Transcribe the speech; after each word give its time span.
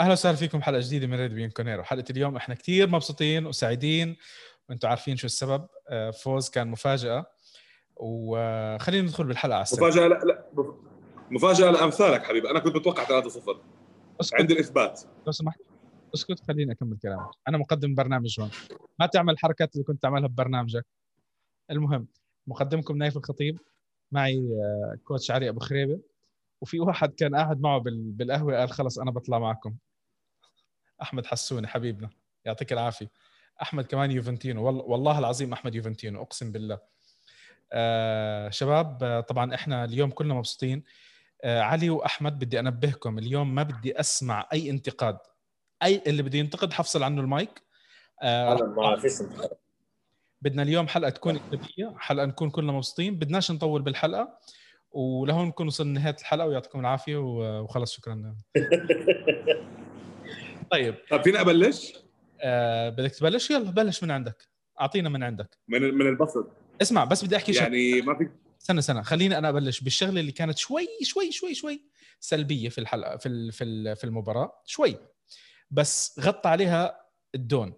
أهلا 0.00 0.12
وسهلا 0.12 0.36
فيكم 0.36 0.62
حلقة 0.62 0.80
جديدة 0.80 1.06
من 1.06 1.14
راديو 1.20 1.34
بيانكونيرو 1.34 1.82
حلقة 1.82 2.04
اليوم 2.10 2.36
إحنا 2.36 2.54
كثير 2.54 2.88
مبسوطين 2.88 3.46
وسعيدين. 3.46 4.16
وأنتم 4.68 4.88
عارفين 4.88 5.16
شو 5.16 5.26
السبب. 5.26 5.66
آه، 5.90 6.10
فوز 6.10 6.48
كان 6.50 6.68
مفاجأة. 6.68 7.26
وخلينا 7.96 9.06
ندخل 9.06 9.24
بالحلقة 9.24 9.54
على 9.54 9.62
السريع. 9.62 9.88
مفاجأة 9.88 10.08
لا 10.08 10.14
لا 10.24 10.46
مفاجأة 11.30 11.70
لأمثالك 11.70 12.22
حبيبي. 12.22 12.50
أنا 12.50 12.58
كنت 12.58 12.76
متوقع 12.76 13.04
3-0 13.04 13.60
أسكت. 14.20 14.40
عندي 14.40 14.54
الإثبات. 14.54 15.00
لو 15.26 15.32
سمحت. 15.32 15.60
أسكت 16.14 16.40
خليني 16.48 16.72
أكمل 16.72 16.98
كلامي 17.02 17.28
أنا 17.48 17.58
مقدم 17.58 17.94
برنامج 17.94 18.40
هون. 18.40 18.50
ما 19.00 19.06
تعمل 19.06 19.32
الحركات 19.32 19.72
اللي 19.74 19.84
كنت 19.84 20.02
تعملها 20.02 20.28
ببرنامجك. 20.28 20.86
المهم 21.70 22.06
مقدمكم 22.46 22.96
نايف 22.96 23.16
الخطيب. 23.16 23.58
معي 24.12 24.38
آه، 24.38 24.96
coach 25.04 25.30
علي 25.30 25.48
أبو 25.48 25.60
خريبة. 25.60 26.00
وفي 26.60 26.80
واحد 26.80 27.14
كان 27.14 27.34
قاعد 27.36 27.60
معه 27.60 27.78
بال- 27.78 28.10
بالقهوة 28.12 28.56
قال 28.58 28.70
خلص 28.70 28.98
أنا 28.98 29.10
بطلع 29.10 29.38
معكم. 29.38 29.74
أحمد 31.02 31.26
حسوني 31.26 31.66
حبيبنا 31.66 32.10
يعطيك 32.44 32.72
العافية. 32.72 33.10
أحمد 33.62 33.84
كمان 33.84 34.10
يوفنتينو 34.10 34.64
والله, 34.64 35.18
العظيم 35.18 35.52
أحمد 35.52 35.74
يوفنتينو 35.74 36.22
أقسم 36.22 36.52
بالله. 36.52 36.78
آه 37.72 38.50
شباب 38.50 39.04
آه 39.04 39.20
طبعا 39.20 39.54
إحنا 39.54 39.84
اليوم 39.84 40.10
كلنا 40.10 40.34
مبسوطين. 40.34 40.84
آه 41.44 41.60
علي 41.60 41.90
وأحمد 41.90 42.38
بدي 42.38 42.60
أنبهكم 42.60 43.18
اليوم 43.18 43.54
ما 43.54 43.62
بدي 43.62 44.00
أسمع 44.00 44.48
أي 44.52 44.70
انتقاد. 44.70 45.18
أي 45.82 46.02
اللي 46.06 46.22
بده 46.22 46.38
ينتقد 46.38 46.72
حفصل 46.72 47.02
عنه 47.02 47.20
المايك. 47.20 47.62
آه 48.22 48.54
ما 48.54 48.96
فيش 48.96 49.20
انتقاد 49.20 49.50
بدنا 50.42 50.62
اليوم 50.62 50.88
حلقة 50.88 51.10
تكون 51.10 51.36
ايجابيه 51.36 51.94
حلقة 51.98 52.26
نكون 52.26 52.50
كلنا 52.50 52.72
مبسوطين. 52.72 53.18
بدناش 53.18 53.50
نطول 53.50 53.82
بالحلقة 53.82 54.38
ولهون 54.90 55.46
نكون 55.46 55.66
وصلنا 55.66 56.00
نهايه 56.00 56.16
الحلقة 56.20 56.46
ويعطيكم 56.46 56.80
العافية 56.80 57.16
وخلص 57.16 57.92
شكرا. 57.92 58.36
طيب. 60.70 60.94
طب 61.10 61.22
فيني 61.22 61.40
أبلش؟ 61.40 61.92
آه 62.40 62.88
بدك 62.88 63.10
تبلش؟ 63.14 63.50
يلا 63.50 63.70
بلش 63.70 64.02
من 64.02 64.10
عندك. 64.10 64.48
أعطينا 64.80 65.08
من 65.08 65.22
عندك. 65.22 65.58
من 65.68 65.82
من 65.94 66.06
البسط 66.08 66.46
اسمع 66.82 67.04
بس 67.04 67.24
بدي 67.24 67.36
أحكي 67.36 67.52
شغله 67.52 67.64
يعني 67.64 68.00
ما 68.02 68.18
في 68.18 68.28
استنى 68.62 68.78
استنى 68.78 69.02
خليني 69.04 69.38
أنا 69.38 69.48
أبلش 69.48 69.80
بالشغلة 69.80 70.20
اللي 70.20 70.32
كانت 70.32 70.58
شوي 70.58 70.86
شوي 71.02 71.32
شوي 71.32 71.54
شوي 71.54 71.82
سلبية 72.20 72.68
في 72.68 72.78
الحلقة 72.78 73.16
في 73.16 73.52
في 73.52 73.64
ال- 73.64 73.96
في 73.96 74.04
المباراة. 74.04 74.62
شوي. 74.66 74.96
بس 75.70 76.20
غطى 76.20 76.48
عليها 76.48 77.00
الدون. 77.34 77.74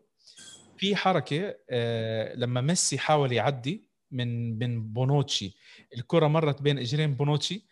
في 0.78 0.96
حركة 0.96 1.54
آه، 1.70 2.34
لما 2.34 2.60
ميسي 2.60 2.98
حاول 2.98 3.32
يعدي 3.32 3.88
من 4.10 4.58
من 4.58 4.92
بونوتشي. 4.92 5.56
الكرة 5.96 6.26
مرت 6.26 6.62
بين 6.62 6.78
إجرين 6.78 7.14
بونوتشي. 7.14 7.66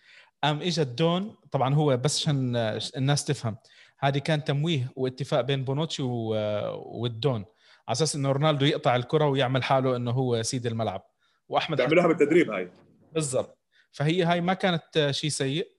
قام 0.44 0.60
اجى 0.62 0.82
الدون 0.82 1.36
طبعا 1.52 1.74
هو 1.74 1.96
بس 1.96 2.22
عشان 2.22 2.56
الناس 2.96 3.24
تفهم. 3.24 3.56
هذه 3.98 4.18
كان 4.18 4.44
تمويه 4.44 4.92
واتفاق 4.96 5.40
بين 5.40 5.64
بونوتشي 5.64 6.02
والدون. 6.02 7.44
على 7.88 7.92
أساس 7.92 8.16
إنه 8.16 8.32
رونالدو 8.32 8.66
يقطع 8.66 8.96
الكرة 8.96 9.28
ويعمل 9.28 9.62
حاله 9.62 9.96
إنه 9.96 10.10
هو 10.10 10.42
سيد 10.42 10.66
الملعب. 10.66 11.06
وأحمد 11.48 11.76
بيعملوها 11.76 12.06
بالتدريب 12.06 12.50
هاي. 12.50 12.70
بالضبط. 13.12 13.58
فهي 13.92 14.22
هاي 14.22 14.40
ما 14.40 14.54
كانت 14.54 15.08
شيء 15.10 15.30
سيء. 15.30 15.76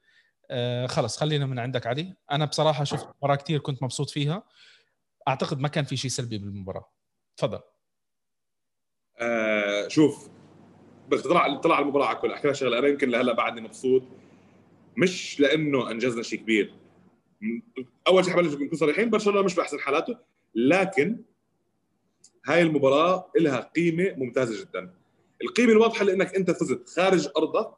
آه 0.51 0.85
خلص 0.85 1.17
خلينا 1.17 1.45
من 1.45 1.59
عندك 1.59 1.87
علي. 1.87 2.15
أنا 2.31 2.45
بصراحة 2.45 2.83
شفت 2.83 3.07
مباراة 3.17 3.35
كثير 3.35 3.59
كنت 3.59 3.83
مبسوط 3.83 4.09
فيها. 4.09 4.43
أعتقد 5.27 5.59
ما 5.59 5.67
كان 5.67 5.83
في 5.85 5.97
شيء 5.97 6.11
سلبي 6.11 6.37
بالمباراة. 6.37 6.91
تفضل. 7.37 7.59
آه 9.19 9.87
شوف 9.87 10.29
تطلع 11.11 11.55
طلع 11.55 11.75
على 11.75 11.83
المباراة 11.83 12.05
على 12.05 12.17
كل 12.17 12.31
أحكي 12.31 12.47
لك 12.47 12.55
شغلة 12.55 12.79
أنا 12.79 12.87
يمكن 12.87 13.09
لهلأ 13.09 13.33
بعدني 13.33 13.61
مبسوط. 13.61 14.03
مش 14.97 15.39
لأنه 15.39 15.91
أنجزنا 15.91 16.23
شيء 16.23 16.39
كبير. 16.39 16.73
أول 18.07 18.25
شيء 18.25 18.33
حبلش 18.33 18.53
نكون 18.53 18.77
صريحين 18.77 19.09
برشلونة 19.09 19.41
مش 19.41 19.55
باحسن 19.55 19.80
حالاته 19.80 20.17
لكن 20.55 21.23
هاي 22.45 22.61
المباراة 22.61 23.31
لها 23.39 23.59
قيمة 23.75 24.13
ممتازة 24.17 24.61
جدا. 24.61 24.93
القيمة 25.41 25.71
الواضحة 25.71 26.05
لإنك 26.05 26.35
أنت 26.35 26.52
فزت 26.52 26.89
خارج 26.89 27.27
أرضك 27.37 27.75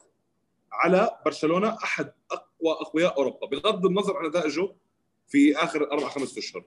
على 0.71 1.19
برشلونة 1.25 1.77
أحد 1.83 2.11
أقوى 2.31 2.71
أقوياء 2.71 3.17
أوروبا 3.17 3.47
بغض 3.47 3.85
النظر 3.85 4.17
عن 4.17 4.25
نتائجه 4.25 4.69
في 5.27 5.57
آخر 5.57 5.91
أربع 5.91 6.09
خمس 6.09 6.37
أشهر. 6.37 6.65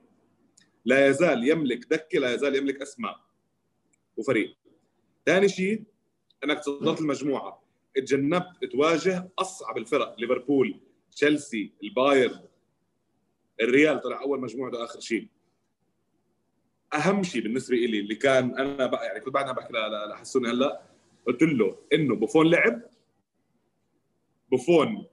لا 0.85 1.07
يزال 1.07 1.49
يملك 1.49 1.85
دكة 1.85 2.19
لا 2.19 2.33
يزال 2.33 2.55
يملك 2.55 2.81
أسماء 2.81 3.19
وفريق. 4.17 4.57
ثاني 5.25 5.49
شيء 5.49 5.83
إنك 6.43 6.59
تصدرت 6.59 7.01
المجموعة. 7.01 7.63
تجنبت 7.95 8.65
تواجه 8.71 9.29
أصعب 9.39 9.77
الفرق 9.77 10.15
ليفربول 10.19 10.79
تشيلسي 11.11 11.71
البايرن. 11.83 12.39
الريال 13.61 14.01
طلع 14.01 14.21
أول 14.21 14.39
مجموعة 14.41 14.71
ده 14.71 14.83
آخر 14.83 14.99
شيء. 14.99 15.27
أهم 16.93 17.23
شيء 17.23 17.41
بالنسبة 17.41 17.75
لي 17.75 17.99
اللي 17.99 18.15
كان 18.15 18.57
أنا 18.59 18.85
بقى 18.85 19.05
يعني 19.05 19.19
كنت 19.19 19.33
بعدها 19.33 19.51
بحكي 19.51 19.73
لحسوني 20.09 20.49
هلأ 20.49 20.81
قلت 21.27 21.41
له 21.43 21.77
إنه 21.93 22.15
بوفون 22.15 22.49
لعب. 22.49 22.81
بوفون 24.51 25.05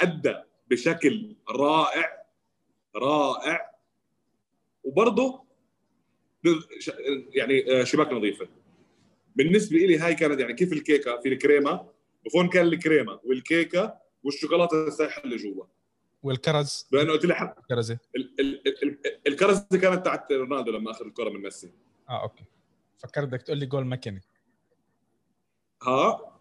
أدى 0.00 0.34
بشكل 0.70 1.36
رائع 1.50 2.24
رائع. 2.96 3.70
وبرضه 4.84 5.44
يعني 7.34 7.80
آه، 7.80 7.84
شباك 7.84 8.12
نظيفة. 8.12 8.48
بالنسبة 9.36 9.78
لي 9.78 9.98
هاي 9.98 10.14
كانت 10.14 10.40
يعني 10.40 10.54
كيف 10.54 10.72
الكيكة 10.72 11.20
في 11.20 11.28
الكريمة. 11.28 11.88
بوفون 12.24 12.48
كان 12.48 12.66
الكريمة 12.66 13.20
والكيكة 13.24 13.98
والشوكولاتة 14.22 14.86
السايحة 14.88 15.24
اللي 15.24 15.36
جوا. 15.36 15.64
والكرز. 16.24 16.88
لأنه 16.92 17.12
قلت 17.12 17.24
لي 17.24 17.34
حق. 17.34 17.66
كرزه 17.68 17.98
ال- 18.16 18.34
ال- 18.40 18.68
ال- 18.68 18.82
ال- 19.06 19.20
الكرزه 19.26 19.66
كانت 19.82 20.04
تاعت 20.04 20.32
رونالدو 20.32 20.72
لما 20.72 20.90
أخذ 20.90 21.04
الكرة 21.06 21.30
من 21.30 21.42
ميسي. 21.42 21.72
آه 22.08 22.22
أوكي. 22.22 22.44
فكرت 22.98 23.26
بدك 23.28 23.42
تقول 23.42 23.58
لي 23.58 23.66
جول 23.66 23.84
ماكيني. 23.84 24.20
ها؟ 25.82 26.38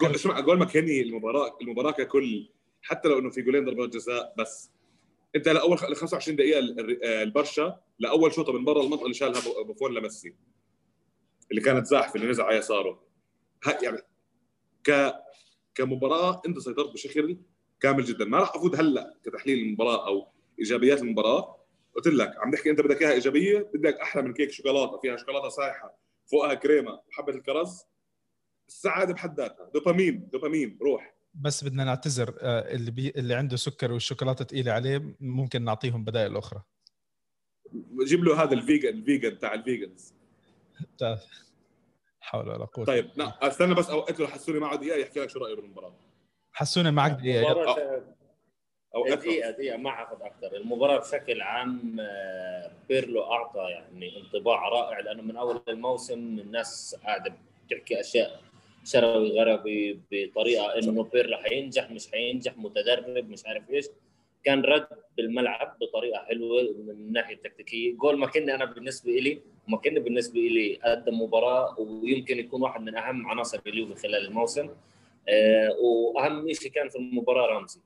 جول 0.00 0.14
اسمع 0.14 0.40
جول 0.40 0.58
ماكيني 0.58 1.00
المباراة 1.02 1.58
المباراة 1.62 1.90
ككل 1.90 2.48
حتى 2.82 3.08
لو 3.08 3.18
إنه 3.18 3.30
في 3.30 3.42
جولين 3.42 3.64
ضربات 3.64 3.88
جزاء 3.88 4.34
بس. 4.38 4.70
أنت 5.36 5.48
لأول 5.48 5.78
خ- 5.78 5.92
25 5.92 6.36
دقيقة 6.36 6.58
ال- 6.58 6.80
ال- 6.80 7.04
البرشا 7.04 7.80
لأول 7.98 8.32
شوطة 8.32 8.52
من 8.52 8.64
برا 8.64 8.82
المنطقة 8.82 9.02
اللي 9.04 9.14
شالها 9.14 9.40
بو- 9.40 9.64
بوفون 9.64 9.94
لميسي. 9.94 10.34
اللي 11.50 11.60
كانت 11.62 11.86
زاحفة 11.86 12.14
اللي 12.16 12.30
نزل 12.30 12.42
على 12.42 12.56
يساره. 12.56 13.02
يعني 13.82 13.98
ك 14.84 15.12
كمباراة 15.74 16.42
أنت 16.46 16.58
سيطرت 16.58 16.92
بشكل 16.92 17.38
كامل 17.80 18.04
جدا. 18.04 18.24
ما 18.24 18.38
راح 18.38 18.54
أفوت 18.56 18.74
هلأ 18.76 19.14
كتحليل 19.24 19.58
المباراة 19.58 20.06
أو 20.06 20.28
إيجابيات 20.58 21.02
المباراة. 21.02 21.56
قلت 21.96 22.06
لك 22.06 22.32
عم 22.36 22.50
نحكي 22.50 22.70
أنت 22.70 22.80
بدك 22.80 23.02
إياها 23.02 23.12
إيجابية 23.12 23.70
بدك 23.74 23.94
أحلى 23.94 24.22
من 24.22 24.34
كيك 24.34 24.50
شوكولاتة. 24.50 24.98
فيها 24.98 25.16
شوكولاتة 25.16 25.48
سايحه 25.48 25.98
فوقها 26.30 26.54
كريمة 26.54 27.00
وحبه 27.08 27.32
الكرز. 27.32 27.82
السعادة 28.68 29.14
بحد 29.14 29.40
ذاتها. 29.40 29.70
دوبامين 29.74 30.28
دوبامين 30.32 30.78
روح. 30.82 31.14
بس 31.34 31.64
بدنا 31.64 31.84
نعتذر 31.84 32.34
آه 32.40 32.74
اللي 32.74 32.90
بي... 32.90 33.10
اللي 33.16 33.34
عنده 33.34 33.56
سكر 33.56 33.92
والشوكولاتة 33.92 34.44
ثقيله 34.44 34.72
عليه 34.72 35.16
ممكن 35.20 35.64
نعطيهم 35.64 36.04
بدائل 36.04 36.36
أخرى. 36.36 36.62
جيب 38.04 38.24
له 38.24 38.42
هذا 38.42 38.54
الفيجن 38.54 38.88
الفيجن 38.88 39.38
تاع 39.38 39.54
الفيجنز. 39.54 40.14
تا- 40.98 41.20
حول 42.20 42.48
ولا 42.48 42.64
قوة 42.64 42.84
طيب 42.84 43.10
لا 43.16 43.48
استنى 43.48 43.74
بس 43.74 43.90
اوقت 43.90 44.20
له 44.20 44.26
حسوني 44.26 44.58
معه 44.58 44.76
دقيقه 44.76 44.96
يحكي 44.96 45.20
لك 45.20 45.30
شو 45.30 45.38
رأيه 45.38 45.54
بالمباراة. 45.54 45.94
حسونا 46.56 46.90
معك 46.90 47.12
دقيقة. 47.12 47.52
له 48.94 49.14
دقيقة 49.14 49.50
دقيقة 49.50 49.76
ما 49.76 49.90
حاخذ 49.90 50.22
أكثر، 50.22 50.56
المباراة 50.56 50.98
بشكل 50.98 51.42
عام 51.42 51.96
آه، 52.00 52.70
بيرلو 52.88 53.22
أعطى 53.22 53.60
يعني 53.60 54.16
انطباع 54.16 54.68
رائع 54.68 55.00
لأنه 55.00 55.22
من 55.22 55.36
أول 55.36 55.60
الموسم 55.68 56.38
الناس 56.38 56.96
قاعدة 57.04 57.34
بتحكي 57.66 58.00
أشياء 58.00 58.40
شروي 58.84 59.40
غربي 59.40 60.00
بطريقة 60.10 60.78
إنه 60.78 61.02
بيرلو 61.02 61.36
حينجح 61.36 61.90
مش 61.90 62.10
حينجح 62.10 62.56
متدرب 62.56 63.30
مش 63.30 63.46
عارف 63.46 63.70
إيش، 63.70 63.86
كان 64.44 64.62
رد 64.62 64.88
بالملعب 65.16 65.78
بطريقة 65.80 66.24
حلوة 66.24 66.62
من 66.62 66.90
الناحية 66.90 67.34
التكتيكية، 67.34 67.94
جول 67.96 68.18
ماكني 68.18 68.54
أنا 68.54 68.64
بالنسبة 68.64 69.10
إلي 69.10 69.40
ماكني 69.68 70.00
بالنسبة 70.00 70.40
إلي 70.40 70.78
قدم 70.84 71.22
مباراة 71.22 71.80
ويمكن 71.80 72.38
يكون 72.38 72.62
واحد 72.62 72.80
من 72.80 72.96
أهم 72.96 73.26
عناصر 73.26 73.60
اليوفي 73.66 73.94
خلال 73.94 74.26
الموسم، 74.26 74.68
وأهم 75.80 76.52
شيء 76.52 76.70
كان 76.70 76.88
في 76.88 76.98
المباراة 76.98 77.46
رمزي. 77.46 77.80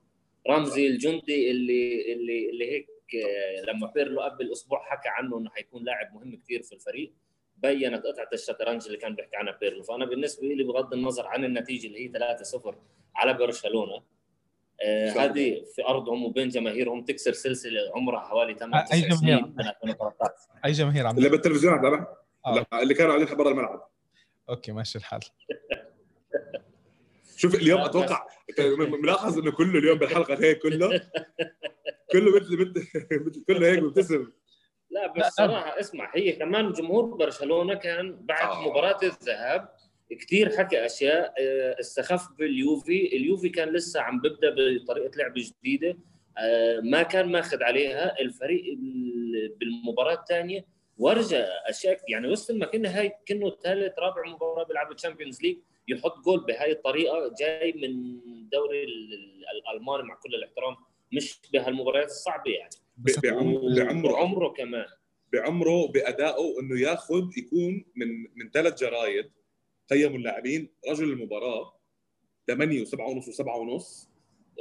رمزي 0.49 0.87
الجندي 0.87 1.51
اللي 1.51 2.13
اللي 2.13 2.49
اللي 2.49 2.71
هيك 2.71 2.87
آه، 3.15 3.71
لما 3.71 3.87
بيرلو 3.87 4.21
قبل 4.21 4.51
أسبوع 4.51 4.83
حكى 4.83 5.09
عنه 5.09 5.37
إنه 5.37 5.49
حيكون 5.49 5.83
لاعب 5.83 6.15
مهم 6.15 6.35
كثير 6.35 6.61
في 6.61 6.75
الفريق 6.75 7.13
بينت 7.57 8.05
قطعة 8.05 8.29
الشطرنج 8.33 8.85
اللي 8.85 8.97
كان 8.97 9.15
بيحكي 9.15 9.35
عنها 9.35 9.57
بيرلو. 9.61 9.83
فأنا 9.83 10.05
بالنسبة 10.05 10.47
لي 10.47 10.63
بغض 10.63 10.93
النظر 10.93 11.27
عن 11.27 11.45
النتيجة 11.45 11.87
اللي 11.87 12.09
هي 12.09 12.37
3-0 12.63 12.75
على 13.15 13.33
برشلونة 13.33 14.03
آه،. 14.83 15.09
هذه 15.09 15.63
في 15.75 15.85
أرضهم 15.87 16.25
وبين 16.25 16.49
جماهيرهم 16.49 17.05
تكسر 17.05 17.33
سلسلة 17.33 17.79
عمرها 17.95 18.19
حوالي 18.19 18.53
8 18.53 18.85
أي 18.93 19.01
9 19.01 19.01
جماهير؟ 19.01 19.15
سنين 19.15 19.55
من 19.57 19.67
2013 19.67 20.33
أي 20.65 20.71
جماهير 20.71 21.07
عم 21.07 21.17
اللي 21.17 21.29
بالتلفزيون 21.29 21.81
تبع 21.81 22.07
آه. 22.45 22.65
لا 22.71 22.81
اللي 22.81 22.93
كانوا 22.93 23.15
قاعدين 23.15 23.37
برا 23.37 23.49
الملعب. 23.49 23.89
أوكي 24.49 24.71
ماشي 24.71 24.97
الحال. 24.97 25.21
شوف 27.41 27.55
اليوم 27.55 27.81
أتوقع 27.81 28.27
ملاحظ 29.03 29.39
إنه 29.39 29.51
كله 29.51 29.79
اليوم 29.79 29.97
بالحلقة 29.97 30.43
هيك 30.43 30.59
كله. 30.59 31.01
كله 32.11 32.35
مثل 32.35 32.57
مثل 32.61 32.87
مثل 33.11 33.43
كله 33.47 33.67
هيك 33.71 33.79
مبتسم 33.79 34.31
لا 34.89 35.13
بس 35.13 35.33
صراحة 35.33 35.79
اسمع 35.79 36.11
هي 36.15 36.31
كمان 36.31 36.71
جمهور 36.71 37.05
برشلونة 37.05 37.73
كان 37.73 38.15
بعد 38.25 38.47
آه. 38.49 38.67
مباراة 38.69 38.97
الذهاب 39.03 39.69
كثير 40.19 40.57
حكى 40.57 40.85
أشياء 40.85 41.33
آه، 41.39 41.79
استخف 41.79 42.27
باليوفي. 42.39 43.07
اليوفي 43.17 43.49
كان 43.49 43.69
لسه 43.69 44.01
عم 44.01 44.21
ببدأ 44.21 44.49
بطريقة 44.83 45.11
لعب 45.17 45.33
جديدة 45.35 45.97
آه، 46.37 46.79
ما 46.79 47.03
كان 47.03 47.31
ماخذ 47.31 47.63
عليها. 47.63 48.19
الفريق 48.21 48.63
ال- 48.73 49.55
بالمباراة 49.59 50.13
الثانية 50.13 50.65
ورجى 50.97 51.43
أشياء 51.69 51.97
يعني 52.07 52.27
وصل 52.27 52.57
ما 52.59 52.65
كنا 52.65 52.99
هاي 52.99 53.11
كأنه 53.25 53.49
ثالث 53.63 53.99
رابع 53.99 54.25
مباراة 54.29 54.63
بيلعب 54.63 54.91
ال 54.91 54.96
Champions 54.96 55.41
League 55.41 55.57
يحط 55.87 56.19
جول 56.25 56.45
بهاي 56.45 56.71
الطريقة 56.71 57.35
جاي 57.39 57.71
من 57.73 57.83
الدوري 58.33 58.83
ال- 58.83 59.13
ال- 59.13 59.45
الألماني 59.73 60.03
مع 60.03 60.15
كل 60.15 60.35
الاحترام 60.35 60.75
مش 61.13 61.39
بهالمباريات 61.53 62.05
الصعبة 62.05 62.51
يعني. 62.51 62.69
بعمره 63.77 64.17
عمره 64.17 64.49
كمان. 64.49 64.85
بعمره 65.33 65.87
بأدائه 65.87 66.59
إنه 66.59 66.79
ياخذ 66.81 67.23
يكون 67.37 67.85
من 67.95 68.07
من 68.35 68.51
ثلاث 68.53 68.79
جرايد 68.79 69.31
قيموا 69.89 70.17
اللاعبين 70.17 70.69
رجل 70.89 71.03
المباراة 71.03 71.77
8 72.47 72.85
و7 72.85 72.99
ونص 72.99 73.41
و7 73.41 73.47
ونص. 73.47 74.09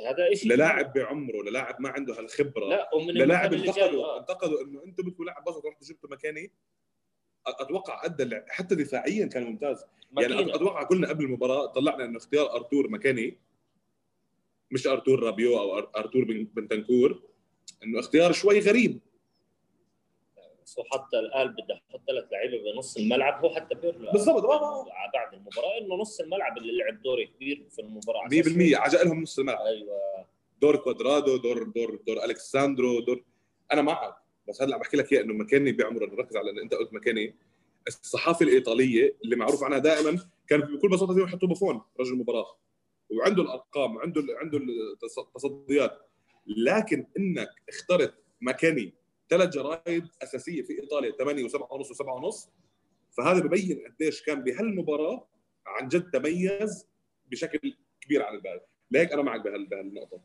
هذا 0.06 0.34
شيء 0.34 0.52
للاعب 0.52 0.92
بعمره 0.92 1.42
للاعب 1.42 1.80
ما 1.80 1.88
عنده 1.88 2.18
هالخبرة. 2.18 2.68
لا 2.68 2.94
ومن 2.94 3.14
للاعب 3.14 3.52
انتقدوا 3.54 4.04
آه. 4.04 4.20
انتقدوا 4.20 4.62
إنه 4.62 4.84
أنتم 4.84 5.02
بدكم 5.02 5.24
لاعب 5.24 5.44
بسيط 5.44 5.66
رحتوا 5.66 5.86
جبتوا 5.88 6.10
مكاني. 6.10 6.52
أتوقع 7.46 8.04
أدى 8.04 8.40
حتى 8.48 8.74
دفاعيا 8.74 9.26
كان 9.26 9.42
ممتاز. 9.44 9.84
يعني 10.18 10.34
ماكينة. 10.34 10.52
أت- 10.52 10.54
أتوقع 10.56 10.82
قلنا 10.82 11.08
قبل 11.08 11.24
المباراة 11.24 11.66
طلعنا 11.66 12.04
انه 12.04 12.16
اختيار 12.18 12.52
أرتور 12.54 12.88
مكاني. 12.88 13.38
مش 14.70 14.86
أرتور 14.86 15.22
رابيو 15.22 15.58
أو 15.58 15.78
أرتور 15.78 16.24
بن- 16.24 16.44
بنتنكور. 16.54 17.22
إنه 17.84 18.00
اختيار 18.00 18.32
شوي 18.32 18.58
غريب. 18.60 19.00
بس 20.64 20.78
هو 20.78 20.84
حتى 20.84 21.18
الآن 21.18 21.48
بده 21.48 21.74
يحط 21.90 22.00
ثلاث 22.06 22.24
لعيبة 22.32 22.72
بنص 22.72 22.96
الملعب. 22.96 23.44
هو 23.44 23.54
حتى 23.54 23.74
بيرلو 23.74 24.12
بالضبط، 24.12 24.44
آه، 24.44 24.80
آه. 24.80 24.86
بعد 25.14 25.34
المباراة 25.34 25.78
إنه 25.78 25.94
نص 25.94 26.20
الملعب 26.20 26.58
اللي 26.58 26.78
لعب 26.78 27.02
دور 27.02 27.24
كبير 27.24 27.66
في 27.70 27.82
المباراة. 27.82 28.28
100% 28.28 28.76
عجق 28.76 29.02
لهم 29.02 29.22
نص 29.22 29.38
الملعب. 29.38 29.66
أيوه. 29.66 30.26
دور 30.62 30.76
كوادرادو 30.76 31.36
دور 31.36 31.62
دور 31.62 31.96
دور 32.06 32.24
ألكساندرو 32.24 33.00
دور 33.00 33.24
أنا 33.72 33.82
معك. 33.82 34.14
بس 34.48 34.62
عم 34.62 34.80
بحكي 34.80 34.96
لك 34.96 35.12
إياه 35.12 35.22
إنه 35.22 35.34
ماكيني 35.34 35.72
بعمره 35.72 36.06
نركز 36.06 36.36
على 36.36 36.62
أنت 36.62 36.74
قلت 36.74 36.92
ماكيني. 36.92 37.34
الصحافة 37.88 38.44
الإيطالية 38.46 39.16
اللي 39.24 39.36
معروف 39.36 39.62
عنها 39.64 39.78
دائما 39.78 40.18
كان 40.48 40.60
بكل 40.60 40.88
بساطة 40.88 41.14
فيهم 41.14 41.24
يحطوا 41.24 41.48
بوفون 41.48 41.80
رجل 42.00 42.12
المباراة. 42.12 42.56
وعنده 43.10 43.42
الأرقام 43.42 43.96
وعنده 43.96 44.22
عنده 44.40 44.58
التصديات. 45.28 45.98
لكن 46.46 47.06
إنك 47.18 47.48
اخترت 47.68 48.14
مكاني 48.40 48.92
ثلاث 49.30 49.48
جرايد 49.48 50.06
أساسية 50.22 50.62
في 50.62 50.80
إيطاليا 50.80 51.10
8 51.10 51.48
و7 51.48 51.72
ونص 51.72 51.92
و7 52.02 52.08
ونص 52.08 52.48
فهذا 53.16 53.40
ببين 53.40 53.84
قديش 53.86 54.22
كان 54.22 54.42
بهالمباراة 54.44 55.26
عن 55.66 55.88
جد 55.88 56.10
تميز 56.10 56.86
بشكل 57.30 57.74
كبير 58.00 58.22
عن 58.22 58.34
الباقي 58.34 58.66
لهيك 58.90 59.12
أنا 59.12 59.22
معك 59.22 59.40
بهال- 59.40 59.66
بهالنقطة. 59.66 60.20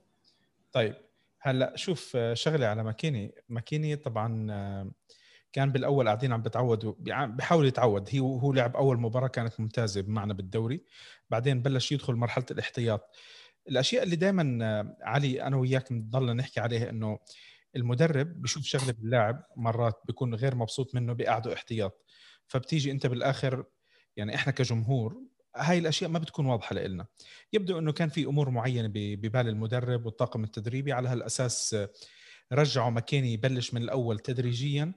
طيب. 0.73 0.93
هلأ 1.45 1.73
شوف 1.75 2.17
شغلة 2.33 2.67
على 2.67 2.83
ماكيني. 2.83 3.35
ماكيني 3.49 3.95
طبعا 3.95 4.93
كان 5.53 5.71
بالأول 5.71 6.05
قاعدين 6.05 6.33
عم 6.33 6.41
بتعودوا 6.41 6.93
بيحاول 7.27 7.65
يتعود. 7.67 8.09
هي 8.11 8.19
هو 8.19 8.53
لعب 8.53 8.75
أول 8.75 8.99
مباراة 8.99 9.27
كانت 9.27 9.59
ممتازة 9.59 10.01
بمعنى 10.01 10.33
بالدوري. 10.33 10.83
بعدين 11.29 11.61
بلش 11.61 11.91
يدخل 11.91 12.13
مرحلة 12.15 12.45
الاحتياط. 12.51 13.15
الأشياء 13.69 14.03
اللي 14.03 14.15
دائما 14.15 14.95
علي 15.01 15.43
أنا 15.43 15.57
وياك 15.57 15.93
بنضلنا 15.93 16.33
نحكي 16.33 16.59
عليها 16.59 16.89
إنه 16.89 17.19
المدرب 17.75 18.41
بشوف 18.41 18.63
شغلة 18.65 18.91
باللاعب 18.91 19.43
مرات 19.57 20.01
بيكون 20.05 20.35
غير 20.35 20.55
مبسوط 20.55 20.95
منه 20.95 21.13
بيقعده 21.13 21.53
احتياط. 21.53 22.05
فبتيجي 22.47 22.91
أنت 22.91 23.07
بالآخر 23.07 23.65
يعني 24.17 24.35
إحنا 24.35 24.51
كجمهور 24.53 25.21
هاي 25.55 25.77
الأشياء 25.77 26.09
ما 26.09 26.19
بتكون 26.19 26.45
واضحة 26.45 26.75
لنا 26.75 27.05
يبدو 27.53 27.79
إنه 27.79 27.91
كان 27.91 28.09
في 28.09 28.25
أمور 28.25 28.49
معينة 28.49 28.91
ببال 28.93 29.47
المدرب 29.47 30.05
والطاقم 30.05 30.43
التدريبي. 30.43 30.93
على 30.93 31.09
هالأساس 31.09 31.73
آه، 31.73 31.89
رجعوا 32.53 32.89
ماكيني 32.89 33.33
يبلش 33.33 33.73
من 33.73 33.81
الأول 33.81 34.19
تدريجيا 34.19 34.93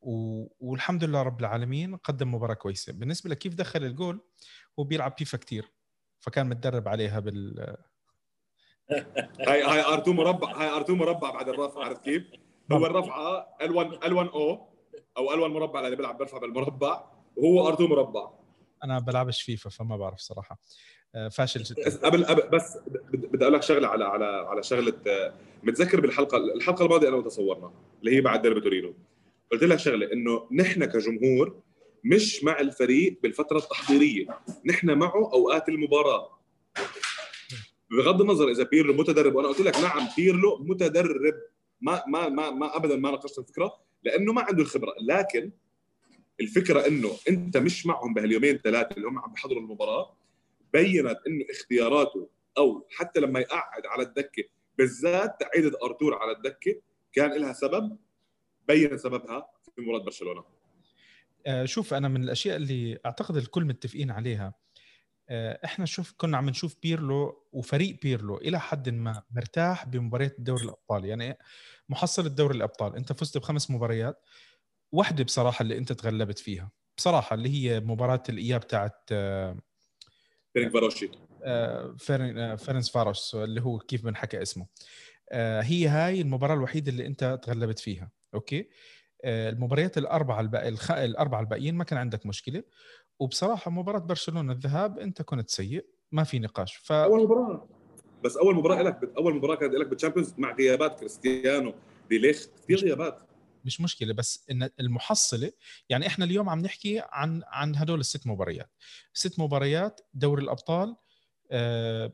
و... 0.00 0.46
والحمد 0.60 1.04
لله 1.04 1.22
رب 1.22 1.40
العالمين 1.40 1.96
قدم 1.96 2.34
مباراة 2.34 2.54
كويسة. 2.54 2.92
بالنسبة 2.92 3.30
لكيف 3.30 3.54
دخل 3.54 3.84
الجول 3.84 4.20
هو 4.78 4.84
بيلعب 4.84 5.14
فيفا 5.18 5.38
كتير 5.38 5.72
فكان 6.20 6.48
متدرب 6.48 6.88
عليها 6.88 7.20
بال 7.20 7.76
هاي 9.48 9.62
هاي 9.62 9.82
R2 9.82 10.08
مربع 10.08 10.52
هاي 10.52 10.84
R2 10.84 10.90
مربع 10.90 11.30
بعد 11.30 11.48
الرفع 11.48 11.84
عرفت 11.84 12.02
كيف؟ 12.02 12.22
هو 12.72 12.86
الرفعة 12.86 13.46
L1 13.62 14.04
L1 14.04 14.34
أو 14.34 14.68
أو 15.16 15.30
L1 15.30 15.50
مربع 15.50 15.80
اللي 15.86 15.96
بيلعب 15.96 16.18
بيرفع 16.18 16.38
بالمربع 16.38 17.04
وهو 17.36 17.72
R2 17.72 17.80
مربع. 17.80 18.30
أنا 18.84 18.98
بلعبش 18.98 19.42
فيفا 19.42 19.70
فما 19.70 19.96
بعرف 19.96 20.18
صراحة. 20.18 20.60
آه، 21.14 21.28
فاشل 21.28 21.62
جدا. 21.62 21.96
قبل 22.06 22.24
قبل 22.24 22.48
بس 22.48 22.78
بد- 22.86 23.26
بدي 23.26 23.44
أقول 23.44 23.54
لك 23.54 23.62
شغلة 23.62 23.88
على 23.88 24.04
على 24.04 24.24
على 24.24 24.62
شغلة 24.62 24.92
آه، 25.06 25.34
متذكر 25.62 26.00
بالحلقة 26.00 26.36
الحلقة 26.36 26.84
الماضية 26.84 27.08
أنا 27.08 27.16
وتصورنا 27.16 27.72
اللي 28.00 28.16
هي 28.16 28.20
بعد 28.20 28.42
ديربي 28.42 28.60
تورينو. 28.60 28.94
قلت 29.52 29.62
لك 29.62 29.78
شغلة 29.78 30.12
إنه 30.12 30.48
نحن 30.52 30.84
كجمهور 30.84 31.60
مش 32.04 32.44
مع 32.44 32.60
الفريق 32.60 33.18
بالفترة 33.22 33.58
التحضيرية 33.58 34.38
نحن 34.66 34.90
معه 34.98 35.30
أوقات 35.32 35.68
المباراة. 35.68 36.38
بغض 37.90 38.20
النظر 38.20 38.48
إذا 38.50 38.62
بيرلو 38.64 38.92
متدرب 38.94 39.34
وأنا 39.34 39.48
قلت 39.48 39.60
لك 39.60 39.76
نعم 39.76 40.08
بيرلو 40.16 40.58
متدرب. 40.58 41.34
ما 41.80 42.02
ما 42.08 42.28
ما, 42.28 42.50
ما 42.50 42.76
ابدا 42.76 42.96
ما 42.96 43.10
ناقشت 43.10 43.38
الفكرة 43.38 43.74
لأنه 44.02 44.32
ما 44.32 44.42
عنده 44.42 44.62
الخبرة. 44.62 44.92
لكن 45.08 45.50
الفكرة 46.40 46.86
إنه 46.86 47.10
أنت 47.28 47.56
مش 47.56 47.86
معهم 47.86 48.14
بهاليومين 48.14 48.58
ثلاثة 48.58 48.96
اللي 48.96 49.08
هم 49.08 49.18
عم 49.18 49.32
بيحضروا 49.32 49.60
المباراة 49.60 50.16
بينت 50.72 51.18
إنه 51.26 51.44
اختياراته 51.50 52.28
أو 52.58 52.86
حتى 52.90 53.20
لما 53.20 53.40
يقعد 53.40 53.86
على 53.86 54.02
الدكة 54.02 54.44
بالذات 54.78 55.40
تقعيدة 55.40 55.78
ارتور 55.82 56.14
على 56.14 56.32
الدكة 56.32 56.80
كان 57.12 57.40
لها 57.40 57.52
سبب 57.52 57.96
بين 58.68 58.98
سببها 58.98 59.48
في 59.74 59.80
مباراة 59.80 60.04
برشلونة. 60.04 60.44
آه، 61.46 61.64
شوف 61.64 61.94
أنا 61.94 62.08
من 62.08 62.22
الأشياء 62.22 62.56
اللي 62.56 62.98
أعتقد 63.06 63.36
الكل 63.36 63.64
متفقين 63.64 64.10
عليها. 64.10 64.54
آه، 65.28 65.60
إحنا 65.64 65.86
شوف 65.86 66.14
كنا 66.16 66.36
عم 66.36 66.48
نشوف 66.48 66.76
بيرلو 66.82 67.46
وفريق 67.52 68.00
بيرلو 68.02 68.36
إلى 68.36 68.60
حد 68.60 68.88
ما 68.88 69.22
مرتاح 69.30 69.86
بمباريات 69.86 70.36
دوري 70.38 70.64
الأبطال. 70.64 71.04
يعني 71.04 71.38
محصل 71.88 72.26
الدوري 72.26 72.56
الأبطال 72.56 72.96
أنت 72.96 73.12
فزت 73.12 73.38
بخمس 73.38 73.70
مباريات. 73.70 74.22
واحدة 74.92 75.24
بصراحة 75.24 75.62
اللي 75.62 75.78
أنت 75.78 75.92
تغلبت 75.92 76.38
فيها. 76.38 76.70
بصراحة 76.96 77.34
اللي 77.34 77.48
هي 77.48 77.80
مباراة 77.80 78.22
الإياب 78.28 78.66
تاعت 78.66 79.00
آه، 79.12 79.56
فيرينك 80.52 80.72
فاروشي 80.72 81.10
آه، 81.44 81.94
فيرن- 81.98 82.38
آه، 82.38 82.54
فيرنس 82.54 82.90
فاروس 82.90 83.34
اللي 83.34 83.60
هو 83.62 83.78
كيف 83.78 84.04
بنحكى 84.04 84.42
اسمه. 84.42 84.66
هي 85.60 85.88
هاي 85.88 86.20
المباراة 86.20 86.54
الوحيدة 86.54 86.90
اللي 86.92 87.06
أنت 87.06 87.38
تغلبت 87.42 87.78
فيها 87.78 88.10
أوكي؟ 88.34 88.68
آه، 89.24 89.50
المباريات 89.50 89.98
الأربعة 89.98 90.40
الباقي 90.40 90.68
الخ... 90.68 90.90
الأربعة 90.90 91.40
الباقيين 91.40 91.74
ما 91.74 91.84
كان 91.84 91.98
عندك 91.98 92.26
مشكلة. 92.26 92.62
وبصراحة 93.18 93.70
مباراة 93.70 93.98
برشلونة 93.98 94.52
الذهاب 94.52 94.98
أنت 94.98 95.22
كنت 95.22 95.50
سيء 95.50 95.86
ما 96.12 96.24
في 96.24 96.38
نقاش. 96.38 96.76
ف 96.76 96.92
أول 96.92 97.22
مباراة. 97.24 97.68
بس 98.24 98.36
أول 98.36 98.54
مباراة 98.54 98.82
لك 98.82 99.12
أول 99.18 99.34
مباراة 99.34 99.54
كانت 99.54 99.74
لك 99.74 99.86
بال 99.86 99.95
Champions 99.95 100.34
مع 100.38 100.52
غيابات 100.54 100.98
كريستيانو 101.00 101.74
دي 102.10 102.18
ليخت. 102.18 102.50
كثير 102.64 102.78
غيابات. 102.78 103.20
مش 103.66 103.80
مشكلة 103.80 104.14
بس 104.14 104.46
إن 104.50 104.70
المحصلة 104.80 105.52
يعني 105.88 106.06
إحنا 106.06 106.24
اليوم 106.24 106.48
عم 106.48 106.60
نحكي 106.60 107.02
عن 107.12 107.42
عن 107.46 107.76
هدول 107.76 108.00
الست 108.00 108.26
مباريات. 108.26 108.70
ست 109.12 109.38
مباريات 109.38 110.00
دوري 110.14 110.42
الأبطال 110.42 110.96
آه، 111.50 112.12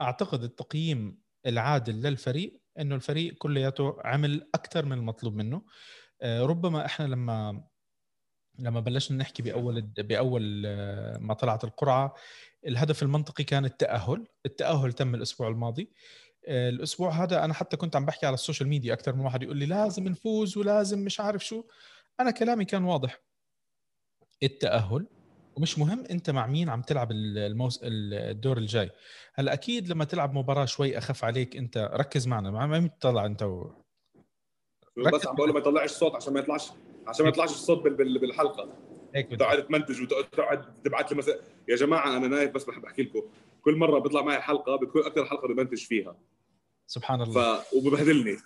أعتقد 0.00 0.42
التقييم 0.42 1.18
العادل 1.46 2.02
للفريق 2.02 2.60
إنه 2.78 2.94
الفريق 2.94 3.34
كلياته 3.34 3.96
عمل 4.04 4.48
أكثر 4.54 4.84
من 4.84 4.92
المطلوب 4.92 5.34
منه. 5.34 5.62
آه، 6.22 6.42
ربما 6.42 6.86
إحنا 6.86 7.04
لما 7.04 7.64
لما 8.58 8.80
بلشنا 8.80 9.18
نحكي 9.18 9.42
بأول 9.42 9.80
بأول 9.82 10.62
آه، 10.66 11.18
ما 11.18 11.34
طلعت 11.34 11.64
القرعة 11.64 12.14
الهدف 12.66 13.02
المنطقي 13.02 13.44
كان 13.44 13.64
التأهل. 13.64 14.26
التأهل 14.46 14.92
تم 14.92 15.14
الأسبوع 15.14 15.48
الماضي. 15.48 15.90
الأسبوع 16.48 17.10
هذا 17.10 17.44
أنا 17.44 17.54
حتى 17.54 17.76
كنت 17.76 17.96
عم 17.96 18.06
بحكي 18.06 18.26
على 18.26 18.34
ال 18.34 18.39
social 18.39 18.68
media 18.68 18.92
أكثر 18.94 19.14
من 19.14 19.24
واحد 19.24 19.42
يقول 19.42 19.56
لي 19.56 19.66
لازم 19.66 20.04
نفوز 20.08 20.56
ولازم 20.56 21.04
مش 21.04 21.20
عارف 21.20 21.46
شو. 21.46 21.64
أنا 22.20 22.30
كلامي 22.30 22.64
كان 22.64 22.84
واضح. 22.84 23.20
التأهل 24.42 25.06
ومش 25.56 25.78
مهم 25.78 26.04
أنت 26.10 26.30
مع 26.30 26.46
مين 26.46 26.68
عم 26.68 26.82
تلعب 26.82 27.12
الموس... 27.12 27.80
الدور 27.82 28.58
الجاي. 28.58 28.90
هلأ 29.34 29.52
أكيد 29.52 29.88
لما 29.88 30.04
تلعب 30.04 30.34
مباراة 30.34 30.64
شوي 30.64 30.98
أخف 30.98 31.24
عليك 31.24 31.56
أنت 31.56 31.90
ركز 31.92 32.26
معنا 32.26 32.50
مع 32.50 32.66
مين 32.66 32.98
تطلع 32.98 33.26
أنت 33.26 33.42
و... 33.42 33.72
بس 34.96 35.26
عم 35.26 35.34
بقول 35.36 35.52
ما 35.52 35.58
يطلعش 35.58 35.90
الصوت 35.90 36.14
عشان 36.14 36.32
ما 36.32 36.40
يطلعش 36.40 36.70
عشان 37.06 37.24
ما 37.24 37.28
يطلعش 37.28 37.50
الصوت 37.50 37.82
بال- 37.84 37.94
بال- 37.94 38.18
بالحلقة. 38.18 38.68
هيك 39.14 39.26
بدي 39.26 39.36
تقعد 39.36 39.66
تمنتج 39.66 40.02
وتقعد 40.02 40.82
تبعت 40.82 41.10
لي 41.12 41.18
مثلا 41.18 41.40
يا 41.68 41.76
جماعة 41.76 42.16
أنا 42.16 42.28
نايف 42.28 42.50
بس 42.50 42.64
بحب 42.64 42.84
أحكي 42.84 43.02
لكم. 43.02 43.22
كل 43.62 43.76
مرة 43.76 43.98
بيطلع 43.98 44.22
معي 44.22 44.40
حلقة 44.40 44.76
بتكون 44.76 45.04
أكثر 45.06 45.24
حلقة 45.26 45.48
بمنتج 45.48 45.84
فيها. 45.84 46.16
سبحان 46.86 47.22
الله. 47.22 47.60
ف 47.60 47.72
وببهدلني. 47.74 48.36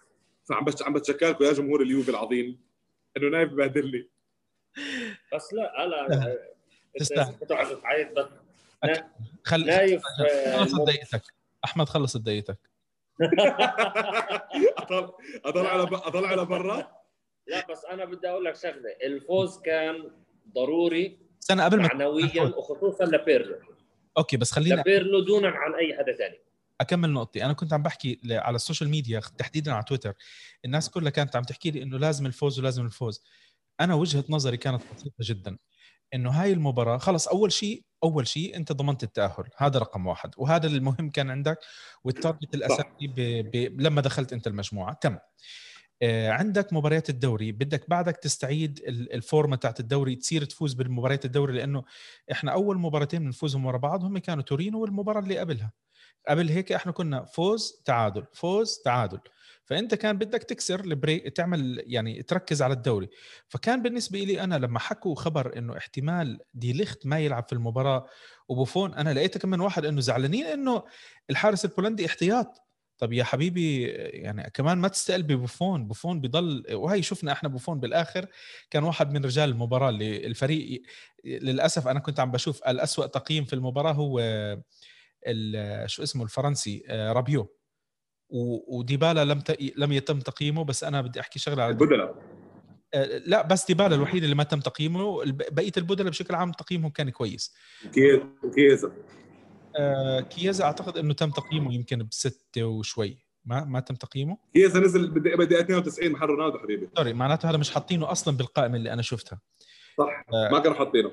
فعم 0.49 0.64
بس 0.64 0.83
عم 0.83 0.92
بتشكركم 0.92 1.45
يا 1.45 1.52
جمهور 1.52 1.83
اليوفي 1.83 2.11
العظيم. 2.11 2.61
إنه 3.16 3.28
نايف 3.28 3.49
ببهدلني. 3.52 4.09
بس 5.35 5.52
لا 5.54 5.85
أنا 5.85 6.37
تستاهل. 6.99 7.35
أنت 7.42 7.52
قاعد 7.52 7.76
تعيط 7.81 8.19
بس 8.19 8.26
خل 9.45 9.66
نايف 9.66 10.02
خلص 10.57 10.75
آه، 10.81 10.85
دقيقتك 10.85 11.23
أحمد 11.64 11.88
خلص 11.88 12.16
دقيقتك 12.16 12.59
اطلع 14.78 15.11
اطلع 15.45 15.69
على 15.69 15.87
ب- 15.87 15.95
اطلع 15.95 16.28
على 16.28 16.45
برا؟ 16.45 16.90
لا 17.47 17.66
بس 17.71 17.85
أنا 17.85 18.04
بدي 18.04 18.28
أقول 18.28 18.45
لك 18.45 18.57
شغلة. 18.57 18.90
الفوز 19.04 19.59
كان 19.61 20.11
ضروري 20.54 21.19
استنى 21.42 21.62
قبل 21.62 21.76
ما 21.76 21.83
معنويا 21.88 22.42
وخصوصا 22.42 23.04
لبيرلو. 23.04 23.57
أوكي 24.19 24.37
بس 24.37 24.52
خلينا 24.52 24.81
لبيرلو 24.81 25.21
دونا 25.21 25.49
عن 25.49 25.75
أي 25.75 25.99
حدا 25.99 26.12
ثاني 26.12 26.38
أكمل 26.81 27.11
نقطتي. 27.11 27.45
أنا 27.45 27.52
كنت 27.52 27.73
عم 27.73 27.83
بحكي 27.83 28.21
على 28.31 28.57
ال 28.57 28.61
social 28.61 28.91
media 28.91 29.21
تحديدا 29.38 29.73
على 29.73 29.85
تويتر. 29.85 30.14
الناس 30.64 30.90
كلها 30.90 31.11
كانت 31.11 31.37
عم 31.37 31.42
تحكي 31.42 31.71
لي 31.71 31.83
إنه 31.83 31.99
لازم 31.99 32.26
الفوز 32.26 32.59
ولازم 32.59 32.85
الفوز. 32.85 33.25
أنا 33.81 33.95
وجهة 33.95 34.25
نظري 34.28 34.57
كانت 34.57 34.83
بسيطة 34.95 35.14
جدا 35.21 35.59
إنه 36.14 36.31
هاي 36.31 36.52
المباراة 36.52 36.99
خلص 36.99 37.28
أول 37.28 37.52
شيء 37.52 37.85
أول 38.04 38.26
شيء 38.26 38.57
أنت 38.57 38.73
ضمنت 38.73 39.02
التأهل. 39.02 39.45
هذا 39.57 39.78
رقم 39.78 40.07
واحد. 40.07 40.31
وهذا 40.37 40.66
المهم 40.66 41.11
كان 41.11 41.31
عندك 41.31 41.59
وال 42.05 42.17
target 42.17 42.55
الأساسي 42.54 43.07
ب... 43.07 43.14
ب... 43.50 43.81
لما 43.81 44.00
دخلت 44.00 44.33
أنت 44.33 44.47
المجموعة. 44.47 44.95
تم. 44.95 45.12
آه، 45.12 45.21
عندك 46.05 46.73
مباريات 46.73 47.11
الدوري. 47.11 47.53
بدك 47.53 47.91
بعدك 47.91 48.17
تستعيد 48.17 48.79
ال- 48.89 49.13
الفورمة 49.13 49.57
تاعت 49.57 49.81
الدوري 49.81 50.17
تصير 50.17 50.45
تفوز 50.45 50.75
بالمباريات 50.75 51.25
الدوري 51.25 51.53
لأنه 51.55 51.85
إحنا 52.33 52.53
أول 52.53 52.79
مباراتين 52.79 53.25
بنفوزهم 53.25 53.67
ورا 53.67 53.79
بعض 53.79 54.05
هم 54.05 54.19
كانوا 54.19 54.43
تورينو 54.43 54.81
والمباراة 54.81 55.21
اللي 55.21 55.39
قبلها. 55.39 55.73
قبل 56.29 56.49
هيك 56.49 56.73
إحنا 56.73 56.93
كنا 56.93 57.25
فوز 57.25 57.83
تعادل 57.85 58.25
فوز 58.33 58.79
تعادل. 58.85 59.19
فأنت 59.65 59.95
كان 59.95 60.19
بدك 60.19 60.43
تكسر 60.43 60.81
ال 60.81 60.90
break 60.90 61.37
تعمل 61.37 61.83
يعني 61.87 62.23
تركز 62.23 62.63
على 62.63 62.75
الدوري. 62.75 63.09
فكان 63.49 63.83
بالنسبة 63.83 64.19
لي 64.19 64.41
أنا 64.45 64.55
لما 64.55 64.79
حكوا 64.79 65.15
خبر 65.15 65.59
إنه 65.59 65.77
احتمال 65.77 66.41
دي 66.55 66.73
ليخت 66.73 67.07
ما 67.07 67.19
يلعب 67.19 67.45
في 67.49 67.53
المباراة 67.53 68.07
وبوفون 68.49 68.95
أنا 68.95 69.11
لقيت 69.15 69.39
كم 69.39 69.49
من 69.51 69.61
واحد 69.61 69.85
إنه 69.85 70.01
زعلانين 70.01 70.47
إنه 70.47 70.83
الحارس 71.31 71.65
البولندي 71.65 72.07
احتياط. 72.07 72.62
طب 73.03 73.13
يا 73.13 73.25
حبيبي 73.25 73.83
يعني 73.93 74.51
كمان 74.55 74.79
ما 74.79 74.89
تستقل 74.89 75.23
ببوفون 75.23 75.87
بوفون 75.87 76.21
بضل 76.21 76.65
وهي 76.73 77.03
شفنا 77.03 77.33
إحنا 77.33 77.49
بوفون 77.49 77.81
بالآخر 77.81 78.27
كان 78.71 78.85
واحد 78.85 79.13
من 79.13 79.25
رجال 79.25 79.49
المباراة 79.51 79.89
اللي 79.89 80.27
الفريق 80.27 80.83
للأسف 81.25 81.89
أنا 81.89 82.01
كنت 82.01 82.21
عم 82.21 82.31
بشوف 82.31 82.63
الأسوأ 82.69 83.07
تقييم 83.07 83.45
في 83.45 83.53
المباراة 83.53 83.93
هو 83.93 84.21
ال- 85.27 85.91
شو 85.91 86.03
اسمه 86.03 86.25
الفرنسي 86.25 86.85
آه، 86.89 87.13
رابيو. 87.13 87.57
وديبالا 88.69 89.25
لم 89.25 89.41
ت... 89.41 89.57
لم 89.77 89.93
يتم 89.93 90.19
تقييمه 90.21 90.65
بس 90.65 90.85
أنا 90.85 91.01
بدي 91.03 91.21
أحكي 91.21 91.39
شغلة 91.39 91.63
على 91.63 91.71
البدلاء 91.73 92.15
آه، 92.95 93.19
لا 93.27 93.47
بس 93.47 93.67
ديبالا 93.67 93.95
الوحيد 93.95 94.23
اللي 94.23 94.35
ما 94.35 94.45
تم 94.45 94.61
تقييمه 94.61 95.23
بقية 95.27 95.73
البدلاء 95.77 96.11
بشكل 96.11 96.35
عام 96.35 96.53
تقييمهم 96.53 96.91
كان 96.91 97.11
كويس. 97.11 97.55
كي- 97.95 98.23
كيزا 98.55 98.93
آه، 99.76 100.21
كيازا 100.21 100.64
أعتقد 100.64 100.97
إنه 100.97 101.14
تم 101.14 101.31
تقييمه 101.31 101.75
يمكن 101.75 102.09
بستة 102.11 102.64
وشوي. 102.64 103.19
ما 103.45 103.64
ما 103.64 103.81
تم 103.81 103.95
تقييمه؟ 103.95 104.38
كيزا 104.55 104.81
نزل 104.81 105.11
بالدقيقة 105.11 105.61
92 105.61 106.12
محل 106.12 106.26
رونالدو 106.26 106.59
حبيبي. 106.59 106.88
sorry 106.97 107.12
معناته 107.12 107.50
هذا 107.50 107.57
مش 107.57 107.71
حاطينه 107.71 108.12
أصلا 108.12 108.37
بالقائمة 108.37 108.76
اللي 108.76 108.93
أنا 108.93 109.02
شفتها. 109.02 109.41
صح 109.99 110.25
آه. 110.33 110.49
ما 110.52 110.59
كانوا 110.59 110.76
حاطينه. 110.76 111.11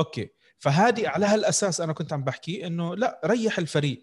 okay. 0.00 0.28
فهذه 0.58 1.08
على 1.08 1.26
هالأساس 1.26 1.80
أنا 1.80 1.92
كنت 1.92 2.12
عم 2.12 2.24
بحكي 2.24 2.66
إنه 2.66 2.96
لا 2.96 3.20
ريح 3.24 3.58
الفريق. 3.58 4.02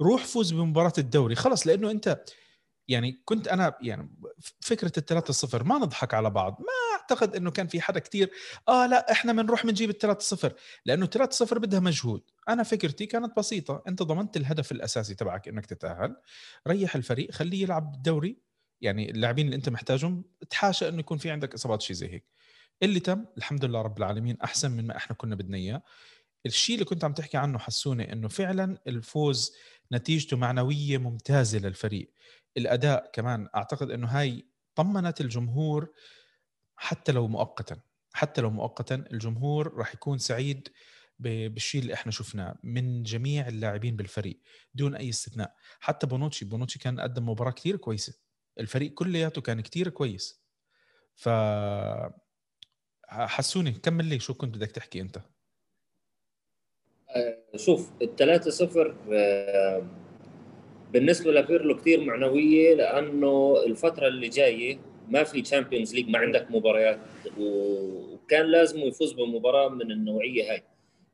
روح 0.00 0.24
فوز 0.24 0.52
بمباراة 0.52 0.92
الدوري. 0.98 1.34
خلص 1.34 1.66
لأنه 1.66 1.90
أنت 1.90 2.22
يعني 2.88 3.22
كنت 3.24 3.48
أنا 3.48 3.74
يعني 3.82 4.10
فكرة 4.60 4.92
الثلاثة 4.98 5.32
صفر 5.32 5.64
ما 5.64 5.78
نضحك 5.78 6.14
على 6.14 6.30
بعض. 6.30 6.56
ما 6.60 7.00
أعتقد 7.00 7.36
إنه 7.36 7.50
كان 7.50 7.66
في 7.66 7.80
حدا 7.80 8.00
كتير 8.00 8.30
آه 8.68 8.86
لا 8.86 9.12
إحنا 9.12 9.32
بنروح 9.32 9.66
بنجيب 9.66 9.90
الثلاثة 9.90 10.20
صفر 10.20 10.54
لأنه 10.86 11.04
الثلاثة 11.04 11.30
صفر 11.32 11.58
بدها 11.58 11.80
مجهود. 11.80 12.22
أنا 12.48 12.62
فكرتي 12.62 13.06
كانت 13.06 13.36
بسيطة 13.36 13.82
أنت 13.88 14.02
ضمنت 14.02 14.36
الهدف 14.36 14.72
الأساسي 14.72 15.14
تبعك 15.14 15.48
إنك 15.48 15.66
تتأهل. 15.66 16.16
ريح 16.68 16.96
الفريق 16.96 17.30
خليه 17.32 17.62
يلعب 17.62 17.94
الدوري 17.94 18.42
يعني 18.80 19.10
اللاعبين 19.10 19.46
اللي 19.46 19.56
أنت 19.56 19.68
محتاجهم 19.68 20.24
تحاشى 20.50 20.88
إنه 20.88 20.98
يكون 20.98 21.18
في 21.18 21.30
عندك 21.30 21.54
إصابات 21.54 21.82
شيء 21.82 21.96
زي 21.96 22.08
هيك. 22.08 22.24
اللي 22.82 23.00
تم 23.00 23.24
الحمد 23.38 23.64
لله 23.64 23.82
رب 23.82 23.98
العالمين 23.98 24.36
أحسن 24.44 24.70
من 24.70 24.86
ما 24.86 24.96
إحنا 24.96 25.16
كنا 25.16 25.34
بدنا 25.34 25.56
إياه. 25.56 25.82
الشيء 26.46 26.74
اللي 26.74 26.84
كنت 26.84 27.04
عم 27.04 27.12
تحكي 27.12 27.36
عنه 27.36 27.58
حسوني 27.58 28.12
إنه 28.12 28.28
فعلا 28.28 28.78
الفوز 28.86 29.52
نتيجته 29.92 30.36
معنوية 30.36 30.98
ممتازة 30.98 31.58
للفريق. 31.58 32.12
الأداء 32.56 33.10
كمان 33.12 33.48
أعتقد 33.54 33.90
إنه 33.90 34.06
هاي 34.06 34.46
طمنت 34.74 35.20
الجمهور 35.20 35.92
حتى 36.76 37.12
لو 37.12 37.28
مؤقتا. 37.28 37.80
حتى 38.12 38.40
لو 38.40 38.50
مؤقتا 38.50 38.94
الجمهور 38.94 39.74
راح 39.74 39.94
يكون 39.94 40.18
سعيد 40.18 40.68
بالشيء 41.18 41.80
اللي 41.82 41.94
إحنا 41.94 42.12
شفناه 42.12 42.58
من 42.62 43.02
جميع 43.02 43.48
اللاعبين 43.48 43.96
بالفريق 43.96 44.40
دون 44.74 44.94
أي 44.96 45.08
استثناء. 45.08 45.56
حتى 45.80 46.06
بونوتشي 46.06 46.44
بونوتشي 46.44 46.78
كان 46.78 47.00
قدم 47.00 47.28
مباراة 47.28 47.52
كثير 47.52 47.76
كويسة. 47.76 48.14
الفريق 48.60 48.94
كلياته 48.94 49.40
كان 49.40 49.60
كثير 49.60 49.88
كويس. 49.88 50.40
ف 51.14 51.28
حسوني 53.08 53.72
كمل 53.72 54.04
لي 54.04 54.20
شو 54.20 54.34
كنت 54.34 54.54
بدك 54.56 54.70
تحكي 54.70 55.00
أنت؟ 55.00 55.22
شوف 57.56 57.90
الثلاثة 58.02 58.50
صفر 58.50 58.94
آه، 59.12 59.82
بالنسبة 60.92 61.32
لبيرلو 61.32 61.76
كثير 61.76 62.00
معنوية 62.00 62.74
لأنه 62.74 63.56
الفترة 63.66 64.06
اللي 64.08 64.28
جاية 64.28 64.78
ما 65.08 65.24
في 65.24 65.42
Champions 65.42 65.94
League 65.94 66.08
ما 66.08 66.18
عندك 66.18 66.46
مباريات 66.50 66.98
وكان 67.38 68.46
لازم 68.46 68.78
يفوز 68.80 69.12
بمباراة 69.12 69.68
من 69.68 69.90
النوعية 69.92 70.52
هاي. 70.52 70.62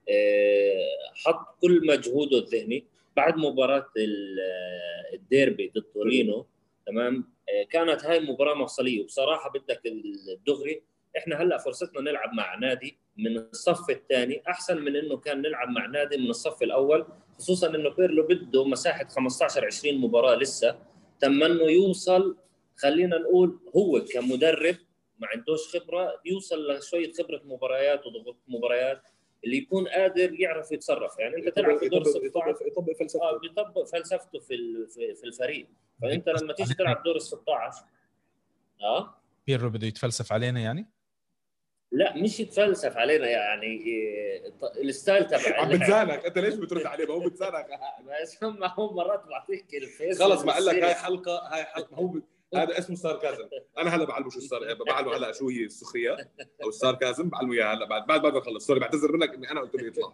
آه، 0.08 0.86
حط 1.14 1.58
كل 1.62 1.86
مجهوده 1.86 2.38
الذهني. 2.38 2.84
بعد 3.16 3.36
مباراة 3.36 3.86
ال- 3.96 4.38
آه، 4.40 5.14
الديربي 5.14 5.72
ضد 5.76 5.82
تورينو 5.94 6.46
تمام؟ 6.86 7.24
آه، 7.48 7.62
كانت 7.70 8.04
هاي 8.04 8.20
مباراة 8.20 8.54
مفصلية 8.54 9.02
وبصراحة 9.02 9.50
بدك 9.52 9.80
الدغري 10.28 10.82
إحنا 11.18 11.42
هلأ 11.42 11.58
فرصتنا 11.58 12.00
نلعب 12.00 12.32
مع 12.34 12.54
نادي 12.54 12.98
من 13.16 13.36
الصف 13.36 13.90
الثاني 13.90 14.42
أحسن 14.48 14.80
من 14.80 14.96
إنه 14.96 15.16
كان 15.16 15.42
نلعب 15.42 15.68
مع 15.68 15.86
نادي 15.86 16.16
من 16.16 16.30
الصف 16.30 16.62
الأول 16.62 17.06
خصوصا 17.38 17.74
إنه 17.74 17.90
بيرلو 17.90 18.26
بده 18.26 18.64
مساحة 18.64 19.04
15 19.08 19.66
20 19.66 19.98
مباراة 19.98 20.34
لسه 20.34 20.78
تم 21.20 21.42
إنه 21.42 21.64
يوصل 21.64 22.36
خلينا 22.76 23.18
نقول 23.18 23.58
هو 23.76 24.04
كمدرب 24.04 24.76
ما 25.18 25.26
عندوش 25.34 25.76
خبرة 25.76 26.20
يوصل 26.24 26.72
لشوية 26.72 27.12
خبرة 27.12 27.40
مباريات 27.44 28.06
وضغط 28.06 28.36
مباريات 28.48 29.02
اللي 29.44 29.56
يكون 29.56 29.88
قادر 29.88 30.40
يعرف 30.40 30.72
يتصرف. 30.72 31.18
يعني 31.18 31.36
أنت 31.36 31.48
تلعب 31.48 31.78
في 31.78 31.88
دور 31.88 32.04
16 32.04 32.26
يطبق 32.26 32.66
يطبق 32.66 32.90
آه 32.92 32.98
فلسفته 32.98 33.38
بيطبق 33.38 33.84
فلسفته 33.84 34.38
في 34.38 34.86
في 35.14 35.24
الفريق. 35.24 35.68
فأنت 36.02 36.28
لما 36.28 36.52
تيجي 36.52 36.74
تلعب 36.74 37.02
دور 37.02 37.16
ال 37.16 37.22
16 37.22 37.84
آه؟ 38.82 39.22
بيرو 39.46 39.70
بده 39.70 39.86
يتفلسف 39.86 40.32
علينا 40.32 40.60
يعني؟ 40.60 40.86
لا 41.96 42.16
مش 42.16 42.40
يتفلسف 42.40 42.96
علينا 42.96 43.26
يعني 43.26 43.84
ال 44.82 44.90
style 44.90 45.26
تبع 45.26 45.60
عم 45.60 45.68
بتزانك 45.68 46.26
أنت 46.26 46.38
ليش 46.38 46.54
بترد 46.54 46.86
عليه؟ 46.86 47.06
ما 47.06 47.14
هو 47.14 47.20
بتزانك 47.20 47.66
بس 48.22 48.42
ما 48.42 48.74
هو 48.74 48.94
مرات 48.94 49.24
بعطيك 49.24 49.74
ال 49.74 49.84
face 49.84 50.22
خلص 50.22 50.44
ما 50.44 50.52
قال 50.52 50.64
لك 50.64 50.74
هاي 50.74 50.94
حلقة 50.94 51.38
هاي 51.52 51.64
حلقة 51.64 51.88
ما 51.92 51.98
هو 51.98 52.14
هذا 52.54 52.78
اسمه 52.78 52.96
sarcasm. 52.96 53.48
أنا 53.78 53.96
هلا 53.96 54.04
بعلمه 54.04 54.30
شو 54.30 54.38
ال 54.38 54.47
sar 54.47 54.74
بعلمه 54.86 55.16
هلا 55.16 55.32
شو 55.32 55.48
هي 55.48 55.64
السخرية 55.64 56.16
أو 56.62 56.68
ال 56.68 56.75
sarcasm. 56.75 57.28
بعلمه 57.28 57.54
إياها 57.54 57.74
هلا 57.74 57.86
بعد 57.86 58.06
بعد 58.06 58.22
ما 58.22 58.38
نخلص 58.38 58.66
sorry 58.66 58.80
بعتذر 58.80 59.12
منك 59.12 59.34
إني 59.34 59.50
أنا 59.50 59.60
قلت 59.60 59.74
له 59.74 59.86
يطلع. 59.86 60.12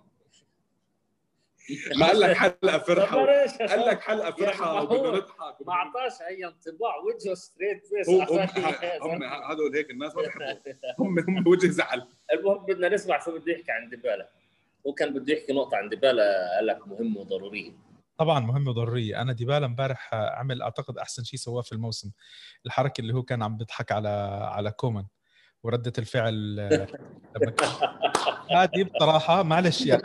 ما 1.97 2.07
قال 2.07 2.21
لك 2.21 2.37
حلقة 2.43 2.79
فرحة؟ 2.79 3.17
قال 3.67 3.81
لك 3.87 4.01
حلقة 4.01 4.31
فرحة 4.31 4.75
يعني 4.75 4.87
هو- 4.89 4.95
وبدنا 4.95 5.17
نضحك 5.17 5.57
ما 5.67 5.73
أعطاش 5.73 6.13
أي 6.29 6.45
انطباع 6.47 6.97
وجهه 6.97 7.35
straight 7.35 7.87
face 7.87 8.09
هم 8.09 8.39
هم 9.03 9.23
هذول 9.25 9.75
هيك 9.77 9.91
الناس 9.91 10.13
ما 10.17 10.23
هم 11.01 11.19
هم 11.19 11.49
وجه 11.49 11.67
زعل. 11.67 12.07
المهم 12.33 12.67
بدنا 12.67 12.89
نسمع 12.89 13.19
شو 13.25 13.39
بده 13.39 13.53
يحكي 13.53 13.73
عن 13.73 13.89
ديبالا. 13.91 14.29
هو 14.87 14.93
كان 14.93 15.15
بده 15.15 15.33
يحكي 15.35 15.53
نقطة 15.53 15.77
عن 15.77 15.89
ديبالا 15.89 16.55
قال 16.57 16.67
لك 16.67 16.89
مهمه 16.89 17.21
وضروريه 17.21 17.73
طبعا 18.19 18.41
مهمه 18.41 18.71
وضروريه 18.71 19.23
أنا 19.23 19.33
ديبالا 19.33 19.67
امبارح 19.67 20.15
عمل 20.15 20.63
أعتقد 20.63 20.99
أحسن 20.99 21.25
شيء 21.25 21.39
سواه 21.39 21.63
في 21.63 21.73
الموسم. 21.73 22.11
الحركة 22.67 23.01
اللي 23.01 23.15
هو 23.15 23.23
كان 23.23 23.43
عم 23.43 23.57
بيضحك 23.57 23.93
على 23.93 24.09
على 24.53 24.71
كومان. 24.71 25.07
وردة 25.63 25.93
الفعل 25.99 26.57
آه، 26.61 26.87
هذه 28.57 28.85
بصراحة 28.95 29.43
معلش 29.43 29.87
يعني 29.87 30.03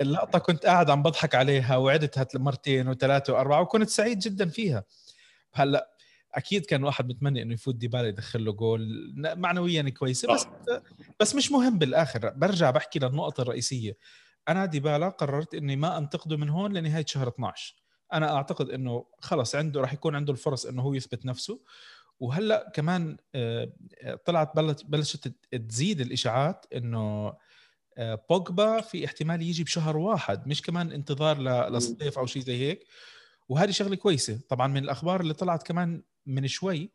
اللقطة 0.00 0.38
كنت 0.38 0.66
قاعد 0.66 0.90
عم 0.90 1.02
بضحك 1.02 1.34
عليها 1.34 1.76
وعدتها 1.76 2.26
مرتين 2.34 2.88
وثلاثة 2.88 3.32
وأربعة 3.32 3.60
وكنت 3.60 3.88
سعيد 3.88 4.18
جدا 4.18 4.48
فيها. 4.48 4.84
هلأ 5.52 5.90
أكيد 6.34 6.66
كان 6.66 6.84
واحد 6.84 7.08
متمنى 7.08 7.42
إنه 7.42 7.54
يفوت 7.54 7.74
ديبالا 7.74 8.08
يدخل 8.08 8.44
له 8.44 8.52
جول. 8.52 9.12
معنويا 9.16 9.82
كويسة 9.90 10.34
بس 10.34 10.46
بس 11.20 11.34
مش 11.34 11.52
مهم 11.52 11.78
بالآخر. 11.78 12.30
برجع 12.30 12.70
بحكي 12.70 12.98
للنقطة 12.98 13.40
الرئيسية. 13.40 13.96
أنا 14.48 14.66
ديبالا 14.66 15.08
قررت 15.08 15.54
إني 15.54 15.76
ما 15.76 15.98
أنتقده 15.98 16.36
من 16.36 16.48
هون 16.48 16.72
لنهاية 16.72 17.04
شهر 17.06 17.28
12 17.28 17.74
أنا 18.12 18.36
أعتقد 18.36 18.70
إنه 18.70 19.06
خلص 19.20 19.54
عنده 19.54 19.80
راح 19.80 19.92
يكون 19.92 20.16
عنده 20.16 20.32
الفرص 20.32 20.66
إنه 20.66 20.82
هو 20.82 20.94
يثبت 20.94 21.26
نفسه. 21.26 21.60
وهلأ 22.20 22.70
كمان 22.74 23.16
آه، 23.34 23.72
طلعت 24.24 24.56
بلشت 24.86 25.32
تزيد 25.68 26.00
الإشاعات 26.00 26.66
إنه 26.74 27.34
بوجبا 27.98 28.80
في 28.80 29.04
احتمال 29.04 29.42
يجي 29.42 29.64
بشهر 29.64 29.96
واحد 29.96 30.48
مش 30.48 30.62
كمان 30.62 30.92
انتظار 30.92 31.38
للصيف 31.38 32.18
أو 32.18 32.26
شيء 32.26 32.42
زي 32.42 32.56
هيك. 32.56 32.86
وهذه 33.48 33.70
شغلة 33.70 33.96
كويسة. 33.96 34.40
طبعا 34.48 34.66
من 34.66 34.76
الأخبار 34.84 35.20
اللي 35.20 35.34
طلعت 35.34 35.62
كمان 35.66 36.02
من 36.26 36.46
شوي 36.48 36.90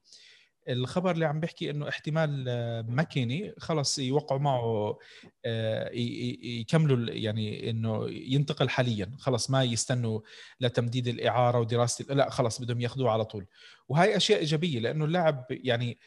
الخبر 0.69 1.11
اللي 1.11 1.25
عم 1.25 1.39
بيحكي 1.39 1.69
إنه 1.69 1.89
احتمال 1.89 2.45
آه، 2.47 2.81
ماكيني 2.81 3.53
خلص 3.57 3.99
يوقعوا 3.99 4.39
معه 4.39 4.97
آه، 5.45 5.89
يكملوا 5.93 7.13
يعني 7.13 7.69
إنه 7.69 8.05
ينتقل 8.09 8.69
حاليا. 8.69 9.11
خلص 9.19 9.49
ما 9.49 9.63
يستنوا 9.63 10.19
لتمديد 10.59 11.07
الإعارة 11.07 11.59
ودراسة 11.59 12.13
لا 12.13 12.29
خلص 12.29 12.61
بدهم 12.61 12.81
ياخذوه 12.81 13.11
على 13.11 13.25
طول. 13.25 13.45
وهي 13.89 14.17
أشياء 14.17 14.39
إيجابية 14.39 14.79
لأنه 14.79 15.05
اللاعب 15.05 15.45
يعني 15.49 15.97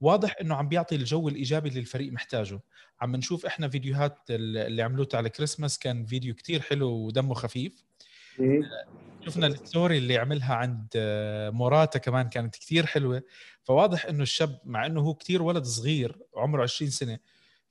واضح 0.00 0.36
إنه 0.40 0.54
عم 0.54 0.68
بيعطي 0.68 0.94
الجو 0.96 1.28
الإيجابي 1.28 1.68
اللي 1.68 1.80
الفريق 1.80 2.12
محتاجه. 2.12 2.60
عم 3.00 3.16
نشوف 3.16 3.46
إحنا 3.46 3.68
فيديوهات 3.68 4.18
اللي 4.30 4.82
عملوها 4.82 5.08
على 5.14 5.28
كريسماس 5.28 5.78
كان 5.78 6.06
فيديو 6.06 6.34
كتير 6.34 6.60
حلو 6.60 6.88
ودمه 6.90 7.34
خفيف. 7.34 7.84
شفنا 9.26 9.46
ال 9.46 9.55
story 9.55 9.98
اللي 9.98 10.18
عملها 10.18 10.54
عند 10.54 10.88
آه، 10.96 11.50
موراتا 11.50 11.98
كمان 11.98 12.28
كانت 12.28 12.56
كثير 12.56 12.86
حلوة. 12.86 13.22
فواضح 13.62 14.06
إنه 14.06 14.22
الشاب 14.22 14.60
مع 14.64 14.86
إنه 14.86 15.00
هو 15.00 15.14
كثير 15.14 15.42
ولد 15.42 15.64
صغير 15.64 16.18
عمره 16.36 16.62
20 16.62 16.90
سنة 16.90 17.18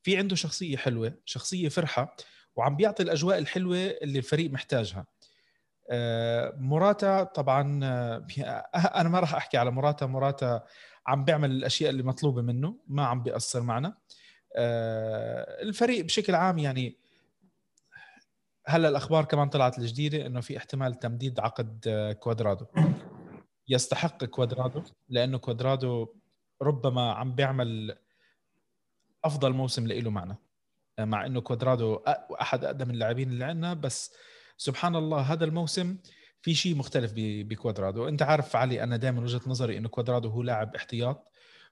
في 0.04 0.18
عنده 0.18 0.36
شخصية 0.36 0.78
حلوة 0.78 1.14
شخصية 1.26 1.70
فرحة 1.70 2.16
وعم 2.56 2.76
بيعطي 2.76 3.04
الأجواء 3.04 3.38
الحلوة 3.38 3.78
اللي 3.78 4.20
الفريق 4.20 4.52
محتاجها. 4.52 5.06
آه، 5.92 6.54
موراتا 6.58 7.24
طبعا 7.24 7.80
آه، 7.84 8.28
أنا 9.02 9.10
ما 9.10 9.20
راح 9.20 9.36
أحكي 9.36 9.58
على 9.58 9.72
موراتا. 9.72 10.06
موراتا 10.06 10.64
عم 11.08 11.26
بيعمل 11.26 11.52
الأشياء 11.52 11.90
اللي 11.90 12.04
مطلوبة 12.04 12.42
منه 12.42 12.76
ما 12.88 13.06
عم 13.06 13.24
بيأثر 13.24 13.62
معنا. 13.62 13.98
الفريق 15.62 16.06
بشكل 16.06 16.36
عام 16.36 16.58
يعني 16.58 16.96
هلأ 18.70 18.90
الأخبار 18.90 19.26
كمان 19.26 19.50
طلعت 19.50 19.80
الجديدة 19.80 20.26
إنه 20.26 20.42
في 20.42 20.58
احتمال 20.58 21.00
تمديد 21.00 21.40
عقد 21.40 21.86
آه، 21.88 22.12
كوادرادو. 22.12 22.66
يستحق 23.68 24.26
كوادرادو 24.26 24.84
لأنه 25.10 25.38
كوادرادو 25.38 26.08
ربما 26.62 27.12
عم 27.14 27.36
بيعمل 27.36 27.98
أفضل 29.24 29.54
موسم 29.54 29.88
له 29.88 30.10
معنا. 30.10 30.38
آه، 31.00 31.06
مع 31.06 31.26
إنه 31.26 31.42
كوادرادو 31.42 31.96
أحد 32.42 32.64
أقدم 32.64 32.90
اللاعبين 32.90 33.30
اللي 33.30 33.46
عندنا 33.46 33.74
بس 33.74 34.14
سبحان 34.58 34.96
الله 34.96 35.20
هذا 35.22 35.46
الموسم 35.46 35.98
في 36.42 36.56
شيء 36.56 36.76
مختلف 36.76 37.14
بكوادرادو. 37.18 38.08
انت 38.08 38.22
عارف 38.22 38.56
علي 38.56 38.84
أنا 38.84 38.98
دائما 38.98 39.22
وجهة 39.22 39.42
نظري 39.48 39.78
إنه 39.78 39.90
كوادرادو 39.90 40.30
هو 40.30 40.42
لاعب 40.42 40.76
احتياط 40.76 41.32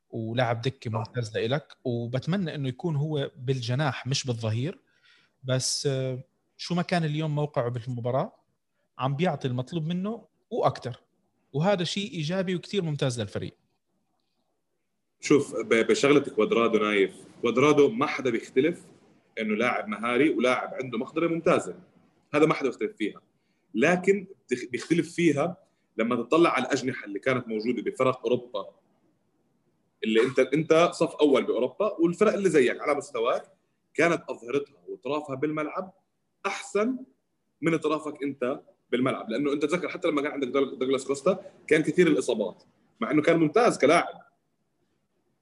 ولاعب 0.10 0.62
دكة 0.62 0.92
ممتاز 0.92 1.38
لإلك 1.38 1.78
وبتمنى 1.84 2.56
إنه 2.56 2.68
يكون 2.68 2.96
هو 2.96 3.32
بالجناح 3.38 4.08
مش 4.08 4.28
بالظهير. 4.28 4.80
بس 5.44 5.88
آه، 5.88 6.24
شو 6.58 6.76
ما 6.76 6.82
كان 6.82 7.04
اليوم 7.04 7.36
موقعه 7.36 7.70
بالمباراة 7.70 8.34
عم 9.00 9.16
بيعطي 9.16 9.48
المطلوب 9.48 9.86
منه 9.86 10.28
وأكثر 10.50 11.00
وهذا 11.54 11.84
شيء 11.84 12.12
إيجابي 12.12 12.56
وكثير 12.56 12.84
ممتاز 12.84 13.22
للفريق. 13.22 13.58
شوف 15.20 15.56
بشغلة 15.66 16.20
كوادرادو 16.20 16.78
نايف 16.78 17.16
كوادرادو 17.42 17.90
ما 17.90 18.06
حدا 18.06 18.30
بيختلف 18.30 18.86
إنه 19.40 19.56
لاعب 19.56 19.88
مهاري 19.88 20.30
ولاعب 20.30 20.74
عنده 20.74 20.98
مقدرة 20.98 21.28
ممتازة. 21.28 21.76
هذا 22.34 22.46
ما 22.46 22.54
حدا 22.54 22.70
بيختلف 22.70 22.98
فيها. 22.98 23.22
لكن 23.74 24.28
بيختلف 24.72 25.14
فيها 25.14 25.58
لما 25.98 26.16
تطلع 26.16 26.50
على 26.50 26.66
الأجنحة 26.66 27.06
اللي 27.06 27.20
كانت 27.20 27.48
موجودة 27.48 27.82
بفرق 27.82 28.20
أوروبا. 28.24 28.70
اللي 30.04 30.22
انت 30.24 30.40
أنت 30.40 30.90
صف 30.94 31.16
أول 31.16 31.44
بأوروبا 31.44 31.94
والفرق 32.00 32.34
اللي 32.34 32.50
زيك. 32.50 32.82
على 32.82 32.96
مستواك 32.96 33.44
كانت 33.94 34.24
أظهرتها 34.30 34.76
وأطرافها 34.88 35.36
بالملعب 35.36 35.94
أحسن 36.46 36.98
من 37.62 37.74
أطرافك 37.74 38.24
أنت 38.24 38.62
بالملعب. 38.92 39.30
لأنه 39.30 39.54
أنت 39.54 39.66
تذكر 39.66 39.90
حتى 39.90 40.08
لما 40.08 40.22
كان 40.22 40.32
عندك 40.32 40.48
دوغلاس 40.48 41.06
كوستا 41.06 41.52
كان 41.68 41.84
كثير 41.84 42.08
الإصابات 42.08 42.64
مع 43.00 43.12
إنه 43.12 43.22
كان 43.22 43.40
ممتاز 43.40 43.78
كلاعب 43.78 44.22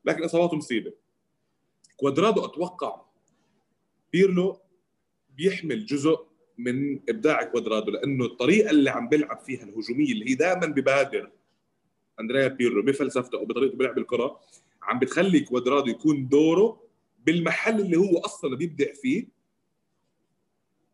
لكن 0.05 0.23
إصاباته 0.23 0.57
مصيبة. 0.57 0.93
كوادرادو 1.97 2.45
أتوقع 2.45 3.01
بيرلو 4.13 4.59
بيحمل 5.29 5.85
جزء 5.85 6.27
من 6.57 6.99
إبداع 7.09 7.43
كوادرادو 7.43 7.91
لأنه 7.91 8.25
الطريقة 8.25 8.71
اللي 8.71 8.89
عم 8.89 9.09
بيلعب 9.09 9.39
فيها 9.39 9.63
الهجومية 9.63 10.11
اللي 10.11 10.29
هي 10.29 10.35
دائما 10.35 10.65
ببادر 10.65 11.31
أندريا 12.19 12.47
بيرلو 12.47 12.81
بفلسفته 12.81 13.37
أو 13.37 13.45
بطريقته 13.45 13.77
بيلعب 13.77 13.97
الكرة 13.97 14.39
عم 14.83 14.99
بتخلي 14.99 15.39
كوادرادو 15.39 15.91
يكون 15.91 16.27
دوره 16.27 16.81
بالمحل 17.25 17.81
اللي 17.81 17.97
هو 17.97 18.17
أصلا 18.17 18.55
بيبدع 18.55 18.93
فيه 18.93 19.27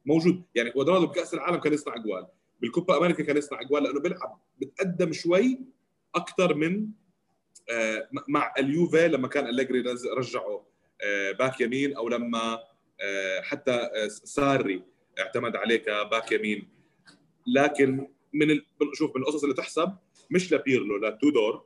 موجود. 0.05 0.43
يعني 0.55 0.71
كوادرادو 0.71 1.07
بكأس 1.07 1.33
العالم 1.33 1.57
كان 1.57 1.73
يصنع 1.73 1.95
أجوال 1.95 2.27
بالكوبا 2.61 2.97
أمريكا 2.97 3.23
كان 3.23 3.37
يصنع 3.37 3.61
أجوال 3.61 3.83
لأنه 3.83 3.99
بيلعب 3.99 4.39
بتقدم 4.61 5.13
شوي 5.13 5.59
أكثر 6.15 6.53
من 6.53 6.87
آه، 7.71 8.09
مع 8.27 8.53
اليوفي 8.57 9.07
لما 9.07 9.27
كان 9.27 9.47
أليجري 9.47 9.83
رجعه 10.17 10.65
آه، 11.03 11.31
back 11.31 11.61
يمين 11.61 11.95
أو 11.95 12.09
لما 12.09 12.59
آه، 13.01 13.41
حتى 13.41 13.89
ساري. 14.07 14.83
اعتمد 15.19 15.55
عليه 15.55 15.75
ك 15.77 15.88
back 15.88 16.31
يمين. 16.31 16.67
لكن 17.47 18.07
من 18.33 18.51
ال... 18.51 18.65
شوف 18.93 19.15
من 19.15 19.21
القصص 19.21 19.43
اللي 19.43 19.55
تحسب 19.55 19.93
مش 20.31 20.53
لبيرلو 20.53 20.97
لتودور 20.97 21.63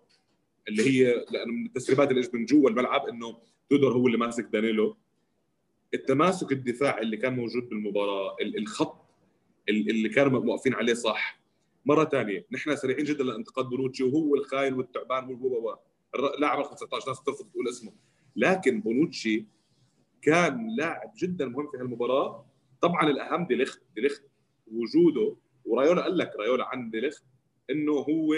اللي 0.67 0.83
هي 0.83 1.25
لأنه 1.31 1.53
من 1.53 1.65
التسريبات 1.65 2.09
اللي 2.09 2.19
اجت 2.21 2.33
من 2.33 2.45
جوا 2.45 2.69
الملعب 2.69 3.07
إنه 3.07 3.37
تودور 3.69 3.93
هو 3.93 4.07
اللي 4.07 4.17
ماسك 4.17 4.43
دانيلو. 4.45 4.97
التماسك 5.93 6.51
الدفاعي 6.51 7.01
اللي 7.01 7.17
كان 7.17 7.35
موجود 7.35 7.69
بالمباراة 7.69 8.35
الخط 8.41 9.05
اللي 9.69 10.09
كانوا 10.09 10.39
موقفين 10.39 10.73
عليه 10.73 10.93
صح. 10.93 11.39
مرة 11.85 12.05
ثانية 12.05 12.45
نحن 12.51 12.75
سريعين 12.75 13.05
جدا 13.05 13.23
لانتقاد 13.23 13.65
بونوتشي 13.65 14.03
وهو 14.03 14.35
الخاين 14.35 14.73
والتعبان 14.73 15.27
والبوبا 15.27 15.79
لاعب 16.39 16.59
رقم 16.59 16.75
19 16.75 17.07
ناس 17.07 17.23
ترفض 17.23 17.49
تقول 17.49 17.67
اسمه. 17.67 17.93
لكن 18.35 18.81
بونوتشي 18.81 19.45
كان 20.21 20.75
لاعب 20.77 21.11
جدا 21.17 21.45
مهم 21.45 21.71
في 21.71 21.77
هالمباراة. 21.77 22.45
طبعا 22.85 23.09
الأهم 23.09 23.45
ديليخت 23.47 23.81
ديليخت 23.95 24.23
وجوده 24.67 25.35
ورايولا 25.65 26.01
قال 26.01 26.17
لك 26.17 26.35
رايولا 26.35 26.65
عن 26.65 26.89
ديليخت 26.89 27.23
إنه 27.69 27.91
هو 27.91 28.33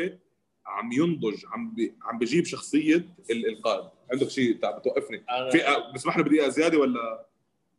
عم 0.65 0.91
ينضج 0.91 1.45
عم 1.45 1.75
بي 1.75 1.95
عم 2.01 2.19
بجيب 2.19 2.45
شخصية 2.45 3.15
القائد. 3.31 3.89
عندك 4.11 4.29
شيء 4.29 4.53
بتوقفني. 4.53 5.23
في 5.51 5.57
بسمح 5.95 6.17
لي 6.17 6.23
بدقيقة 6.23 6.49
زيادة 6.49 6.77
ولا؟ 6.77 7.27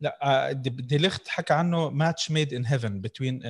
لا 0.00 0.52
ديليخت 0.62 1.28
حكى 1.28 1.54
عنه 1.54 1.90
match 1.90 2.30
made 2.30 2.54
in 2.54 2.66
heaven 2.66 3.00
between 3.00 3.40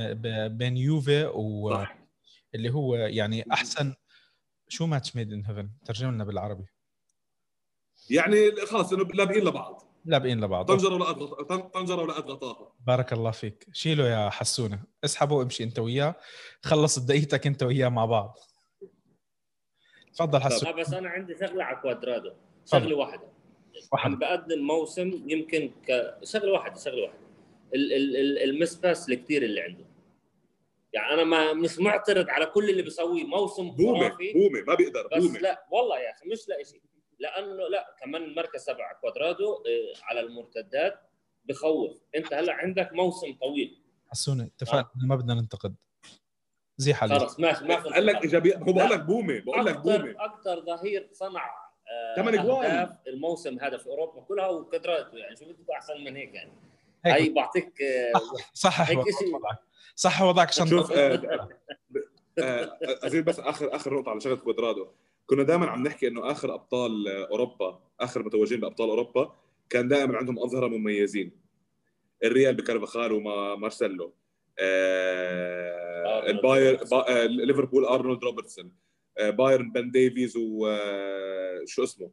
بين 0.48 0.76
يوفي 0.76 1.24
و 1.35 1.70
صح. 1.70 1.98
اللي 2.54 2.70
هو 2.70 2.94
يعني 2.94 3.52
أحسن 3.52 3.94
شو 4.68 4.87
match 4.87 5.16
made 5.16 5.33
in 5.33 5.44
heaven 5.44 5.70
ترجم 5.85 6.11
لنا 6.11 6.24
بالعربي. 6.24 6.64
يعني 8.11 8.50
خلص 8.66 8.92
إنه 8.92 9.04
لابقين 9.04 9.44
لبعض. 9.44 9.88
لابقين 10.09 10.40
لبعض. 10.40 10.66
طنجرة 10.66 10.94
ولا 10.94 11.12
طنجرة 11.57 12.03
ولا 12.03 12.12
غطاها 12.12 12.73
بارك 12.87 13.12
الله 13.12 13.31
فيك. 13.31 13.66
شيله 13.73 14.09
يا 14.09 14.31
حسونة. 14.31 14.83
اسحبه 15.05 15.37
وامشي 15.37 15.64
انت 15.64 15.79
وياه. 15.79 16.14
خلص 16.62 16.99
دقيقتك 16.99 17.47
انت 17.47 17.62
وياه 17.62 17.88
مع 17.88 18.05
بعض. 18.05 18.38
تفضل 20.14 20.40
حسونة. 20.40 20.73
بس 20.73 20.92
أنا 20.92 21.09
عندي 21.09 21.35
شغلة 21.40 21.64
على 21.64 21.77
كوادرادو 21.77 22.31
شغلة 22.66 22.97
واحدة. 22.97 23.29
عم 23.92 24.18
بقدم 24.18 24.59
موسم 24.59 25.23
يمكن 25.27 25.71
كشغله 25.87 26.53
واحدة 26.53 26.81
شغلة 26.81 27.03
واحدة. 27.03 27.18
المس 28.44 28.75
باس 28.75 29.09
الكثير 29.09 29.42
اللي 29.42 29.61
عنده. 29.61 29.85
يعني 30.92 31.14
أنا 31.14 31.25
ما 31.25 31.53
مش 31.53 31.79
معترض 31.79 32.31
على 32.31 32.47
كل 32.47 32.71
اللي 32.71 32.83
بيسويه 32.83 33.25
موسم 33.25 33.71
بومة 33.71 34.09
بومة 34.09 34.62
ما 34.66 34.75
بيقدر 34.75 35.09
بس 35.12 35.23
بومي. 35.23 35.38
لا 35.38 35.66
والله 35.71 35.99
يا 35.99 36.11
أخي 36.11 36.29
مش 36.29 36.49
لاقي 36.49 36.64
شيء. 36.64 36.83
لأنه 37.18 37.68
لا 37.68 37.96
كمان 38.00 38.22
المركز 38.22 38.64
تبع 38.64 38.92
كوادرادو 38.92 39.54
آه، 39.54 40.00
على 40.02 40.20
المرتدات 40.20 41.00
بخوف 41.44 42.02
انت 42.16 42.33
هلا 42.33 42.52
عندك 42.52 42.92
موسم 42.92 43.35
طويل 43.40 43.83
حسوني 44.11 44.42
اتفقنا 44.42 44.81
آه. 44.81 45.07
ما 45.07 45.16
بدنا 45.16 45.35
ننتقد 45.35 45.74
زيح 46.76 47.02
عليك 47.02 47.18
خلص 47.18 47.40
ماشي 47.40 47.64
ما 47.64 47.74
قال 47.74 48.07
لك 48.07 48.22
ايجابيه 48.22 48.57
هو 48.57 48.72
بقول 48.72 48.90
لك 48.90 49.00
بومه 49.00 49.40
بقول 49.40 49.66
لك 49.66 49.78
بومه 49.78 50.14
أكثر 50.18 50.61
ظهير 50.61 51.09
صنع 51.12 51.50
ثمان 52.16 52.38
اجوال 52.38 52.96
الموسم 53.07 53.59
هذا 53.61 53.76
في 53.76 53.87
اوروبا 53.87 54.20
كلها 54.20 54.46
وقدراته 54.46 55.18
يعني 55.18 55.37
شو 55.37 55.44
بدك 55.44 55.70
احسن 55.70 56.04
من 56.04 56.16
هيك 56.16 56.35
يعني 56.35 56.52
هي 57.04 57.28
بعطيك 57.28 57.74
صح 58.54 58.90
وضعك 58.90 59.59
صح 59.94 60.22
وضعك 60.22 60.48
عشان 60.48 60.66
شوف 60.66 60.92
آه 60.92 61.48
آه 62.38 62.78
ازيد 62.83 63.24
بس 63.24 63.40
اخر 63.40 63.76
اخر 63.76 63.94
نقطه 63.94 64.11
على 64.11 64.20
شغله 64.20 64.37
كوادرادو 64.37 64.88
كنا 65.30 65.42
دائما 65.42 65.66
عم 65.66 65.82
نحكي 65.82 66.08
إنه 66.08 66.30
آخر 66.30 66.54
أبطال 66.54 67.08
أوروبا 67.08 67.80
آخر 68.00 68.22
متوجين 68.22 68.60
بأبطال 68.60 68.88
أوروبا 68.88 69.34
كان 69.70 69.88
دائما 69.88 70.16
عندهم 70.16 70.38
أظهرة 70.38 70.66
مميزين. 70.68 71.32
الريال 72.24 72.54
بكارفخال 72.54 73.12
ومارسيلو 73.12 74.14
آه، 74.58 76.30
الباير. 76.30 76.84
با- 76.84 77.22
آه، 77.22 77.26
ليفربول 77.26 77.84
آرنولد 77.84 78.24
روبرتسون 78.24 78.72
آه، 79.18 79.30
بايرن 79.30 79.72
بن 79.72 79.90
ديفيز 79.90 80.34
وشو 80.36 81.82
اسمه؟ 81.84 82.10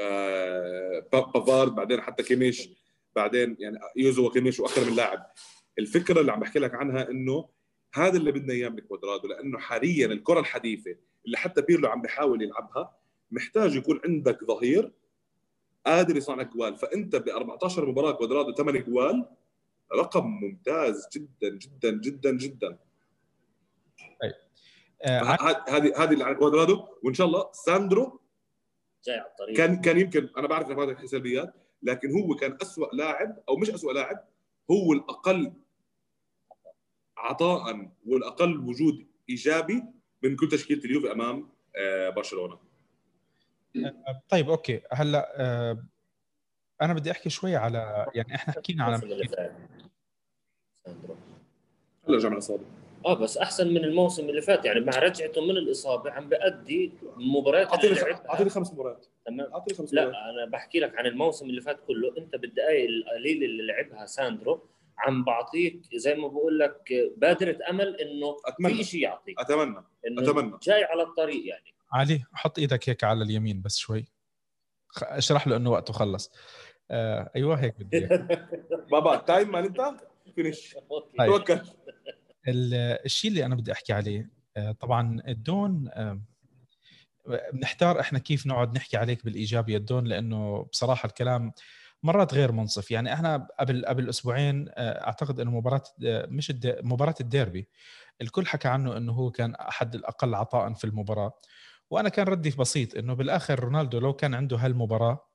آه، 0.00 1.06
با- 1.12 1.30
بافارد 1.34 1.74
بعدين 1.74 2.00
حتى 2.00 2.22
كيميش 2.22 2.68
بعدين 3.16 3.56
يعني 3.58 3.78
يوزو 3.96 4.26
وكيميش 4.26 4.60
وأكثر 4.60 4.90
من 4.90 4.96
لاعب. 4.96 5.26
الفكرة 5.78 6.20
اللي 6.20 6.32
عم 6.32 6.40
بحكي 6.40 6.58
لك 6.58 6.74
عنها 6.74 7.10
إنه 7.10 7.48
هذا 7.94 8.16
اللي 8.18 8.32
بدنا 8.32 8.52
إياه 8.52 8.68
من 8.68 8.80
كوادرادو 8.80 9.28
لأنه 9.28 9.58
حاليا 9.58 10.06
الكرة 10.06 10.40
الحديثة 10.40 10.96
اللي 11.26 11.36
حتى 11.36 11.62
بيرلو 11.62 11.88
عم 11.88 12.02
بيحاول 12.02 12.42
يلعبها 12.42 12.96
محتاج 13.30 13.76
يكون 13.76 14.00
عندك 14.04 14.44
ظهير 14.44 14.92
قادر 15.86 16.16
يصنع 16.16 16.34
لك 16.36 16.46
جوال. 16.48 16.76
فأنت 16.76 17.16
ب 17.16 17.28
14 17.28 17.86
مباراة 17.88 18.12
كوادرادو 18.12 18.52
8 18.54 18.80
جوال 18.80 19.26
رقم 19.94 20.26
ممتاز 20.26 21.08
جدا 21.12 21.48
جدا 21.58 21.90
جدا 22.00 22.32
جدا. 22.36 22.78
آه، 25.04 25.18
عن- 25.20 25.36
ه- 25.40 25.64
هذه 25.68 26.02
هذه 26.02 26.12
اللي 26.12 26.24
على 26.24 26.34
كوادرادو 26.34 26.86
وإن 27.04 27.14
شاء 27.14 27.26
الله 27.26 27.52
ساندرو 27.52 28.20
جاي 29.04 29.16
على 29.18 29.28
الطريق. 29.30 29.56
كان 29.56 29.80
كان 29.80 29.98
يمكن 30.00 30.28
أنا 30.36 30.46
بعرف 30.46 30.70
انك 30.70 30.76
ما 30.78 31.06
سلبيات 31.06 31.54
لكن 31.82 32.10
هو 32.20 32.34
كان 32.36 32.58
أسوأ 32.62 32.86
لاعب 32.92 33.42
أو 33.48 33.56
مش 33.56 33.70
أسوأ 33.70 33.92
لاعب 33.92 34.24
هو 34.70 34.92
الأقل 34.92 35.52
عطاء 37.16 37.90
والأقل 38.06 38.56
وجود 38.56 39.06
إيجابي 39.30 39.82
من 40.24 40.36
كل 40.36 40.48
تشكيلة 40.48 40.84
اليوفي 40.84 41.12
أمام 41.12 41.48
آه، 41.76 42.08
برشلونة. 42.08 42.58
طيب 44.28 44.50
okay. 44.50 44.80
هلأ 44.92 45.32
آه، 45.36 45.84
أنا 46.82 46.94
بدي 46.94 47.10
أحكي 47.10 47.30
شوي 47.30 47.56
على 47.56 48.06
يعني 48.14 48.34
إحنا 48.34 48.54
حكينا 48.54 48.84
على. 48.84 48.96
هلأ 48.96 49.52
رجع 52.08 52.28
من 52.28 52.34
الإصابة. 52.34 52.64
آه 53.06 53.14
بس 53.14 53.38
أحسن 53.38 53.68
من 53.68 53.84
الموسم 53.84 54.28
اللي 54.28 54.42
فات. 54.42 54.64
يعني 54.64 54.80
مع 54.80 54.98
رجعته 54.98 55.40
من 55.40 55.50
الإصابة 55.50 56.10
عم 56.10 56.28
بأدي 56.28 56.92
مباريات 57.16 57.66
أعطيني 57.66 57.94
لعبها. 57.94 58.28
أعطيني 58.28 58.50
خمس 58.50 58.72
مباريات. 58.72 59.06
تمام. 59.26 59.52
أعطيني 59.52 59.78
خمس 59.78 59.92
مباريات. 59.92 60.12
لا 60.12 60.30
أنا 60.30 60.50
بحكي 60.50 60.80
لك 60.80 60.98
عن 60.98 61.06
الموسم 61.06 61.50
اللي 61.50 61.60
فات 61.60 61.80
كله. 61.86 62.14
أنت 62.18 62.36
بالدقائق 62.36 62.88
القليلة 62.88 63.46
اللي 63.46 63.66
لعبها 63.66 64.06
ساندرو 64.06 64.66
عم 64.98 65.24
بعطيك 65.24 65.80
زي 65.94 66.14
ما 66.14 66.28
بقول 66.28 66.58
لك 66.58 66.92
بادرة 67.16 67.58
أمل 67.70 68.00
إنه 68.00 68.36
أتمنى. 68.46 68.74
في 68.74 68.84
شيء 68.84 69.00
يعطيك. 69.02 69.40
أتمنى. 69.40 69.84
إنه 70.08 70.22
أتمنى. 70.30 70.58
جاي 70.62 70.84
على 70.84 71.02
الطريق 71.02 71.46
يعني. 71.46 71.74
علي 71.92 72.24
حط 72.34 72.58
إيدك 72.58 72.88
هيك 72.88 73.04
على 73.04 73.24
اليمين 73.24 73.62
بس 73.62 73.76
شوي. 73.76 74.04
اشرح 75.02 75.46
له 75.48 75.56
إنه 75.56 75.70
وقته 75.70 75.92
خلص. 75.92 76.32
آه 76.90 77.30
أيوه 77.36 77.56
هيك 77.60 77.74
بدي. 77.78 78.08
بابا 78.92 79.16
تايم 79.16 79.50
مان 79.52 79.64
أنت؟ 79.64 79.80
فينيش. 80.34 80.76
توكل. 81.26 81.60
ال- 82.48 82.74
الشيء 83.04 83.30
اللي 83.30 83.44
أنا 83.46 83.54
بدي 83.54 83.72
أحكي 83.72 83.92
عليه 83.92 84.30
آه، 84.56 84.72
طبعا 84.72 85.22
الدون 85.28 85.88
آه، 85.92 86.20
بنحتار 87.52 88.00
إحنا 88.00 88.18
كيف 88.18 88.46
نقعد 88.46 88.76
نحكي 88.76 88.96
عليك 88.96 89.24
بالإيجابية 89.24 89.76
الدون 89.76 90.04
لأنه 90.04 90.62
بصراحة 90.72 91.06
الكلام 91.06 91.52
مرات 92.02 92.34
غير 92.34 92.52
منصف. 92.52 92.90
يعني 92.90 93.12
إحنا 93.12 93.48
قبل 93.60 93.86
قبل 93.86 94.08
أسبوعين 94.08 94.68
آه، 94.68 95.06
أعتقد 95.06 95.40
إنه 95.40 95.50
مباراة 95.50 95.82
مش 96.28 96.52
مباراة 96.64 97.14
الديربي. 97.20 97.68
الكل 98.22 98.46
حكى 98.46 98.68
عنه 98.68 98.96
إنه 98.96 99.12
هو 99.12 99.30
كان 99.30 99.54
أحد 99.54 99.94
الأقل 99.94 100.34
عطاء 100.34 100.72
في 100.72 100.84
المباراة. 100.84 101.32
وأنا 101.90 102.08
كان 102.08 102.26
ردي 102.26 102.50
بسيط 102.50 102.96
إنه 102.96 103.14
بالآخر 103.14 103.60
رونالدو 103.60 103.98
لو 103.98 104.12
كان 104.12 104.34
عنده 104.34 104.56
هالمباراة 104.56 105.28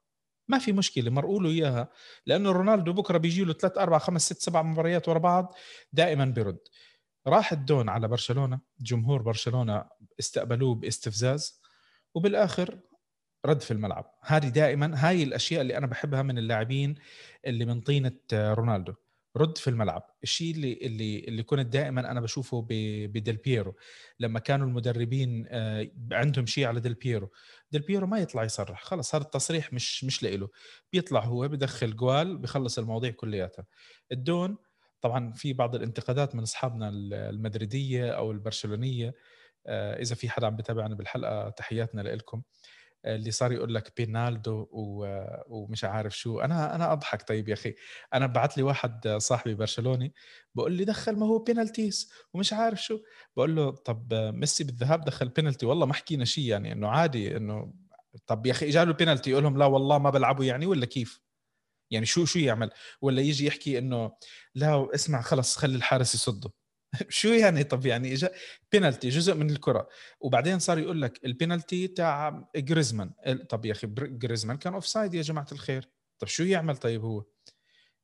ما 0.49 0.59
في 0.59 0.71
مشكلة 0.71 1.11
مرقوا 1.11 1.41
له 1.41 1.49
إياها. 1.49 1.89
لأنه 2.25 2.51
رونالدو 2.51 2.93
بكرة 2.93 3.17
بيجي 3.17 3.43
له 3.43 3.53
ثلاث 3.53 3.77
أربع 3.77 3.97
خمس 3.97 4.25
ست 4.25 4.41
سبع 4.41 4.61
مباريات 4.61 5.09
ورا 5.09 5.19
بعض 5.19 5.55
دائما 5.93 6.25
بيرد. 6.25 6.59
راح 7.27 7.51
الدون 7.51 7.89
على 7.89 8.07
برشلونة 8.07 8.59
جمهور 8.79 9.21
برشلونة 9.21 9.85
استقبلوه 10.19 10.75
باستفزاز. 10.75 11.61
وبالآخر 12.15 12.79
رد 13.47 13.61
في 13.61 13.71
الملعب. 13.71 14.13
هذه 14.21 14.47
دائما 14.47 14.91
هاي 14.95 15.23
الأشياء 15.23 15.61
اللي 15.61 15.77
أنا 15.77 15.87
بحبها 15.87 16.21
من 16.21 16.37
اللاعبين 16.37 16.95
اللي 17.45 17.65
من 17.65 17.81
طينة 17.81 18.11
آه، 18.33 18.53
رونالدو. 18.53 18.93
رد 19.37 19.57
في 19.57 19.69
الملعب. 19.69 20.09
الشيء 20.23 20.55
اللي 20.55 20.73
اللي 20.81 21.19
اللي 21.19 21.43
كنت 21.43 21.67
دائما 21.67 22.11
أنا 22.11 22.21
بشوفه 22.21 22.65
بديل 23.07 23.35
بيرو. 23.35 23.75
لما 24.19 24.39
كانوا 24.39 24.67
المدربين 24.67 25.45
آه، 25.49 25.87
عندهم 26.11 26.45
شيء 26.45 26.65
على 26.65 26.79
ديل 26.79 26.93
بيرو 26.93 27.31
ديل 27.71 27.81
بيرو 27.81 28.07
ما 28.07 28.19
يطلع 28.19 28.43
يصرح 28.43 28.83
خلص 28.83 29.15
هذا 29.15 29.23
التصريح 29.23 29.73
مش 29.73 30.03
مش 30.03 30.23
لإله. 30.23 30.49
بيطلع 30.93 31.19
هو 31.25 31.47
بدخل 31.47 31.95
جوال 31.95 32.37
بخلص 32.37 32.79
المواضيع 32.79 33.11
كلياتها. 33.11 33.65
الدون 34.11 34.57
طبعا 35.01 35.31
في 35.33 35.53
بعض 35.53 35.75
الانتقادات 35.75 36.35
من 36.35 36.41
أصحابنا 36.41 36.89
المدريدية 36.89 38.11
أو 38.11 38.31
البرشلونية. 38.31 39.13
آه، 39.67 40.01
إذا 40.01 40.15
في 40.15 40.29
حدا 40.29 40.47
عم 40.47 40.55
بتابعنا 40.55 40.95
بالحلقة 40.95 41.49
تحياتنا 41.49 42.01
لكم 42.01 42.41
اللي 43.15 43.31
صار 43.31 43.51
يقول 43.51 43.73
لك 43.75 43.93
بينالدو 43.97 44.67
ومش 45.47 45.83
عارف 45.83 46.17
شو. 46.17 46.39
أنا 46.39 46.75
أنا 46.75 46.93
أضحك. 46.93 47.27
طيب 47.27 47.49
يا 47.49 47.53
أخي 47.53 47.75
أنا 48.13 48.27
بعت 48.27 48.57
لي 48.57 48.63
واحد 48.63 49.07
صاحبي 49.17 49.55
برشلوني 49.55 50.13
بقول 50.55 50.73
لي 50.73 50.85
دخل 50.85 51.15
ما 51.15 51.25
هو 51.25 51.39
بينالتيز 51.39 52.11
ومش 52.33 52.53
عارف 52.53 52.83
شو. 52.83 52.99
بقول 53.35 53.55
له 53.55 53.71
طب 53.71 54.13
ميسي 54.13 54.63
بالذهاب 54.63 55.05
دخل 55.05 55.29
بينالتي؟ 55.29 55.65
والله 55.65 55.85
ما 55.85 55.93
حكينا 55.93 56.25
شيء 56.25 56.43
يعني 56.45 56.71
إنه 56.71 56.87
عادي 56.87 57.37
إنه 57.37 57.73
طب 58.27 58.45
يا 58.45 58.51
أخي 58.51 58.67
اجى 58.69 58.83
له 58.85 58.93
بينالتي؟ 58.93 59.29
يقول 59.31 59.43
لهم 59.43 59.57
لا 59.57 59.65
والله 59.65 59.97
ما 59.97 60.09
بلعبوا 60.09 60.45
يعني 60.45 60.65
ولا 60.65 60.85
كيف؟ 60.85 61.21
يعني 61.91 62.05
شو 62.05 62.25
شو 62.25 62.39
يعمل؟ 62.39 62.69
ولا 63.01 63.21
يجي 63.21 63.45
يحكي 63.45 63.77
إنه 63.77 64.11
لا 64.55 64.87
اسمع 64.95 65.21
خلص 65.21 65.57
خلي 65.57 65.75
الحارس 65.75 66.15
يصده. 66.15 66.51
شو 67.09 67.27
يعني؟ 67.29 67.63
طب 67.63 67.85
يعني 67.85 68.13
اجى 68.13 68.27
بينالتي 68.71 69.09
جزء 69.09 69.33
من 69.35 69.49
الكرة. 69.49 69.87
وبعدين 70.21 70.59
صار 70.59 70.79
يقول 70.79 71.01
لك 71.01 71.25
البينالتي 71.25 71.87
تاع 71.87 72.43
جريزمان 72.55 73.11
طب 73.49 73.65
يا 73.65 73.71
أخي 73.71 73.87
جريزمان 73.97 74.57
كان 74.57 74.73
offside 74.73 75.13
يا 75.13 75.21
جماعة 75.21 75.47
الخير. 75.51 75.89
طب 76.19 76.27
شو 76.27 76.43
يعمل 76.43 76.77
طيب 76.77 77.01
هو؟ 77.03 77.23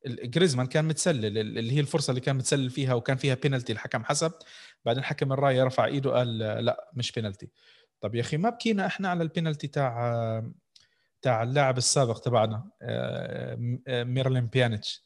جريزمان 0.08 0.68
كان 0.68 0.86
متسلل 0.86 1.26
ال- 1.38 1.58
اللي 1.58 1.74
هي 1.74 1.80
الفرصة 1.80 2.12
اللي 2.12 2.22
كان 2.22 2.36
متسلل 2.36 2.70
فيها 2.70 2.94
وكان 2.94 3.18
فيها 3.18 3.36
بينالتي 3.36 3.74
الحكم 3.74 4.04
حسب. 4.04 4.32
بعدين 4.86 5.04
حكم 5.04 5.34
الراية 5.34 5.64
رفع 5.64 5.86
إيده 5.86 6.12
قال 6.12 6.38
لا 6.38 6.92
مش 6.94 7.12
بينالتي 7.12 7.50
طب 8.02 8.16
يا 8.16 8.22
أخي 8.22 8.38
ما 8.38 8.50
بكينا 8.50 8.86
إحنا 8.86 9.10
على 9.10 9.24
البينالتي 9.24 9.68
تاع 9.68 10.44
تاع 11.22 11.44
اللاعب 11.44 11.78
السابق 11.78 12.20
تبعنا 12.20 12.70
آه، 12.82 13.56
م- 13.56 13.84
آه، 13.88 14.04
ميراليم 14.04 14.48
بيانيتش. 14.48 15.06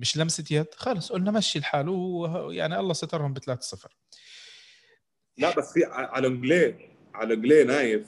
مش 0.00 0.16
لمسة 0.16 0.44
يد. 0.50 0.66
خلص 0.76 1.12
قلنا 1.12 1.30
مشي 1.30 1.58
الحال 1.58 1.88
ويعني 1.88 2.80
الله 2.80 2.92
سترهم 2.92 3.32
ب 3.32 3.38
3-0 3.38 3.86
لا 5.38 5.56
بس 5.56 5.72
في 5.72 5.84
على 5.84 6.26
انجليه 6.26 6.78
على 7.14 7.34
انجليه 7.34 7.64
نايف 7.64 8.06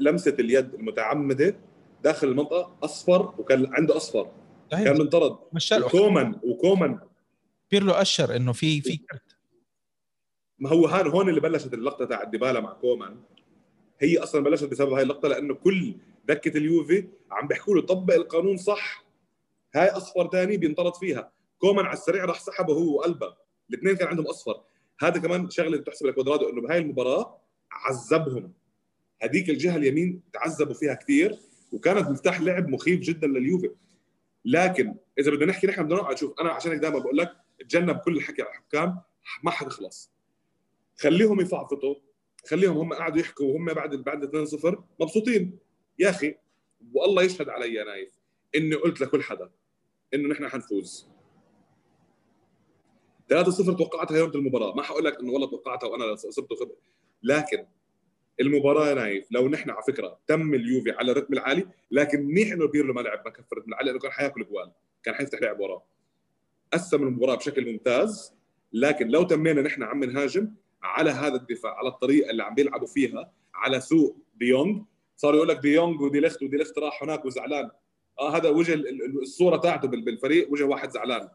لمسة 0.00 0.36
اليد 0.38 0.74
المتعمدة 0.74 1.56
داخل 2.04 2.28
المنطقة 2.28 2.78
أصفر 2.82 3.34
وكان 3.38 3.74
عنده 3.74 3.96
أصفر. 3.96 4.32
كان 4.70 4.98
منطرد. 4.98 5.38
مش 5.52 5.72
وكومان 5.72 6.40
وكومان 6.42 7.00
بيرلو 7.70 7.92
أشر 7.92 8.36
إنه 8.36 8.52
في 8.52 8.80
في 8.80 8.96
كرت. 8.96 9.36
ما 10.58 10.70
هو 10.70 10.86
هان 10.86 11.06
هون 11.06 11.28
اللي 11.28 11.40
بلشت 11.40 11.74
اللقطة 11.74 12.04
تاع 12.04 12.24
ديبالا 12.24 12.60
مع 12.60 12.72
كومان 12.72 13.20
هي 14.00 14.18
أصلا 14.18 14.44
بلشت 14.44 14.64
بسبب 14.64 14.92
هاي 14.92 15.02
اللقطة 15.02 15.28
لأنه 15.28 15.54
كل 15.54 15.94
دكة 16.24 16.58
اليوفي 16.58 17.08
عم 17.30 17.48
بيحكوا 17.48 17.74
له 17.74 17.82
طبق 17.82 18.14
القانون 18.14 18.56
صح. 18.56 19.04
هاي 19.74 19.88
أصفر 19.88 20.30
ثاني 20.30 20.56
بينطرد 20.56 20.94
فيها. 20.94 21.32
كومان 21.58 21.86
على 21.86 21.94
السريع 21.94 22.24
راح 22.24 22.40
سحبه 22.40 22.74
هو 22.74 22.96
وقلبه 22.96 23.34
الاثنين 23.70 23.96
كان 23.96 24.08
عندهم 24.08 24.26
أصفر. 24.26 24.62
هذا 25.00 25.20
كمان 25.20 25.50
شغلة 25.50 25.78
بتحسب 25.78 26.06
لكوادرادو 26.06 26.48
إنه 26.48 26.60
بهاي 26.60 26.78
المباراة 26.78 27.40
عذبهم. 27.72 28.52
هذيك 29.22 29.50
الجهة 29.50 29.76
اليمين 29.76 30.22
تعذبوا 30.32 30.74
فيها 30.74 30.94
كثير 30.94 31.38
وكانت 31.72 32.08
مفتاح 32.08 32.40
لعب 32.40 32.68
مخيف 32.68 33.00
جدا 33.00 33.26
لليوفي. 33.26 33.70
لكن 34.44 34.94
إذا 35.18 35.30
بدنا 35.30 35.46
نحكي 35.46 35.66
نحن 35.66 35.82
بدنا 35.82 35.96
نقعد 35.96 36.18
شوف 36.18 36.40
أنا 36.40 36.50
عشان 36.50 36.72
هيك 36.72 36.80
دائما 36.80 36.98
بقول 36.98 37.16
لك 37.16 37.32
تجنب 37.68 37.96
كل 37.96 38.16
الحكي 38.16 38.42
على 38.42 38.50
الحكام 38.50 39.00
ما 39.42 39.50
حتخلص 39.50 40.12
خليهم 40.98 41.40
يفعفطوا 41.40 41.94
خليهم 42.46 42.76
هم 42.76 42.92
قاعدوا 42.92 43.20
يحكوا 43.20 43.46
وهم 43.46 43.66
بعد 43.66 43.94
بعد 43.96 44.24
2-0 44.24 44.78
مبسوطين. 45.00 45.58
يا 45.98 46.10
أخي 46.10 46.34
والله 46.92 47.22
يشهد 47.22 47.48
علي 47.48 47.74
يا 47.74 47.84
نايف 47.84 48.20
إني 48.56 48.74
قلت 48.74 49.00
لكل 49.00 49.22
حدا 49.22 49.50
إنه 50.14 50.28
نحن 50.28 50.48
حنفوز. 50.48 51.08
3-0 53.32 53.76
توقعتها 53.76 54.18
يوم 54.18 54.30
المباراة. 54.30 54.74
ما 54.74 54.82
حقول 54.82 55.04
لك 55.04 55.20
إنه 55.20 55.32
والله 55.32 55.46
توقعتها 55.50 55.86
وأنا 55.86 56.14
صرت 56.14 56.52
خب 56.52 56.70
لكن 57.22 57.66
المباراة 58.40 58.94
نايف 58.94 59.26
لو 59.30 59.48
نحن 59.48 59.70
على 59.70 59.82
فكرة 59.82 60.18
تم 60.26 60.54
اليوفي 60.54 60.90
على 60.90 61.12
الرتم 61.12 61.34
العالي 61.34 61.66
لكن 61.90 62.22
منيح 62.22 62.52
انه 62.52 62.66
بيرلو 62.66 62.94
ما 62.94 63.00
لعب 63.00 63.22
ما 63.24 63.30
كفر 63.30 63.46
الرتم 63.52 63.68
العالي 63.68 63.86
لأنه 63.86 63.98
كان 63.98 64.10
حياكل 64.10 64.44
جوال 64.44 64.72
كان 65.02 65.14
حيفتح 65.14 65.42
لعب 65.42 65.60
وراه. 65.60 65.82
قسم 66.72 67.02
المباراة 67.02 67.34
بشكل 67.34 67.72
ممتاز 67.72 68.34
لكن 68.72 69.08
لو 69.08 69.22
تمينا 69.22 69.62
نحن 69.62 69.82
عم 69.82 70.04
نهاجم 70.04 70.52
على 70.82 71.10
هذا 71.10 71.34
الدفاع 71.34 71.74
على 71.74 71.88
الطريقة 71.88 72.30
اللي 72.30 72.42
عم 72.42 72.54
بيلعبوا 72.54 72.86
فيها 72.86 73.32
على 73.54 73.80
سوء 73.80 74.16
دي 74.34 74.50
يونج 74.50 74.82
صار 75.16 75.34
يقول 75.34 75.48
لك 75.48 75.56
دي 75.56 75.71
يونج 75.71 76.00
ودي 76.00 76.20
ليخت 76.20 76.42
ودي 76.42 76.56
ليخت 76.56 76.78
راح 76.78 77.02
هناك 77.02 77.24
وزعلان. 77.24 77.70
آه 78.20 78.36
هذا 78.36 78.48
وجه 78.48 78.74
ال- 78.74 78.88
ال- 78.88 79.22
الصورة 79.22 79.56
تاعته 79.56 79.88
بال- 79.88 80.04
بالفريق 80.04 80.52
وجه 80.52 80.64
واحد 80.64 80.90
زعلان. 80.90 81.28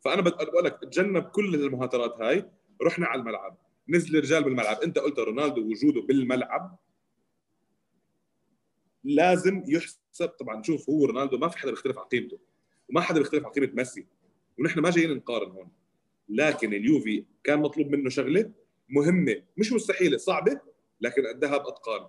فأنا 0.00 0.22
بقول 0.22 0.64
لك 0.64 0.78
تجنب 0.82 1.22
كل 1.22 1.54
المهاترات 1.54 2.20
هاي 2.20 2.50
رحنا 2.82 3.06
على 3.06 3.20
الملعب. 3.20 3.58
نزل 3.88 4.16
الرجال 4.16 4.44
بالملعب. 4.44 4.76
أنت 4.80 4.98
قلت 4.98 5.18
رونالدو 5.18 5.60
وجوده 5.60 6.00
بالملعب. 6.00 6.78
لازم 9.04 9.62
يحسب. 9.66 10.28
طبعا 10.28 10.62
شوف 10.62 10.90
هو 10.90 11.04
رونالدو 11.04 11.38
ما 11.38 11.48
في 11.48 11.58
حدا 11.58 11.70
بيختلف 11.70 11.98
على 11.98 12.06
قيمته 12.06 12.38
وما 12.88 13.00
حدا 13.00 13.18
بيختلف 13.18 13.44
على 13.44 13.54
قيمة 13.54 13.70
ميسي. 13.74 14.06
ونحن 14.58 14.80
ما 14.80 14.90
جايين 14.90 15.16
نقارن 15.16 15.50
هون. 15.50 15.68
لكن 16.28 16.74
اليوفي 16.74 17.24
كان 17.44 17.58
مطلوب 17.58 17.86
منه 17.86 18.10
شغلة 18.10 18.50
مهمة 18.88 19.42
مش 19.56 19.72
مستحيلة 19.72 20.16
صعبة 20.16 20.60
لكن 21.00 21.26
قدها 21.26 21.56
بأتقان. 21.58 22.08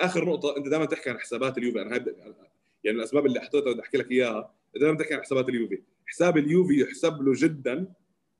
آخر 0.00 0.24
نقطة 0.24 0.56
أنت 0.56 0.68
دائما 0.68 0.84
تحكي 0.84 1.10
عن 1.10 1.18
حسابات 1.18 1.58
اليوفي. 1.58 1.82
أنا 1.82 1.94
هاي 1.94 2.04
يعني 2.84 2.98
الأسباب 2.98 3.26
اللي 3.26 3.40
حطيتها 3.40 3.72
بدي 3.72 3.82
أحكي 3.82 3.98
لك 3.98 4.10
إياها 4.10 4.54
دائما 4.76 4.98
تحكي 4.98 5.14
عن 5.14 5.20
حسابات 5.22 5.48
اليوفي. 5.48 5.82
حساب 6.06 6.36
اليوفي 6.38 6.80
يحسب 6.80 7.22
له 7.22 7.32
جدا 7.36 7.92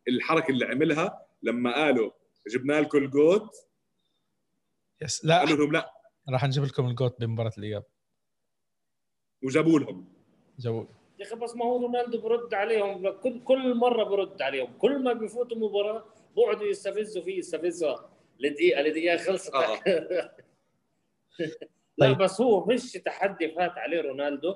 الحركة 0.08 0.50
اللي 0.50 0.64
عملها 0.64 1.26
لما 1.42 1.74
قالوا 1.74 2.10
جبنا 2.48 2.80
لكم 2.80 2.98
ال 2.98 3.08
GOAT. 3.08 3.56
yes 5.02 5.24
لا. 5.24 5.38
قالوا 5.38 5.56
لهم 5.56 5.72
لا. 5.72 5.92
راح 6.28 6.44
نجيب 6.44 6.64
لكم 6.64 6.86
ال 6.86 6.93
GOAT 6.93 7.20
بمباراة 7.20 7.52
الإياب. 7.58 7.84
وجابوا 9.42 9.78
لهم. 9.78 10.08
GOAT 10.58 10.86
يا 11.18 11.26
أخي 11.26 11.36
بس 11.36 11.56
ما 11.56 11.64
هو 11.64 11.82
رونالدو 11.82 12.20
برد 12.20 12.54
عليهم. 12.54 13.10
كل 13.10 13.44
كل 13.44 13.74
مرة 13.74 14.04
برد 14.04 14.42
عليهم. 14.42 14.72
كل 14.78 15.02
ما 15.02 15.12
بيفوتوا 15.12 15.56
مباراة 15.56 16.04
بقعدوا 16.36 16.66
يستفزوا 16.66 17.22
فيه 17.22 17.38
يستفزوا. 17.38 17.96
لدقيقة 18.40 18.82
لدقيقة 18.82 19.16
خلصت. 19.16 19.54
آه. 19.54 19.80
لا 21.98 22.06
طيب. 22.06 22.18
بس 22.18 22.40
هو 22.40 22.66
فيش 22.66 22.92
تحدي 22.92 23.48
فات 23.48 23.78
عليه 23.78 24.00
رونالدو 24.00 24.54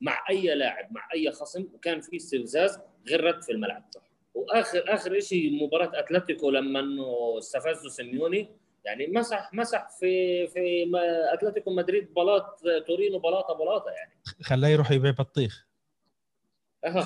مع 0.00 0.24
أي 0.30 0.54
لاعب 0.54 0.92
مع 0.92 1.08
أي 1.14 1.32
خصم 1.32 1.66
وكان 1.74 2.00
في 2.00 2.16
استفزاز 2.16 2.80
غير 3.08 3.24
رد 3.24 3.42
في 3.42 3.52
الملعب. 3.52 3.90
وآخر 4.34 4.84
آخر 4.88 5.20
شيء 5.20 5.64
مباراة 5.64 5.90
أتلتيكو 5.94 6.50
لما 6.50 6.80
إنه 6.80 7.38
استفزوا 7.38 7.90
سيميوني 7.90 8.48
يعني 8.84 9.06
مسح 9.06 9.50
مسح 9.54 9.88
في 10.00 10.46
في 10.46 10.90
أتلتيكو 11.32 11.70
مدريد 11.70 12.14
بلاط 12.14 12.60
تورينو 12.86 13.18
بلاطة 13.18 13.54
بلاطة 13.54 13.90
يعني. 13.90 14.12
خلاه 14.42 14.68
يروح 14.68 14.90
يبيع 14.90 15.10
بطيخ. 15.10 15.66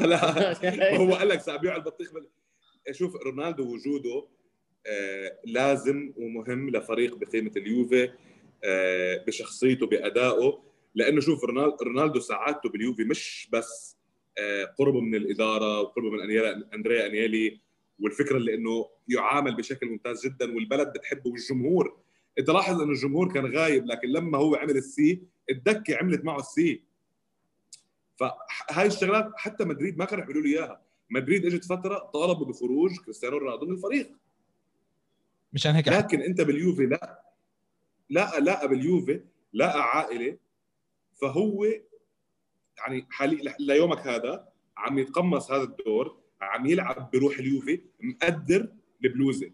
لا 0.00 0.96
هو 1.00 1.14
قال 1.14 1.28
لك 1.28 1.40
سابيع 1.40 1.76
البطيخ. 1.76 2.12
بال... 2.12 2.26
شوف 2.90 3.16
رونالدو 3.16 3.74
وجوده 3.74 4.28
آه 4.86 5.38
لازم 5.44 6.12
ومهم 6.16 6.70
لفريق 6.70 7.16
بقيمة 7.16 7.52
اليوفي. 7.56 8.10
بشخصيته 9.26 9.86
بأدائه. 9.86 10.62
لأنه 10.94 11.20
شوف 11.20 11.44
رونالدو, 11.82 12.20
سعادته 12.20 12.68
باليوفي 12.68 13.04
مش 13.04 13.48
بس 13.52 13.96
آه 14.38 14.64
قربه 14.64 15.00
من 15.00 15.14
الإدارة 15.14 15.80
وقربه 15.80 16.10
من 16.10 16.20
أندريا 16.74 17.06
أنيلي. 17.06 17.60
والفكرة 18.00 18.36
اللي 18.36 18.54
إنه 18.54 18.88
يعامل 19.08 19.56
بشكل 19.56 19.86
ممتاز 19.86 20.26
جدا 20.26 20.54
والبلد 20.54 20.92
بتحبه 20.92 21.30
والجمهور. 21.30 21.98
إنت 22.38 22.50
لاحظ 22.50 22.80
إنه 22.80 22.92
الجمهور 22.92 23.32
كان 23.32 23.56
غايب 23.56 23.86
لكن 23.86 24.08
لما 24.08 24.38
هو 24.38 24.54
عمل 24.54 24.76
ال 24.76 24.91
سي 24.91 25.22
الدكة 25.50 25.96
عملت 25.96 26.24
معه 26.24 26.38
السي. 26.38 26.82
فهاي 28.16 28.86
الشغلات 28.86 29.32
حتى 29.36 29.64
مدريد 29.64 29.98
ما 29.98 30.04
كانوا 30.04 30.24
يعملوا 30.24 30.42
له 30.42 30.48
إياها. 30.48 30.82
مدريد 31.10 31.46
إجت 31.46 31.64
فترة 31.64 31.98
طالبوا 31.98 32.46
بخروج 32.46 32.98
كريستيانو 33.04 33.36
رونالدو 33.36 33.66
من 33.66 33.72
الفريق. 33.72 34.10
مشان 35.52 35.74
هيك 35.74 35.88
لكن 35.88 36.22
أنت 36.22 36.40
باليوفي 36.40 36.86
لا. 36.86 37.25
لا 38.10 38.40
لا 38.40 38.66
باليوفي 38.66 39.20
لا 39.52 39.76
عائلة. 39.76 40.38
فهو 41.22 41.64
يعني 42.78 43.06
حالي 43.10 43.54
ليومك 43.60 43.98
هذا 44.06 44.48
عم 44.76 44.98
يتقمص 44.98 45.50
هذا 45.50 45.62
الدور 45.62 46.18
عم 46.40 46.66
يلعب 46.66 47.10
بروح 47.10 47.38
اليوفي 47.38 47.80
مقدر 48.00 48.72
البلوزة. 49.04 49.50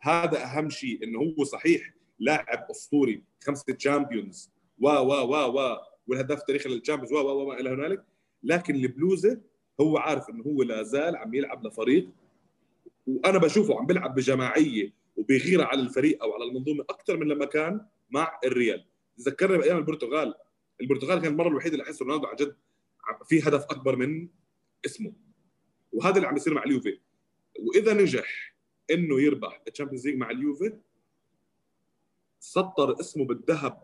هذا 0.00 0.44
أهم 0.44 0.70
شيء 0.70 1.04
إنه 1.04 1.18
هو 1.18 1.44
صحيح 1.44 1.94
لاعب 2.18 2.66
أسطوري 2.70 3.22
خمسة 3.44 3.72
Champions 3.72 4.50
و 4.78 4.88
و 4.88 5.12
و 5.12 5.58
و 5.58 5.78
والهداف 6.06 6.38
التاريخي 6.38 6.68
لل 6.68 6.76
Champions 6.76 7.12
و 7.12 7.16
و 7.16 7.48
و 7.48 7.52
إلى 7.52 7.70
هنالك. 7.70 8.04
لكن 8.42 8.74
البلوزة 8.74 9.40
هو 9.80 9.98
عارف 9.98 10.30
إنه 10.30 10.44
هو 10.44 10.62
لا 10.62 10.82
زال 10.82 11.16
عم 11.16 11.34
يلعب 11.34 11.66
لفريق 11.66 12.08
وأنا 13.06 13.38
بشوفه 13.38 13.78
عم 13.78 13.86
بيلعب 13.86 14.14
بجماعية 14.14 14.92
وبغيره 15.20 15.64
على 15.64 15.80
الفريق 15.80 16.22
أو 16.22 16.34
على 16.34 16.44
المنظومة 16.44 16.84
أكثر 16.90 17.16
من 17.16 17.28
لما 17.28 17.44
كان 17.44 17.86
مع 18.10 18.40
الريال. 18.44 18.86
ذكرني 19.20 19.58
بأيام 19.58 19.76
البرتغال. 19.78 20.34
البرتغال 20.80 21.18
كان 21.18 21.32
المرة 21.32 21.48
الوحيدة 21.48 21.72
اللي 21.72 21.84
احس 21.84 22.02
رونالدو 22.02 22.26
عن 22.26 22.36
جد 22.36 22.56
في 23.24 23.42
هدف 23.48 23.64
أكبر 23.64 23.96
من 23.96 24.28
اسمه. 24.86 25.12
وهذا 25.92 26.16
اللي 26.16 26.28
عم 26.28 26.36
يصير 26.36 26.54
مع 26.54 26.62
اليوفي. 26.64 27.00
وإذا 27.58 27.94
نجح 27.94 28.54
إنه 28.90 29.20
يربح 29.20 29.62
ال 29.68 29.72
Champions 29.72 30.06
League 30.06 30.16
مع 30.16 30.30
اليوفي 30.30 30.72
سطر 32.40 33.00
اسمه 33.00 33.24
بالذهب 33.24 33.82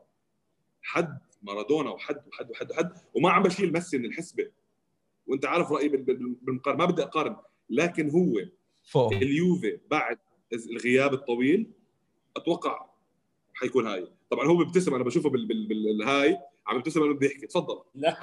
حد 0.82 1.18
مارادونا 1.42 1.90
وحد 1.90 2.22
وحد 2.26 2.50
وحد 2.50 2.70
وحد. 2.70 2.92
وما 3.14 3.30
عم 3.30 3.42
بشيل 3.42 3.72
ميسي 3.72 3.98
من 3.98 4.04
الحسبة. 4.04 4.50
وأنت 5.26 5.46
عارف 5.46 5.72
رأيي 5.72 5.88
بال- 5.88 6.02
بال- 6.02 6.34
بالمقارنة. 6.42 6.86
ما 6.86 6.90
بدي 6.90 7.02
أقارن. 7.02 7.36
لكن 7.70 8.10
هو 8.10 8.40
فوق. 8.84 9.12
اليوفي 9.12 9.80
بعد 9.90 10.18
الغياب 10.52 11.14
الطويل 11.14 11.70
أتوقع 12.36 12.86
حيكون 13.54 13.86
هاي. 13.86 14.08
طبعا 14.30 14.46
هو 14.46 14.56
بيبتسم 14.56 14.94
أنا 14.94 15.04
بشوفه 15.04 15.30
بال 15.30 15.46
بال 15.46 15.66
بالهاي 15.68 16.38
عم 16.66 16.76
يبتسم 16.76 17.02
انه 17.02 17.14
بده 17.14 17.26
يحكي. 17.26 17.46
تفضل. 17.46 17.82
لا. 17.94 18.16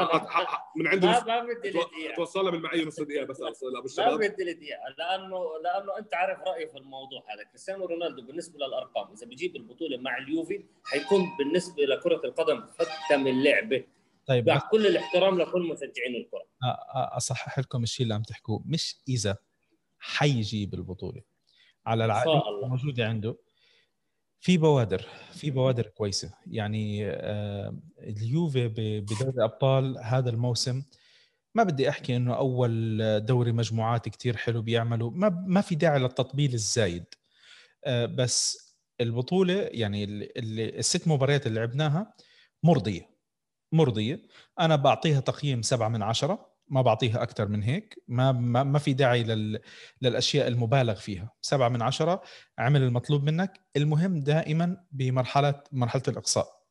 من 0.76 0.88
عنده 0.88 1.08
ما 1.08 1.18
نص- 1.20 1.24
ما 1.28 1.44
بدي 1.44 1.70
لي 1.70 1.80
تو- 1.80 1.88
دقيقة. 1.90 2.16
توصلنا 2.16 2.52
بالمعيه 2.52 2.86
نص 2.86 3.00
دقيقة 3.02 3.26
بس 3.26 3.42
أبو 3.42 3.52
ما 3.74 3.86
الشباب. 3.86 4.20
بدي 4.20 4.44
لي 4.44 4.54
دقيقة 4.54 4.80
لأنه 4.98 5.40
لأنه 5.64 5.98
أنت 6.00 6.14
عارف 6.14 6.40
رأيي 6.40 6.68
في 6.68 6.78
الموضوع 6.78 7.20
هذا. 7.34 7.44
كريستيانو 7.44 7.86
رونالدو 7.86 8.22
بالنسبة 8.22 8.66
للأرقام 8.66 9.12
إذا 9.14 9.28
بيجيب 9.28 9.56
البطولة 9.56 9.98
مع 9.98 10.18
اليوفي 10.18 10.64
حيكون 10.84 11.30
بالنسبة 11.38 11.84
لكرة 11.84 12.22
القدم 12.26 12.64
فتة 12.68 13.18
من 13.18 13.44
لعبة. 13.44 13.84
طيب. 14.28 14.50
مع 14.50 14.60
كل 14.72 14.88
الاحترام 14.88 15.42
لكل 15.42 15.62
مشجعين 15.62 16.16
الكرة. 16.16 16.44
أصحح 17.18 17.60
لكم 17.60 17.84
الشيء 17.84 18.04
اللي 18.04 18.14
عم 18.14 18.24
تحكوه. 18.24 18.64
مش 18.66 18.96
إذا 19.10 19.38
حيجيب 20.00 20.74
البطولة. 20.74 21.22
على 21.86 22.04
إن 22.06 22.10
العقد 22.10 22.26
شاء 22.26 22.50
الله. 22.50 22.68
موجوده 22.68 23.08
عنده. 23.08 23.38
في 24.40 24.58
بوادر 24.58 25.06
في 25.32 25.52
بوادر 25.52 25.88
كويسة. 25.88 26.34
يعني 26.48 27.06
آه، 27.10 27.78
اليوفي 28.00 28.68
بدوري 28.68 29.30
الأبطال 29.30 29.98
هذا 30.04 30.30
الموسم 30.30 30.84
ما 31.56 31.64
بدي 31.64 31.90
أحكي 31.90 32.16
إنه 32.16 32.36
أول 32.38 32.98
دوري 33.26 33.52
مجموعات 33.52 34.10
كتير 34.10 34.38
حلو 34.38 34.62
بيعملوا. 34.62 35.12
ما 35.12 35.30
ما 35.48 35.62
في 35.62 35.76
داعي 35.76 36.00
للتطبيل 36.00 36.54
الزايد. 36.54 37.06
آه، 37.86 38.06
بس 38.06 38.64
البطولة 39.02 39.54
يعني 39.54 40.04
ال- 40.04 40.38
ال- 40.38 40.78
الست 40.80 41.08
مباريات 41.08 41.48
اللي 41.48 41.60
لعبناها 41.60 42.14
مرضية. 42.64 43.10
مرضية. 43.72 44.22
أنا 44.60 44.76
بعطيها 44.76 45.20
تقييم 45.20 45.62
سبعة 45.62 45.90
من 45.90 46.04
عشرة. 46.04 46.53
ما 46.68 46.82
بعطيها 46.82 47.24
أكثر 47.24 47.48
من 47.48 47.64
هيك. 47.64 48.04
ما 48.08 48.32
ما, 48.32 48.64
ما 48.64 48.80
في 48.80 48.94
داعي 48.94 49.24
لل 49.24 49.60
للأشياء 50.02 50.48
المبالغ 50.48 50.96
فيها. 50.96 51.32
سبعة 51.42 51.70
من 51.70 51.82
عشرة 51.82 52.22
عمل 52.58 52.84
المطلوب 52.84 53.24
منك. 53.24 53.60
المهم 53.78 54.20
دائما 54.20 54.78
بمرحلة 54.92 55.64
مرحلة 55.72 56.04
الإقصاء. 56.08 56.64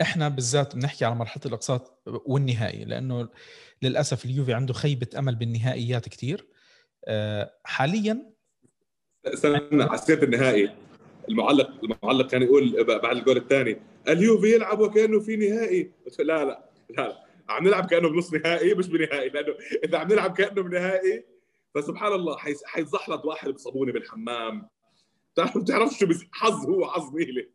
إحنا 0.00 0.28
بالذات 0.28 0.76
بنحكي 0.76 1.04
على 1.04 1.14
مرحلة 1.14 1.42
الإقصاء 1.46 1.98
والنهائي 2.06 2.84
لأنه 2.84 3.28
للأسف 3.82 4.24
اليوفي 4.24 4.54
عنده 4.54 4.74
خيبة 4.74 5.06
أمل 5.18 5.34
بالنهائيات 5.34 6.08
كثير 6.08 6.46
آه، 7.04 7.52
حاليا 7.64 8.32
استنى 9.26 9.82
على 9.82 9.98
سيرة 9.98 10.24
النهائي. 10.24 10.70
المعلق 11.28 11.70
المعلق 11.84 12.30
كان 12.30 12.42
يقول 12.42 12.84
بعد 12.84 13.16
الجول 13.16 13.36
الثاني 13.36 13.76
اليوفي 14.08 14.54
يلعب 14.54 14.80
وكأنه 14.80 15.20
في 15.20 15.36
نهائي. 15.36 15.90
لا 16.18 16.24
لا 16.24 16.44
لا, 16.44 16.62
لا. 16.96 17.27
عم 17.48 17.64
نلعب 17.66 17.86
كأنه 17.86 18.08
بنص 18.08 18.32
نهائي 18.32 18.74
مش 18.74 18.88
بنهائي 18.88 19.28
لأنه 19.28 19.54
إذا 19.84 19.98
عم 19.98 20.08
نلعب 20.12 20.36
كأنه 20.36 20.62
بنهائي 20.62 21.24
فسبحان 21.74 22.12
الله 22.12 22.36
حيتزحلط 22.66 23.24
واحد 23.24 23.48
بصابونه 23.50 23.92
بالحمام. 23.92 24.68
بتعرف 25.34 25.58
بتعرف 25.58 25.92
شو 25.92 26.06
بس 26.06 26.24
حظ 26.32 26.66
هو 26.66 26.90
حظ 26.90 27.14
نيلة. 27.16 27.46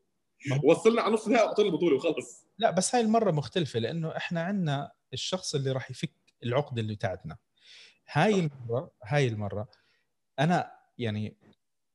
وصلنا 0.64 1.02
على 1.02 1.14
نص 1.14 1.28
نهائي 1.28 1.46
واعطينا 1.46 1.68
البطولة 1.70 1.96
وخلص. 1.96 2.46
لا 2.58 2.72
بس 2.72 2.96
هاي 2.96 3.02
المرة 3.04 3.32
مختلفة 3.32 3.80
لأنه 3.80 4.18
إحنا 4.18 4.42
عندنا 4.44 4.92
الشخص 5.14 5.56
اللي 5.56 5.72
راح 5.72 5.92
يفك 5.92 6.14
العقدة 6.44 6.82
اللي 6.82 6.96
بتاعتنا. 6.96 7.38
هاي 8.12 8.34
المرة 8.40 8.92
هاي 9.04 9.28
المرة 9.28 9.68
أنا 10.40 10.72
يعني 10.98 11.38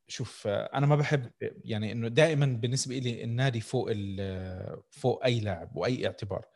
شوف 0.09 0.47
آه، 0.47 0.71
أنا 0.75 0.87
ما 0.87 0.97
بحب 0.97 1.31
يعني 1.65 1.93
إنه 1.93 2.09
دائما 2.09 2.47
بالنسبة 2.47 2.99
لي 2.99 3.25
النادي 3.25 3.61
فوق 3.61 3.89
ال- 3.91 4.83
فوق 4.91 5.25
أي 5.25 5.41
لاعب 5.41 5.77
وأي 5.77 6.07
اعتبار. 6.07 6.47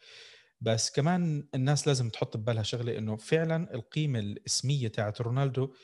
بس 0.62 0.90
كمان 0.90 1.48
الناس 1.54 1.88
لازم 1.88 2.08
تحط 2.10 2.36
ببالها 2.36 2.62
شغلة 2.62 2.98
إنه 2.98 3.16
فعلا 3.16 3.74
القيمة 3.74 4.18
الاسمية 4.18 4.88
تاعت 4.88 5.20
رونالدو 5.20 5.74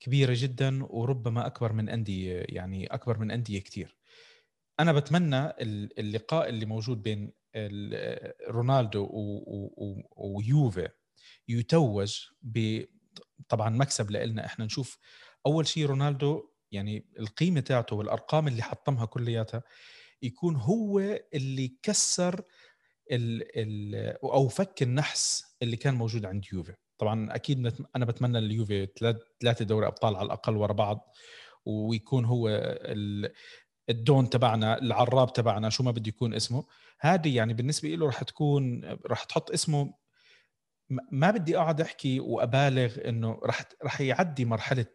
كبيرة 0.00 0.34
جدا 0.36 0.84
وربما 0.84 1.46
أكبر 1.46 1.72
من 1.72 1.88
أندية 1.88 2.44
يعني 2.48 2.86
أكبر 2.86 3.18
من 3.18 3.30
أندية 3.30 3.60
كثير 3.60 3.96
أنا 4.80 4.92
بتمنى 4.92 5.46
ال- 5.46 5.98
اللقاء 6.00 6.48
اللي 6.48 6.66
موجود 6.66 7.02
بين 7.02 7.32
ال- 7.56 8.32
رونالدو 8.50 9.08
ويوفي 10.16 10.88
يتوج 11.48 12.26
ب 12.42 12.84
طبعا 13.48 13.70
مكسب 13.70 14.10
لنا 14.10 14.46
إحنا 14.46 14.64
نشوف 14.64 14.98
أول 15.46 15.66
شيء 15.66 15.86
رونالدو 15.86 16.50
يعني 16.72 17.06
القيمة 17.18 17.60
تاعته 17.60 17.96
والأرقام 17.96 18.48
اللي 18.48 18.62
حطمها 18.62 19.06
كلياتها 19.06 19.62
يكون 20.22 20.56
هو 20.56 21.00
اللي 21.34 21.76
كسر 21.82 22.42
ال 23.10 23.42
ال 23.58 23.94
أو 24.24 24.48
فك 24.48 24.82
النحس 24.82 25.44
اللي 25.62 25.76
كان 25.76 25.94
موجود 25.94 26.24
عند 26.24 26.44
يوفي. 26.52 26.74
طبعا 26.98 27.34
أكيد 27.34 27.72
أنا 27.96 28.04
بتمنى 28.04 28.38
اليوفي 28.38 28.88
ثلاثة 29.40 29.64
دوري 29.64 29.86
أبطال 29.86 30.16
على 30.16 30.26
الأقل 30.26 30.56
ورا 30.56 30.72
بعض 30.72 31.14
ويكون 31.66 32.24
هو 32.24 32.48
ال- 32.48 33.32
الدون 33.90 34.30
تبعنا 34.30 34.78
العراب 34.78 35.32
تبعنا 35.32 35.70
شو 35.70 35.82
ما 35.82 35.90
بده 35.90 36.08
يكون 36.08 36.34
اسمه. 36.34 36.64
هذه 37.00 37.36
يعني 37.36 37.54
بالنسبة 37.54 37.88
له 37.88 38.06
راح 38.06 38.22
تكون 38.22 38.84
راح 39.06 39.24
تحط 39.24 39.50
اسمه 39.50 39.94
ما- 41.10 41.30
بدي 41.30 41.56
أقعد 41.58 41.80
أحكي 41.80 42.20
وأبالغ 42.20 43.08
إنه 43.08 43.40
راح 43.44 43.62
راح 43.84 44.00
يعدي 44.00 44.44
مرحلة 44.44 44.86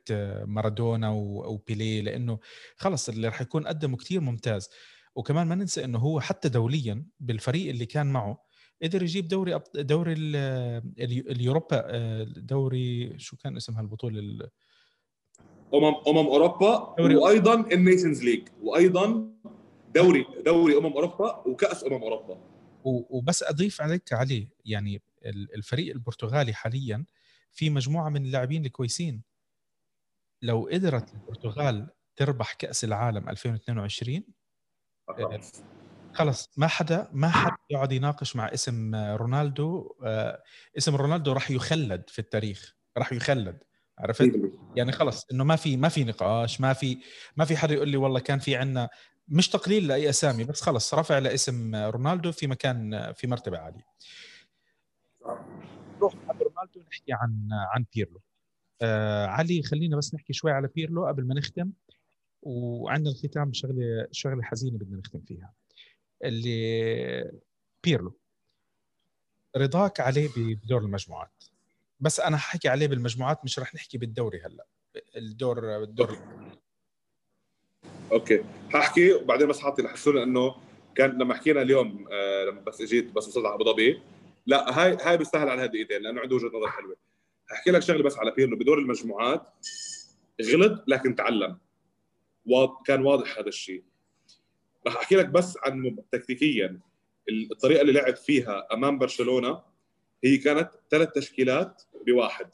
مارادونا 0.46 1.10
وبيليه 1.12 2.02
لأنه 2.02 2.40
خلص 2.78 3.10
اللي 3.10 3.28
راح 3.28 3.42
يكون 3.42 3.68
قدمه 3.68 3.98
كتير 3.98 4.22
ممتاز. 4.22 4.70
وكمان 5.16 5.48
ما 5.48 5.56
ننسى 5.56 5.84
إنه 5.86 6.00
هو 6.00 6.20
حتى 6.20 6.50
دوليا 6.50 7.06
بالفريق 7.20 7.70
اللي 7.70 7.86
كان 7.86 8.08
معه 8.14 8.46
قدر 8.84 9.04
يجيب 9.04 9.28
دوري 9.28 9.60
أبط- 9.60 9.80
دوري 9.80 10.14
ال- 10.14 10.36
ال- 11.00 11.32
اليوروبا 11.32 11.84
آه، 11.86 12.24
دوري 12.24 13.20
شو 13.20 13.38
كان 13.38 13.56
اسم 13.58 13.74
هالبطوله 13.78 14.20
ال- 14.20 14.50
أمم 15.74 15.96
أمم 16.08 16.18
أوروبا 16.28 16.96
دوري- 16.98 17.16
وأيضا 17.16 17.72
ال 17.72 17.78
Nations 17.78 18.24
League 18.24 18.48
وأيضا 18.62 19.32
دوري 19.96 20.26
دوري 20.46 20.78
أمم 20.78 20.86
أوروبا 20.94 21.44
وكأس 21.48 21.84
أمم 21.84 21.94
أوروبا. 22.04 22.38
وبس 22.86 23.44
أضيف 23.44 23.82
عليك 23.82 24.14
علي 24.14 24.48
يعني 24.66 25.02
ال- 25.26 25.56
الفريق 25.56 25.94
البرتغالي 25.94 26.54
حاليا 26.54 27.06
في 27.52 27.70
مجموعة 27.70 28.10
من 28.10 28.26
اللاعبين 28.26 28.66
الكويسين. 28.66 29.22
لو 30.42 30.70
قدرت 30.72 31.14
البرتغال 31.14 31.88
تربح 32.16 32.54
كأس 32.54 32.84
العالم 32.84 33.30
2022 33.30 34.24
خلص 36.14 36.50
ما 36.58 36.68
حدا 36.68 37.10
ما 37.14 37.30
حدا 37.30 37.56
يقعد 37.70 37.92
يناقش 37.92 38.36
مع 38.36 38.54
اسم 38.54 38.96
رونالدو 38.96 39.96
آه، 40.06 40.44
اسم 40.78 40.96
رونالدو 40.96 41.32
راح 41.32 41.52
يخلد 41.52 42.10
في 42.10 42.20
التاريخ 42.20 42.76
راح 42.98 43.14
يخلد 43.14 43.58
عرفت؟ 44.00 44.32
يعني 44.76 44.92
خلص 44.92 45.26
إنه 45.32 45.44
ما 45.44 45.56
في 45.56 45.78
ما 45.78 45.90
في 45.90 46.04
نقاش 46.04 46.62
ما 46.62 46.74
في 46.74 46.98
ما 47.38 47.46
في 47.46 47.58
حدا 47.58 47.74
يقول 47.74 47.90
لي 47.90 47.98
والله 47.98 48.20
كان 48.20 48.40
في 48.40 48.56
عنا 48.56 48.90
مش 49.28 49.50
تقليل 49.50 49.88
لأي 49.88 50.10
أسامي 50.10 50.44
بس 50.44 50.62
خلص 50.62 50.94
رفع 50.94 51.18
لاسم 51.20 51.76
رونالدو 51.76 52.32
في 52.32 52.48
مكان 52.48 53.14
في 53.14 53.28
مرتبة 53.28 53.58
عالية. 53.58 53.86
نروح 55.98 56.16
بعد 56.16 56.44
رونالدو 56.44 56.82
نحكي 56.92 57.14
عن 57.14 57.50
عن 57.52 57.86
بيرلو. 57.96 58.22
آه 58.82 59.26
علي 59.28 59.64
خلينا 59.64 59.98
بس 59.98 60.16
نحكي 60.16 60.34
شوي 60.34 60.52
على 60.52 60.68
بيرلو 60.68 61.08
قبل 61.08 61.28
ما 61.28 61.36
نختم. 61.36 61.72
وعندنا 62.46 63.12
الختام 63.12 63.54
شغله 63.54 64.08
شغلة 64.12 64.44
حزينة 64.44 64.78
بدنا 64.78 64.98
نختم 64.98 65.20
فيها 65.20 65.54
اللي 66.24 67.32
بيرلو. 67.84 68.14
رضاك 69.58 70.00
عليه 70.00 70.30
بدور 70.38 70.82
المجموعات. 70.82 71.44
بس 72.00 72.20
أنا 72.20 72.38
حكي 72.38 72.68
عليه 72.68 72.88
بالمجموعات 72.88 73.44
مش 73.44 73.60
رح 73.60 73.76
نحكي 73.76 73.98
بالدوري 73.98 74.42
هلأ. 74.42 74.66
الدور 75.18 75.84
الدور 75.84 76.20
okay. 78.12 78.44
هحكي 78.74 79.14
وبعدين 79.14 79.48
بس 79.48 79.60
حاطي 79.60 79.82
لحسونا 79.82 80.24
إنه 80.24 80.56
كان 80.96 81.10
لما 81.10 81.34
حكينا 81.34 81.62
اليوم 81.62 82.08
آه 82.12 82.46
لما 82.46 82.62
بس 82.62 82.82
إجيت 82.82 83.12
بس 83.12 83.28
وصلت 83.28 83.46
على 83.46 83.56
أبو 83.56 83.64
ظبي 83.64 84.02
لا 84.46 84.80
هاي 84.80 84.98
هاي 85.02 85.18
بيستاهل 85.18 85.50
على 85.50 85.68
دقيقتين 85.68 86.02
لأنه 86.02 86.22
عنده 86.22 86.36
وجهة 86.36 86.48
نظر 86.48 86.68
حلوة. 86.68 86.96
هحكي 87.52 87.72
لك 87.72 87.82
شغلة 87.82 88.04
بس 88.04 88.18
على 88.18 88.32
بيرلو 88.32 88.58
بدور 88.58 88.80
المجموعات. 88.80 89.48
غلط 90.54 90.84
لكن 90.88 91.16
تعلم. 91.16 91.58
وكان 92.46 93.06
واضح 93.06 93.38
هذا 93.38 93.48
الشيء. 93.48 93.84
راح 94.88 94.96
أحكي 94.98 95.16
لك 95.16 95.26
بس 95.26 95.58
عن 95.64 95.98
تكتيكيا 96.12 96.80
الطريقة 97.30 97.82
اللي 97.82 97.94
لعب 97.94 98.16
فيها 98.16 98.68
أمام 98.74 98.98
برشلونة 98.98 99.62
هي 100.24 100.38
كانت 100.38 100.72
ثلاث 100.92 101.10
تشكيلات 101.12 101.84
بواحد. 102.08 102.50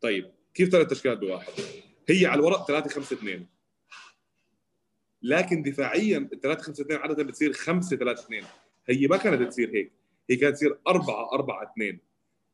طيب 0.00 0.32
كيف 0.54 0.68
ثلاث 0.68 0.86
تشكيلات 0.86 1.18
بواحد؟ 1.18 1.52
هي 2.08 2.26
على 2.26 2.38
الورق 2.38 2.66
3 2.66 2.90
5 2.90 3.16
2 3.16 3.46
لكن 5.22 5.62
دفاعيا 5.62 6.18
ال 6.18 6.40
3 6.40 6.62
5 6.62 6.82
2 6.82 7.00
عادة 7.00 7.22
بتصير 7.24 7.52
5 7.52 7.96
3 7.96 8.20
2 8.20 8.44
هي 8.88 9.06
ما 9.06 9.16
كانت 9.16 9.48
تصير 9.48 9.70
هيك. 9.74 9.92
هي 10.30 10.36
كانت 10.36 10.56
تصير 10.56 10.78
4 10.88 11.32
4 11.32 11.72
2 11.72 11.98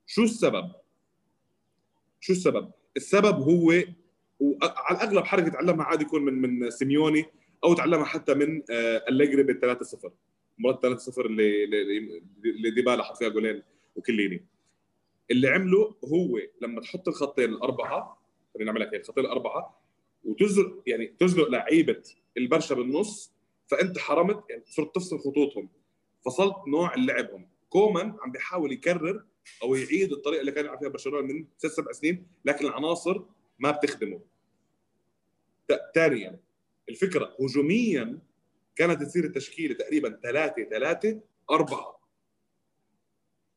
شو 0.07 0.23
السبب؟ 0.23 0.73
شو 2.21 2.33
السبب؟ 2.33 2.73
السبب 2.97 3.41
هو 3.41 3.73
وعلى 4.41 4.97
الأغلب 4.99 5.25
حركة 5.25 5.49
تعلمها 5.49 5.85
عادي 5.85 6.05
يكون 6.05 6.23
من 6.25 6.61
من 6.61 6.71
سيميوني 6.71 7.25
أو 7.65 7.75
تعلمها 7.75 8.05
حتى 8.05 8.35
من 8.35 8.63
آه، 8.71 9.05
أليجري 9.09 9.43
بال 9.43 9.61
3 9.61 9.85
0 9.85 10.13
مرات 10.59 10.83
3 10.83 10.99
0 10.99 11.27
اللي 11.27 11.65
اللي 11.65 12.23
اللي 12.45 12.71
ديبالا 12.71 13.03
حط 13.03 13.17
فيها 13.17 13.29
جولين 13.29 13.63
وكليني. 13.97 14.45
اللي 15.31 15.49
عمله 15.49 15.95
هو 16.05 16.41
لما 16.61 16.81
تحط 16.81 17.09
الخطين 17.09 17.51
الأربعة 17.51 18.21
خلينا 18.55 18.73
نعملها 18.73 18.95
هيك 18.95 19.01
الخطين 19.01 19.25
الأربعة 19.25 19.81
وتزرق 20.25 20.83
يعني 20.87 21.07
تزرق 21.07 21.49
لعيبة 21.49 22.03
البرشا 22.37 22.75
بالنص 22.75 23.33
فأنت 23.67 23.99
حرمت 23.99 24.45
يعني 24.51 24.63
صرت 24.67 24.95
تفصل 24.95 25.19
خطوطهم. 25.19 25.69
فصلت 26.27 26.57
نوع 26.69 26.95
لعبهم. 26.95 27.49
كومان 27.69 28.17
عم 28.23 28.33
بيحاول 28.33 28.73
يكرر 28.73 29.25
أو 29.63 29.75
يعيد 29.75 30.13
الطريقة 30.13 30.41
اللي 30.41 30.53
كان 30.53 30.65
يلعب 30.65 30.79
فيها 30.79 30.89
برشلونة 30.89 31.27
من 31.27 31.47
ست 31.59 31.67
سبع 31.67 31.93
سنين 31.93 32.27
لكن 32.45 32.67
العناصر 32.67 33.23
ما 33.61 33.71
بتخدمه. 33.71 34.21
ثانيا 35.95 36.39
الفكرة 36.89 37.37
هجوميا 37.41 38.19
كانت 38.77 39.03
تصير 39.03 39.25
التشكيلة 39.25 39.75
تقريبا 39.75 40.21
ثلاثة 40.23 40.65
ثلاثة 40.65 41.21
أربعة. 41.51 42.01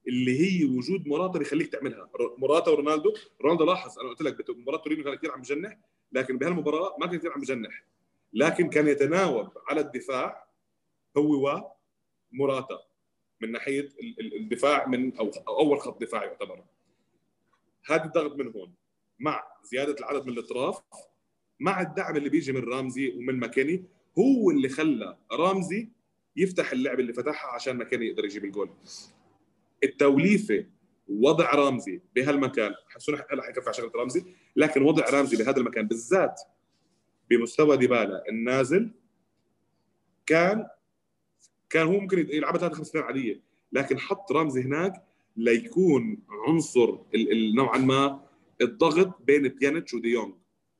اللي 0.07 0.39
هي 0.39 0.65
وجود 0.65 1.07
موراتا 1.07 1.39
بيخليك 1.39 1.71
تعملها. 1.71 2.09
موراتا 2.37 2.71
ورونالدو 2.71 3.13
رونالدو. 3.41 3.65
لاحظ 3.65 3.99
أنا 3.99 4.09
قلت 4.09 4.21
لك 4.21 4.49
مباراة 4.49 4.77
تورينو 4.77 5.03
كان 5.03 5.15
كثير 5.15 5.31
عم 5.31 5.41
بجنح 5.41 5.77
لكن 6.11 6.37
بهالمباراة 6.37 6.95
ما 6.99 7.07
كان 7.07 7.17
كثير 7.19 7.31
عم 7.31 7.41
بجنح 7.41 7.83
لكن 8.33 8.69
كان 8.69 8.87
يتناوب 8.87 9.49
على 9.67 9.81
الدفاع 9.81 10.47
هو 11.17 11.71
وموراتا 12.33 12.79
من 13.41 13.51
ناحية 13.51 13.79
ال- 13.79 14.19
ال- 14.19 14.35
الدفاع 14.35 14.87
من 14.87 15.17
أو 15.17 15.31
أول 15.47 15.79
خط 15.81 16.01
دفاع 16.01 16.23
يعتبر. 16.23 16.63
هذا 17.85 18.03
الضغط 18.05 18.35
من 18.35 18.51
هون. 18.51 18.73
مع 19.23 19.43
زيادة 19.63 19.95
العدد 19.99 20.25
من 20.25 20.33
الأطراف 20.33 20.81
مع 21.59 21.81
الدعم 21.81 22.15
اللي 22.15 22.29
بيجي 22.29 22.51
من 22.51 22.63
رامزي 22.63 23.09
ومن 23.09 23.39
ماكيني 23.39 23.85
هو 24.19 24.51
اللي 24.51 24.69
خلى 24.69 25.17
رامزي 25.31 25.89
يفتح 26.35 26.71
اللعب 26.71 26.99
اللي 26.99 27.13
فتحها 27.13 27.51
عشان 27.51 27.77
ماكيني 27.77 28.07
يقدر 28.07 28.25
يجيب 28.25 28.45
الجول. 28.45 28.69
التوليفة 29.83 30.65
وضع 31.07 31.51
رامزي 31.55 32.01
بهالمكان 32.15 32.73
حسونا 32.89 33.25
هلا 33.31 33.43
حكفي 33.43 33.65
على 33.65 33.73
شغلة 33.73 33.91
رامزي؟ 33.95 34.25
لكن 34.55 34.81
وضع 34.81 35.09
رامزي 35.09 35.37
بهذا 35.43 35.57
المكان 35.57 35.87
بالذات 35.87 36.41
بمستوى 37.29 37.77
ديبالا 37.77 38.23
النازل 38.29 38.91
كان 40.25 40.67
كان 41.69 41.87
هو 41.87 41.99
ممكن 41.99 42.17
يلعبها 42.29 42.59
3 42.59 42.75
5 42.75 42.89
2 42.89 43.05
عادية 43.05 43.41
لكن 43.71 43.99
حط 43.99 44.31
رامزي 44.31 44.61
هناك 44.61 45.03
ليكون 45.37 46.19
عنصر 46.47 46.97
نوعا 47.55 47.77
ما 47.77 48.22
الضغط 48.63 49.21
بين 49.21 49.47
بيانيتش 49.47 49.93
وديونج 49.93 50.35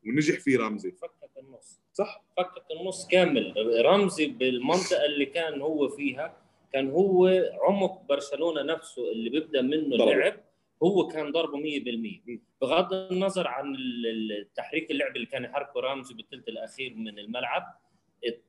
ونجح 0.08 0.40
فيه 0.40 0.58
رامزي 0.58 0.92
فكك 0.92 1.30
النص. 1.38 1.80
صح. 1.94 2.24
فكك 2.38 2.64
النص 2.82 3.08
كامل. 3.08 3.54
رمزي 3.86 4.28
بالمنطقة 4.28 5.06
اللي 5.06 5.26
كان 5.26 5.62
هو 5.62 5.90
فيها 5.90 6.38
كان 6.74 6.90
هو 6.92 7.28
عمق 7.62 8.02
برشلونة 8.10 8.62
نفسه 8.62 9.12
اللي 9.12 9.30
بيبدأ 9.30 9.62
منه 9.62 9.98
ضربه. 9.98 10.12
اللعب 10.12 10.40
هو 10.84 11.08
كان 11.08 11.32
ضربه 11.32 11.58
100% 11.58 12.40
بغض 12.62 12.94
النظر 12.94 13.48
عن 13.48 13.76
ال- 13.76 14.06
ال- 14.08 14.32
التحريك 14.42 14.92
اللعب 14.92 15.16
اللي 15.16 15.28
كان 15.28 15.44
يحركه 15.44 15.80
رامزي 15.80 16.14
بالثلث 16.14 16.48
الأخير 16.50 16.94
من 16.96 17.20
الملعب 17.20 17.64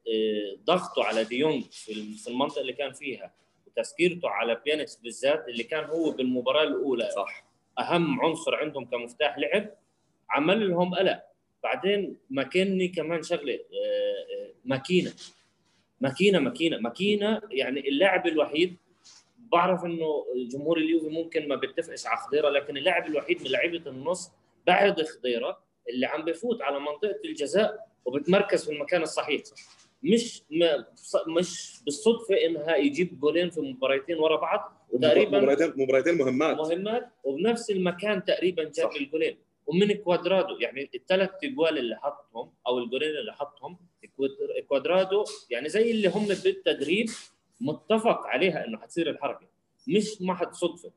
آه، 0.09 0.57
ضغطه 0.65 1.05
على 1.05 1.25
ديونج 1.25 1.65
في 1.65 1.93
ال- 1.93 2.15
في 2.15 2.29
المنطقة 2.29 2.61
اللي 2.61 2.73
كان 2.73 2.93
فيها 2.93 3.35
وتسكيرته 3.67 4.29
على 4.29 4.61
بيانيتش 4.65 4.97
بالذات 4.97 5.49
اللي 5.49 5.63
كان 5.63 5.85
هو 5.85 6.11
بالمباراة 6.11 6.63
الأولى. 6.63 7.11
صح. 7.17 7.45
أهم 7.79 8.21
عنصر 8.21 8.55
عندهم 8.55 8.85
كمفتاح 8.85 9.39
لعب 9.39 9.71
عمل 10.31 10.71
لهم 10.71 10.95
قلق. 10.95 11.23
بعدين 11.63 12.17
ماكيني 12.31 12.89
كمان 12.89 13.23
شغلة 13.23 13.55
آه، 13.55 13.57
آه، 13.57 14.53
ماكينة. 14.65 15.13
ماكينة 16.01 16.39
ماكينة. 16.39 16.79
ماكينة 16.79 17.41
يعني 17.51 17.89
اللاعب 17.89 18.27
الوحيد 18.27 18.77
بعرف 19.39 19.85
إنه 19.85 20.25
جمهور 20.53 20.79
اليوفي 20.79 21.09
ممكن 21.09 21.49
ما 21.49 21.57
بيتفقش 21.57 22.07
على 22.07 22.17
خضيرة 22.17 22.49
لكن 22.49 22.77
اللاعب 22.77 23.07
الوحيد 23.07 23.43
من 23.43 23.49
لعيبة 23.51 23.91
النص 23.91 24.31
بعد 24.67 25.03
خضيرة 25.03 25.59
اللي 25.89 26.07
عم 26.07 26.25
بفوت 26.25 26.63
على 26.63 26.81
منطقة 26.81 27.21
الجزاء 27.25 27.89
وبتمركز 28.05 28.65
في 28.65 28.73
المكان 28.73 29.03
الصحيح. 29.03 29.43
مش 30.03 30.43
مش 31.29 31.81
بالصدفة 31.85 32.35
إنها 32.47 32.77
يجيب 32.77 33.21
جولين 33.21 33.51
في 33.51 33.61
مباراتين 33.61 34.19
ورا 34.19 34.37
بعض. 34.37 34.74
وتقريبا 34.91 35.39
مباراتين 35.41 35.73
مباراتين 35.77 36.19
مهمات. 36.19 36.57
مهمات 36.57 37.09
وبنفس 37.25 37.71
المكان 37.71 38.25
تقريبا 38.25 38.63
جاب 38.63 38.91
صح. 38.91 38.97
الجولين 39.01 39.37
ومن 39.67 39.93
كوادرادو 39.93 40.57
يعني 40.59 40.91
الثلاث 40.95 41.31
اجوال 41.45 41.79
اللي 41.79 41.97
حطهم 41.97 42.53
أو 42.67 42.79
الجولين 42.79 43.11
اللي 43.11 43.33
حطهم 43.33 43.79
كواد- 44.17 44.65
كوادرادو 44.69 45.25
يعني 45.51 45.69
زي 45.69 45.91
اللي 45.91 46.09
هم 46.09 46.27
بالتدريب 46.27 47.07
متفق 47.61 48.27
عليها 48.27 48.65
إنه 48.67 48.79
حتصير 48.79 49.11
الحركة 49.11 49.47
مش 49.89 50.23
محض 50.23 50.53
صدفه 50.53 50.91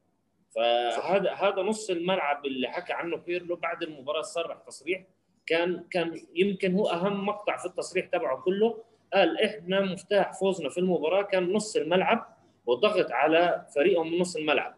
فهذا 0.55 1.31
هذا 1.31 1.61
نص 1.61 1.89
الملعب 1.89 2.45
اللي 2.45 2.67
حكى 2.67 2.93
عنه 2.93 3.17
بيرلو 3.17 3.55
بعد 3.55 3.83
المباراة 3.83 4.21
صرح 4.21 4.57
تصريح. 4.67 5.03
كان 5.45 5.83
كان 5.91 6.21
يمكن 6.35 6.73
هو 6.73 6.87
أهم 6.89 7.25
مقطع 7.25 7.57
في 7.57 7.65
التصريح 7.65 8.05
تبعه 8.05 8.41
كله. 8.41 8.83
قال 9.13 9.41
إحنا 9.41 9.81
مفتاح 9.81 10.39
فوزنا 10.39 10.69
في 10.69 10.77
المباراة 10.79 11.21
كان 11.21 11.53
نص 11.53 11.75
الملعب. 11.75 12.36
والضغط 12.67 13.11
على 13.11 13.67
فريقهم 13.75 14.11
من 14.11 14.19
نص 14.19 14.35
الملعب. 14.35 14.77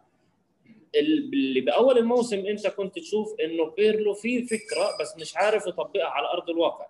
اللي 0.95 1.61
بأول 1.61 1.97
الموسم 1.97 2.45
أنت 2.45 2.67
كنت 2.67 2.99
تشوف 2.99 3.35
إنه 3.39 3.65
بيرلو 3.65 4.13
في 4.13 4.43
فكرة 4.43 4.97
بس 5.01 5.17
مش 5.17 5.37
عارف 5.37 5.67
يطبقها 5.67 6.05
على 6.07 6.27
أرض 6.27 6.49
الواقع. 6.49 6.87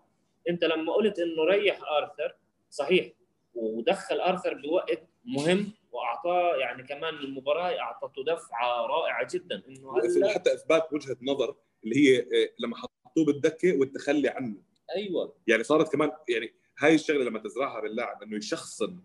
أنت 0.50 0.64
لما 0.64 0.94
قلت 0.94 1.20
إنه 1.20 1.44
ريح 1.44 1.80
آرثر 1.92 2.36
صحيح. 2.70 3.12
ودخل 3.56 4.20
آرثر 4.22 4.54
بوقت 4.54 5.04
مهم 5.26 5.72
وأعطاه 5.92 6.56
يعني 6.56 6.84
كمان 6.84 7.14
المباراة 7.14 7.80
أعطته 7.80 8.24
دفعة 8.24 8.86
رائعة 8.88 9.28
جدا. 9.34 9.64
إنه 9.68 9.98
هلا 9.98 10.34
حتى 10.34 10.54
إثبات 10.54 10.94
وجهة 10.94 11.18
نظر 11.22 11.56
اللي 11.84 11.96
هي 11.98 12.20
آه، 12.20 12.50
لما 12.60 12.76
حطوه 12.78 13.26
بالدكة 13.26 13.80
والتخلي 13.80 14.30
عنه. 14.30 14.56
أيوه. 14.96 15.34
يعني 15.48 15.64
صارت 15.64 15.92
كمان 15.92 16.12
يعني 16.30 16.54
هاي 16.80 16.96
الشغلة 16.96 17.24
لما 17.24 17.40
تزرعها 17.40 17.82
باللاعب 17.82 18.24
إنه 18.24 18.38
يشخصن 18.38 19.00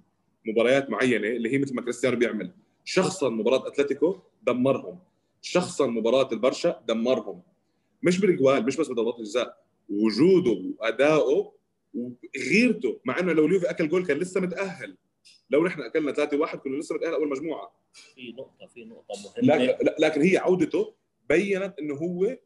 مباريات 0.46 0.90
معينة 0.90 1.28
اللي 1.28 1.52
هي 1.52 1.58
مثل 1.58 1.74
ما 1.74 1.82
كريستيانو 1.82 2.16
بيعمل. 2.16 2.50
شخصن 2.84 3.32
مباراة 3.32 3.68
أتلتيكو 3.68 4.18
دمرهم. 4.42 4.98
شخصن 5.42 5.90
مباراة 5.90 6.28
البرشا 6.32 6.82
دمرهم. 6.88 7.42
مش 8.02 8.20
بالجوال 8.20 8.66
مش 8.66 8.76
بس 8.76 8.88
بضربات 8.88 9.18
الجزاء 9.18 9.64
وجوده 9.88 10.62
وادائه 10.78 11.52
وغيرته 11.94 13.00
مع 13.04 13.18
إنه 13.18 13.32
لو 13.32 13.46
اليوفي 13.46 13.70
أكل 13.70 13.88
جول 13.88 14.06
كان 14.06 14.16
لسه 14.18 14.40
متأهل. 14.40 14.96
لو 15.50 15.64
نحن 15.66 15.82
أكلنا 15.82 16.12
3 16.12 16.36
1 16.36 16.58
كنا 16.58 16.76
لسه 16.76 16.94
متأهل 16.94 17.12
أول 17.14 17.28
مجموعة. 17.28 17.72
في 18.14 18.32
نقطة 18.32 18.66
في 18.66 18.84
نقطة 18.84 19.14
مهمة. 19.24 19.64
لكن 19.64 19.86
لكن 19.98 20.22
هي 20.22 20.36
عودته 20.36 20.94
بينت 21.28 21.78
إنه 21.78 21.94
هو 21.94 22.36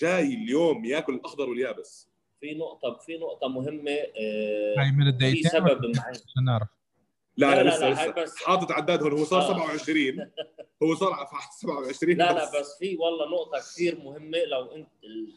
جاي 0.00 0.34
اليوم 0.34 0.84
ياكل 0.84 1.14
الأخضر 1.14 1.48
واليابس. 1.50 2.08
في 2.40 2.54
نقطة 2.54 2.98
في 3.06 3.18
نقطة 3.18 3.48
مهمة 3.48 3.90
آه، 3.90 4.74
هاي 4.78 4.92
من 4.92 5.04
في 5.04 5.08
الدقيقتين 5.08 5.50
سبب 5.50 5.80
معين. 5.96 6.20
نعرف؟ 6.46 6.68
لا 7.38 7.46
لا، 7.46 7.54
لا, 7.56 7.62
لا، 7.62 7.68
لسه 7.70 7.90
لسه. 7.90 8.10
بس- 8.22 8.36
حاطط 8.36 8.72
عداد 8.72 9.02
هون 9.02 9.12
هو 9.12 9.24
صار 9.24 9.40
آه. 9.40 9.44
27 9.76 10.30
هو 10.82 10.94
صار 10.94 11.12
على 11.12 11.26
27 11.52 12.16
لا 12.16 12.32
لا 12.32 12.60
بس. 12.60 12.78
في 12.78 12.96
والله 12.96 13.28
نقطة 13.30 13.58
كثير 13.58 13.98
مهمة. 13.98 14.38
لو 14.38 14.64
انت 14.74 14.88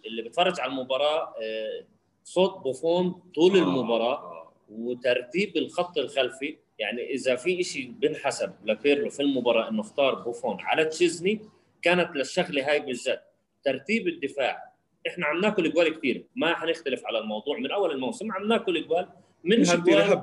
اللي 0.06 0.22
بيتفرج 0.22 0.60
على 0.60 0.72
المباراة 0.72 1.34
آه، 1.42 1.86
صوت 2.24 2.58
بوفون 2.64 3.22
طول 3.36 3.58
المباراة 3.58 4.16
آه. 4.16 4.54
وترتيب 4.72 5.58
الخط 5.58 5.98
الخلفي. 5.98 6.58
يعني 6.80 7.10
إذا 7.14 7.36
في 7.36 7.64
شيء 7.64 7.92
بنحسب 7.92 8.54
لبيرلو 8.66 9.10
في 9.10 9.20
المباراة 9.22 9.70
إنه 9.70 9.82
اختار 9.82 10.16
بوفون 10.16 10.58
على 10.62 10.86
تشيزني 10.86 11.42
كانت 11.82 12.16
للشغلة 12.16 12.70
هاي 12.70 12.80
بالذات 12.80 13.24
ترتيب 13.64 14.08
الدفاع. 14.08 14.72
إحنا 15.08 15.26
عم 15.26 15.42
ناكل 15.42 15.66
إجوال 15.66 15.98
كثير. 16.00 16.26
ما 16.36 16.54
حنختلف 16.56 17.06
على 17.06 17.18
الموضوع. 17.20 17.58
من 17.58 17.72
أول 17.72 17.92
الموسم 17.92 18.32
عم 18.32 18.48
ناكل 18.48 18.78
إجوال. 18.78 19.10
منها 19.44 19.76
كثير 19.76 20.22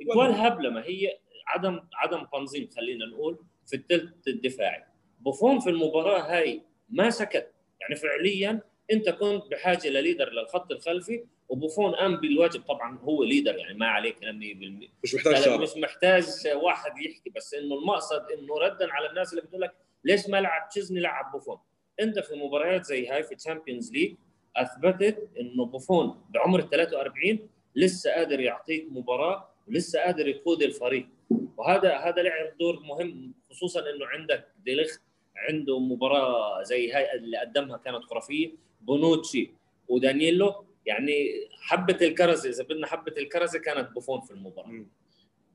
اجوال 0.00 0.32
هبلة 0.32 0.70
ما 0.70 0.84
هي 0.84 1.18
عدم 1.46 1.80
عدم 1.94 2.24
تنظيم 2.32 2.68
خلينا 2.76 3.06
نقول 3.06 3.38
في 3.66 3.76
الثلث 3.76 4.28
الدفاعي. 4.28 4.84
بوفون 5.20 5.60
في 5.60 5.70
المباراة 5.70 6.20
هاي 6.20 6.62
ما 6.88 7.10
سكت. 7.10 7.52
يعني 7.80 7.94
فعليا 7.94 8.60
أنت 8.92 9.08
كنت 9.08 9.46
بحاجة 9.50 9.88
ل 9.88 9.94
leader 9.94 10.32
للخط 10.32 10.72
الخلفي 10.72 11.24
وبوفون 11.48 11.94
قام 11.94 12.16
بالواجب. 12.16 12.62
طبعا 12.62 12.98
هو 12.98 13.24
leader 13.24 13.56
يعني 13.56 13.74
ما 13.74 13.86
عليه 13.86 14.12
كلام 14.12 14.40
100% 14.40 14.88
مش 15.04 15.14
محتاج 15.14 15.34
شارة 15.44 15.56
مش 15.56 15.76
محتاج 15.76 16.24
واحد 16.54 16.98
يحكي 16.98 17.30
بس 17.36 17.54
إنه 17.54 17.74
المقصد 17.74 18.26
إنه 18.38 18.58
ردا 18.58 18.92
على 18.92 19.10
الناس 19.10 19.32
اللي 19.32 19.42
بتقول 19.42 19.60
لك 19.60 19.74
ليش 20.04 20.28
ما 20.28 20.40
لعب 20.40 20.68
تشيزني 20.68 21.00
لعب 21.00 21.32
بوفون. 21.32 21.58
أنت 22.00 22.18
في 22.18 22.34
مباريات 22.34 22.84
زي 22.84 23.08
هاي 23.08 23.22
في 23.22 23.34
Champions 23.34 23.92
League 23.92 24.14
أثبتت 24.56 25.28
إنه 25.40 25.66
بوفون 25.66 26.24
بعمر 26.30 26.58
ال 26.58 26.70
43 26.70 27.48
لسه 27.76 28.10
قادر 28.10 28.40
يعطيك 28.40 28.86
مباراة 28.90 29.49
ولسه 29.68 30.00
قادر 30.00 30.28
يقود 30.28 30.62
الفريق. 30.62 31.08
وهذا 31.56 31.96
هذا 31.96 32.22
لعب 32.22 32.58
دور 32.60 32.80
مهم 32.80 33.34
خصوصا 33.50 33.80
إنه 33.80 34.06
عندك 34.06 34.48
ديليخت 34.64 35.00
عنده 35.36 35.78
مباراة 35.78 36.62
زي 36.62 36.92
هاي 36.92 37.14
اللي 37.18 37.36
قدمها 37.38 37.76
كانت 37.76 38.04
خرافية. 38.04 38.52
بونوتشي 38.80 39.50
ودانييلو 39.88 40.64
يعني 40.86 41.14
حبة 41.60 41.98
الكرزه 42.02 42.50
إذا 42.50 42.64
بدنا 42.64 42.86
حبة 42.86 43.12
الكرزه 43.18 43.58
كانت 43.58 43.90
بوفون 43.92 44.20
في 44.20 44.30
المباراة. 44.30 44.84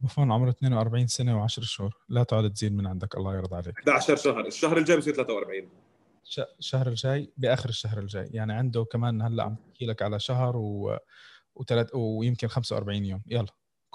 بوفون 0.02 0.32
عمره 0.32 0.50
42 0.50 1.08
سنة 1.08 1.48
و10 1.48 1.48
شهور. 1.48 1.98
لا 2.10 2.24
تعد 2.24 2.54
تزيد 2.54 2.76
من 2.76 2.88
عندك 2.88 3.18
الله 3.18 3.36
يرضى 3.36 3.56
عليك. 3.56 3.76
11 3.80 4.16
شهر. 4.16 4.46
الشهر 4.48 4.78
الجاي 4.78 4.98
بصير 4.98 5.14
43 5.14 5.70
ش- 6.24 6.40
الشهر 6.60 6.88
الجاي 6.88 7.30
بآخر 7.38 7.70
الشهر 7.70 8.00
الجاي. 8.00 8.30
يعني 8.34 8.54
عنده 8.54 8.84
كمان 8.84 9.22
هلأ 9.22 9.44
عم 9.44 9.56
بحكي 9.70 9.86
لك 9.86 10.02
على 10.02 10.20
شهر 10.20 10.58
و 10.58 10.98
وثلاث 11.56 11.90
ويمكن 11.96 12.48
45 12.48 13.06
يوم. 13.06 13.22
يلا. 13.28 13.46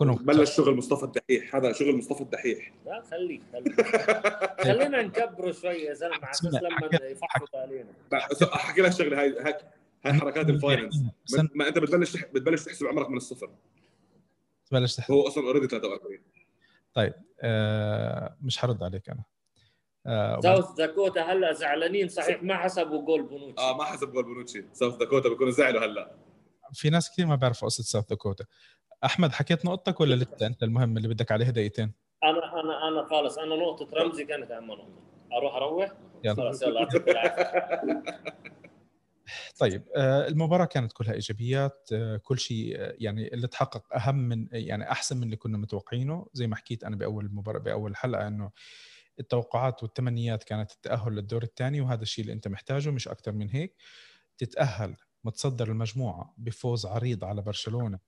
كلهم 0.01 0.16
بلش 0.16 0.57
شغل 0.57 0.76
مصطفى 0.76 1.03
الدحيح. 1.05 1.57
هذا 1.57 1.72
شغل 1.72 1.96
مصطفى 1.96 2.20
الدحيح. 2.20 2.72
لا 2.86 3.03
خليك 3.11 3.42
خليك 3.53 3.80
خلينا 4.66 5.03
نكبره 5.03 5.53
شوي 5.53 5.74
يا 5.74 5.94
زلمة 5.94 6.14
على 6.16 6.30
أساس 6.30 6.55
لما 6.55 6.88
يفحصوا 7.11 7.59
علينا 7.61 7.88
أحكي 8.55 8.80
لك 8.82 8.92
شغلة. 8.92 9.20
هاي 9.20 9.38
هاي 9.40 9.55
هاي 10.05 10.12
حركات 10.12 10.48
ال 10.49 10.55
finance. 10.55 11.03
ما 11.55 11.68
أنت 11.68 11.78
بتبلش 11.78 12.12
تح- 12.12 12.26
بتبلش 12.32 12.64
تحسب 12.64 12.86
عمرك 12.86 13.11
من 13.11 13.16
الصفر. 13.16 13.51
بلش 14.72 14.96
تحكي 14.96 15.12
هو 15.12 15.26
أصلا 15.26 15.44
already 15.45 15.66
43 15.68 16.18
آه 17.40 18.36
مش 18.42 18.59
حرد 18.59 18.82
عليك 18.82 19.11
أنا. 19.11 19.24
آه 20.07 20.40
ساوث 20.40 20.70
داكوتا 20.72 21.20
هلأ 21.22 21.53
زعلانين 21.53 22.09
صحيح 22.09 22.42
ما 22.42 22.57
حسبوا 22.57 23.07
جول 23.07 23.22
بونوتشي. 23.22 23.64
آه 23.64 23.76
ما 23.76 23.84
حسب 23.84 24.12
جول 24.12 24.24
بونوتشي. 24.24 24.64
ساوث 24.72 24.94
داكوتا 24.94 25.28
بيكونوا 25.28 25.53
زعلوا 25.53 25.84
هلأ. 25.84 26.14
في 26.72 26.90
ناس 26.90 27.11
كثير 27.11 27.26
ما 27.26 27.34
بيعرفوا 27.36 27.68
قصة 27.68 27.82
ساوث 27.84 28.07
داكوتا. 28.07 28.44
أحمد 29.05 29.32
حكيت 29.32 29.64
نقطتك 29.64 30.01
ولا 30.01 30.14
لسه؟ 30.14 30.46
أنت 30.46 30.62
المهم 30.62 30.96
اللي 30.96 31.09
بدك 31.09 31.32
عليه 31.32 31.51
دقيقتين. 31.51 31.92
أنا 32.24 32.61
أنا 32.61 32.88
أنا 32.88 33.09
خلص 33.11 33.38
أنا 33.38 33.57
نقطة 33.57 33.88
رمزي 33.94 34.24
كانت 34.24 34.51
اهم 34.51 34.66
نقطه 34.66 34.88
أروح 35.32 35.55
أروح؟ 35.55 35.92
يلا. 36.24 36.51
طيب 39.61 39.84
آه، 39.96 40.28
المباراة 40.28 40.64
كانت 40.64 40.92
كلها 40.92 41.12
إيجابيات 41.12 41.88
آه، 41.92 42.16
كل 42.16 42.38
شيء 42.38 42.80
آه، 42.80 42.94
يعني 42.98 43.34
اللي 43.34 43.46
تحقق 43.46 43.96
أهم 43.96 44.14
من 44.14 44.48
يعني 44.53 44.90
أحسن 44.90 45.16
من 45.16 45.22
اللي 45.22 45.36
كنا 45.36 45.59
متوقعينه. 45.59 46.26
زي 46.32 46.46
ما 46.46 46.57
حكيت 46.57 46.84
أنا 46.84 46.96
بأول 46.96 47.24
المباراة 47.24 47.59
بأول 47.59 47.96
حلقة 47.96 48.28
إنه 48.28 48.51
التوقعات 49.20 49.82
والتمنيات 49.82 50.44
كانت 50.44 50.72
التأهل 50.72 51.12
للدور 51.12 51.42
الثاني 51.42 51.80
وهذا 51.80 52.03
الشيء 52.03 52.22
اللي 52.22 52.32
أنت 52.32 52.48
محتاجه 52.48 52.90
مش 52.90 53.09
أكثر 53.09 53.32
من 53.32 53.51
هيك. 53.51 53.76
تتأهل 54.38 54.96
متصدر 55.24 55.68
المجموعة 55.68 56.34
بفوز 56.38 56.86
عريض 56.86 57.24
على 57.24 57.42
برشلونة 57.42 57.98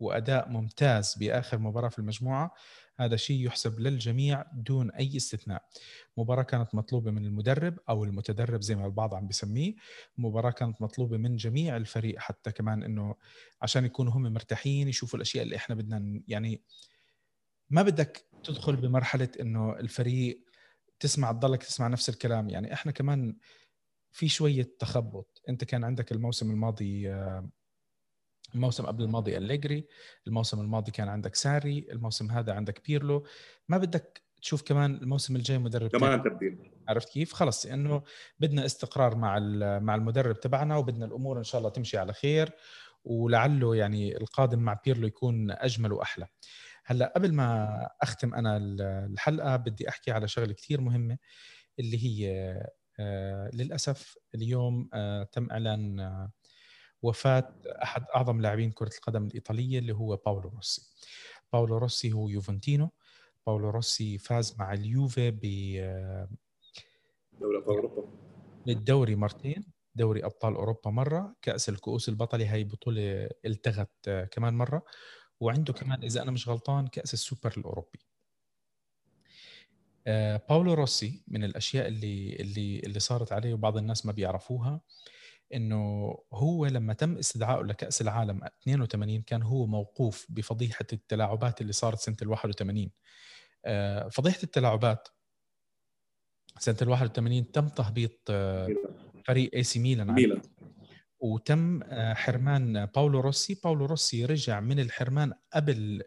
وأداء 0.00 0.48
ممتاز 0.48 1.14
بآخر 1.18 1.58
مباراة 1.58 1.88
في 1.88 1.98
المجموعة 1.98 2.54
هذا 2.96 3.16
شيء 3.16 3.46
يحسب 3.46 3.80
للجميع 3.80 4.44
دون 4.54 4.90
أي 4.90 5.16
استثناء. 5.16 5.64
مباراة 6.16 6.42
كانت 6.42 6.74
مطلوبة 6.74 7.10
من 7.10 7.24
المدرب 7.24 7.78
أو 7.88 8.04
المتدرب 8.04 8.62
زي 8.62 8.74
ما 8.74 8.86
البعض 8.86 9.14
عم 9.14 9.26
بيسميه 9.26 9.74
مباراة 10.18 10.50
كانت 10.50 10.82
مطلوبة 10.82 11.16
من 11.16 11.36
جميع 11.36 11.76
الفريق 11.76 12.18
حتى 12.18 12.52
كمان 12.52 12.82
إنه 12.82 13.14
عشان 13.62 13.84
يكونوا 13.84 14.12
هم 14.12 14.22
مرتاحين 14.32 14.88
يشوفوا 14.88 15.16
الأشياء 15.16 15.44
اللي 15.44 15.56
إحنا 15.56 15.74
بدنا 15.74 16.22
يعني 16.28 16.62
ما 17.70 17.82
بدك 17.82 18.26
تدخل 18.44 18.76
بمرحلة 18.76 19.28
إنه 19.40 19.72
الفريق 19.72 20.44
تسمع 21.00 21.32
تضلك 21.32 21.62
تسمع 21.62 21.88
نفس 21.88 22.08
الكلام. 22.08 22.50
يعني 22.50 22.72
إحنا 22.72 22.92
كمان 22.92 23.36
في 24.12 24.28
شوية 24.28 24.76
تخبط. 24.78 25.42
أنت 25.48 25.64
كان 25.64 25.84
عندك 25.84 26.12
الموسم 26.12 26.50
الماضي 26.50 27.10
آه، 27.12 27.50
الموسم 28.54 28.86
قبل 28.86 29.02
الماضي 29.04 29.36
أليجري 29.36 29.86
الموسم 30.26 30.60
الماضي 30.60 30.90
كان 30.92 31.08
عندك 31.08 31.34
ساري 31.34 31.86
الموسم 31.92 32.30
هذا 32.30 32.52
عندك 32.52 32.86
بيرلو 32.86 33.26
ما 33.68 33.78
بدك 33.78 34.22
تشوف 34.42 34.62
كمان 34.62 34.94
الموسم 34.94 35.36
الجاي 35.36 35.58
مدرب. 35.58 35.90
كمان 35.90 36.22
تبديل 36.22 36.58
عرفت 36.88 37.08
كيف؟ 37.08 37.32
خلص 37.32 37.66
انه 37.66 38.02
بدنا 38.38 38.64
استقرار 38.64 39.16
مع 39.16 39.38
مع 39.78 39.94
المدرب 39.94 40.40
تبعنا 40.40 40.76
وبدنا 40.76 41.04
الأمور 41.04 41.38
إن 41.38 41.44
شاء 41.44 41.58
الله 41.58 41.70
تمشي 41.70 41.98
على 41.98 42.12
خير 42.12 42.50
ولعله 43.04 43.76
يعني 43.76 44.16
القادم 44.16 44.58
مع 44.58 44.80
بيرلو 44.84 45.06
يكون 45.06 45.50
أجمل 45.50 45.92
وأحلى. 45.92 46.26
هلأ 46.84 47.12
قبل 47.16 47.32
ما 47.34 47.68
أختم 48.02 48.34
أنا 48.34 48.56
ال- 48.56 48.82
الحلقة 49.12 49.56
بدي 49.56 49.88
أحكي 49.88 50.10
على 50.10 50.28
شغلة 50.28 50.52
كثير 50.52 50.80
مهمة 50.80 51.18
اللي 51.78 52.04
هي 52.04 52.30
آه، 53.00 53.50
للأسف 53.54 54.14
اليوم 54.34 54.88
آه، 54.94 55.22
تم 55.22 55.50
إعلان 55.50 56.00
آه، 56.00 56.32
وفاه 57.02 57.54
أحد 57.82 58.04
أعظم 58.16 58.40
لاعبين 58.40 58.70
كرة 58.70 58.90
القدم 58.96 59.26
الإيطالية 59.26 59.78
اللي 59.78 59.92
هو 59.92 60.16
باولو 60.16 60.48
روسي. 60.48 60.82
باولو 61.52 61.78
روسي 61.78 62.12
هو 62.12 62.28
يوفنتينو. 62.28 62.90
باولو 63.46 63.70
روسي 63.70 64.18
فاز 64.18 64.56
مع 64.58 64.72
اليوفي 64.72 65.30
ب 65.30 65.40
دوري 67.40 67.58
أبطال 67.58 67.76
أوروبا. 67.76 68.08
بالدوري 68.66 69.16
مرتين 69.16 69.64
دوري 69.94 70.24
أبطال 70.24 70.54
أوروبا 70.54 70.90
مرة 70.90 71.36
كأس 71.42 71.68
الكؤوس 71.68 72.08
البطله 72.08 72.54
هي 72.54 72.64
بطولة 72.64 73.28
التغت 73.44 73.90
آه، 74.08 74.24
كمان 74.24 74.54
مرة. 74.54 74.82
وعنده 75.40 75.72
كمان 75.72 76.02
إذا 76.02 76.22
أنا 76.22 76.30
مش 76.30 76.48
غلطان 76.48 76.86
كأس 76.86 77.14
السوبر 77.14 77.54
الأوروبي. 77.56 77.98
آه، 80.06 80.42
باولو 80.48 80.74
روسي 80.74 81.22
من 81.28 81.44
الأشياء 81.44 81.88
اللي 81.88 82.36
اللي 82.36 82.78
اللي 82.80 83.00
صارت 83.00 83.32
عليه 83.32 83.54
وبعض 83.54 83.76
الناس 83.76 84.06
ما 84.06 84.12
بيعرفوها. 84.12 84.80
إنه 85.54 86.14
هو 86.32 86.66
لما 86.66 86.92
تم 86.92 87.18
استدعائه 87.18 87.62
لكأس 87.62 88.00
العالم 88.00 88.40
82 88.62 89.22
كان 89.22 89.42
هو 89.42 89.66
موقوف 89.66 90.26
بفضيحة 90.28 90.86
التلاعبات 90.92 91.60
اللي 91.60 91.72
صارت 91.72 91.98
سنة 91.98 92.16
ال 92.22 92.28
81 92.28 92.90
آه، 93.64 94.08
فضيحة 94.08 94.38
التلاعبات 94.42 95.08
سنة 96.58 96.76
ال 96.82 96.88
81 96.88 97.52
تم 97.52 97.68
تهبيط 97.68 98.20
آه، 98.30 98.68
فريق 99.24 99.50
اي 99.54 99.62
سي 99.62 99.78
ميلان 99.78 100.12
ميلان. 100.12 100.42
وتم 101.20 101.80
حرمان 102.14 102.86
باولو 102.86 103.20
روسي. 103.20 103.60
باولو 103.64 103.86
روسي 103.86 104.24
رجع 104.24 104.60
من 104.60 104.80
الحرمان 104.80 105.32
قبل 105.52 106.02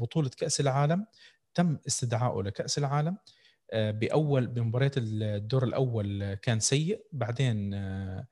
بطولة 0.00 0.28
كأس 0.28 0.60
العالم. 0.60 1.06
تم 1.54 1.78
استدعائه 1.86 2.42
لكأس 2.42 2.78
العالم. 2.78 3.16
آه، 3.16 3.37
بأول 3.74 4.46
بمباريات 4.46 4.94
الدور 4.96 5.64
الأول 5.64 6.34
كان 6.34 6.60
سيء. 6.60 7.06
بعدين 7.12 7.74
آه، 7.74 8.26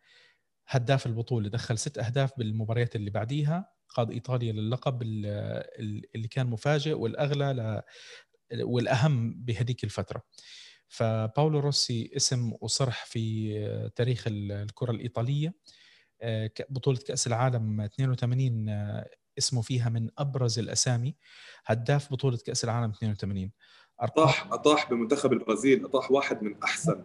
هداف 0.68 1.06
البطولة 1.06 1.48
دخل 1.48 1.78
ست 1.78 1.98
أهداف 1.98 2.32
بالمباريات 2.38 2.96
اللي 2.96 3.10
بعديها 3.10 3.70
قاد 3.88 4.10
إيطاليا 4.10 4.52
للقب 4.52 5.02
اللي 5.02 6.28
كان 6.30 6.46
مفاجئ 6.46 6.92
والأغلى 6.92 7.82
والأهم 8.60 9.44
بهذيك 9.44 9.84
الفترة. 9.84 10.22
فباولو 10.88 11.58
روسي 11.58 12.10
اسم 12.16 12.52
وصرح 12.60 13.04
في 13.06 13.90
تاريخ 13.96 14.24
الكرة 14.28 14.90
الإيطالية. 14.90 15.54
آه، 16.22 16.50
بطولة 16.70 16.98
كأس 16.98 17.26
العالم 17.26 17.80
82 17.80 18.68
اسمه 19.38 19.62
فيها 19.62 19.88
من 19.88 20.10
أبرز 20.18 20.58
الأسامي. 20.58 21.16
هداف 21.66 22.12
بطولة 22.12 22.38
كأس 22.46 22.64
العالم 22.64 22.90
82 22.90 23.52
أطاح 24.00 24.52
أطاح 24.52 24.90
بمنتخب 24.90 25.32
البرازيل 25.32 25.84
أطاح 25.84 26.10
واحد 26.12 26.42
من 26.42 26.62
أحسن 26.62 27.04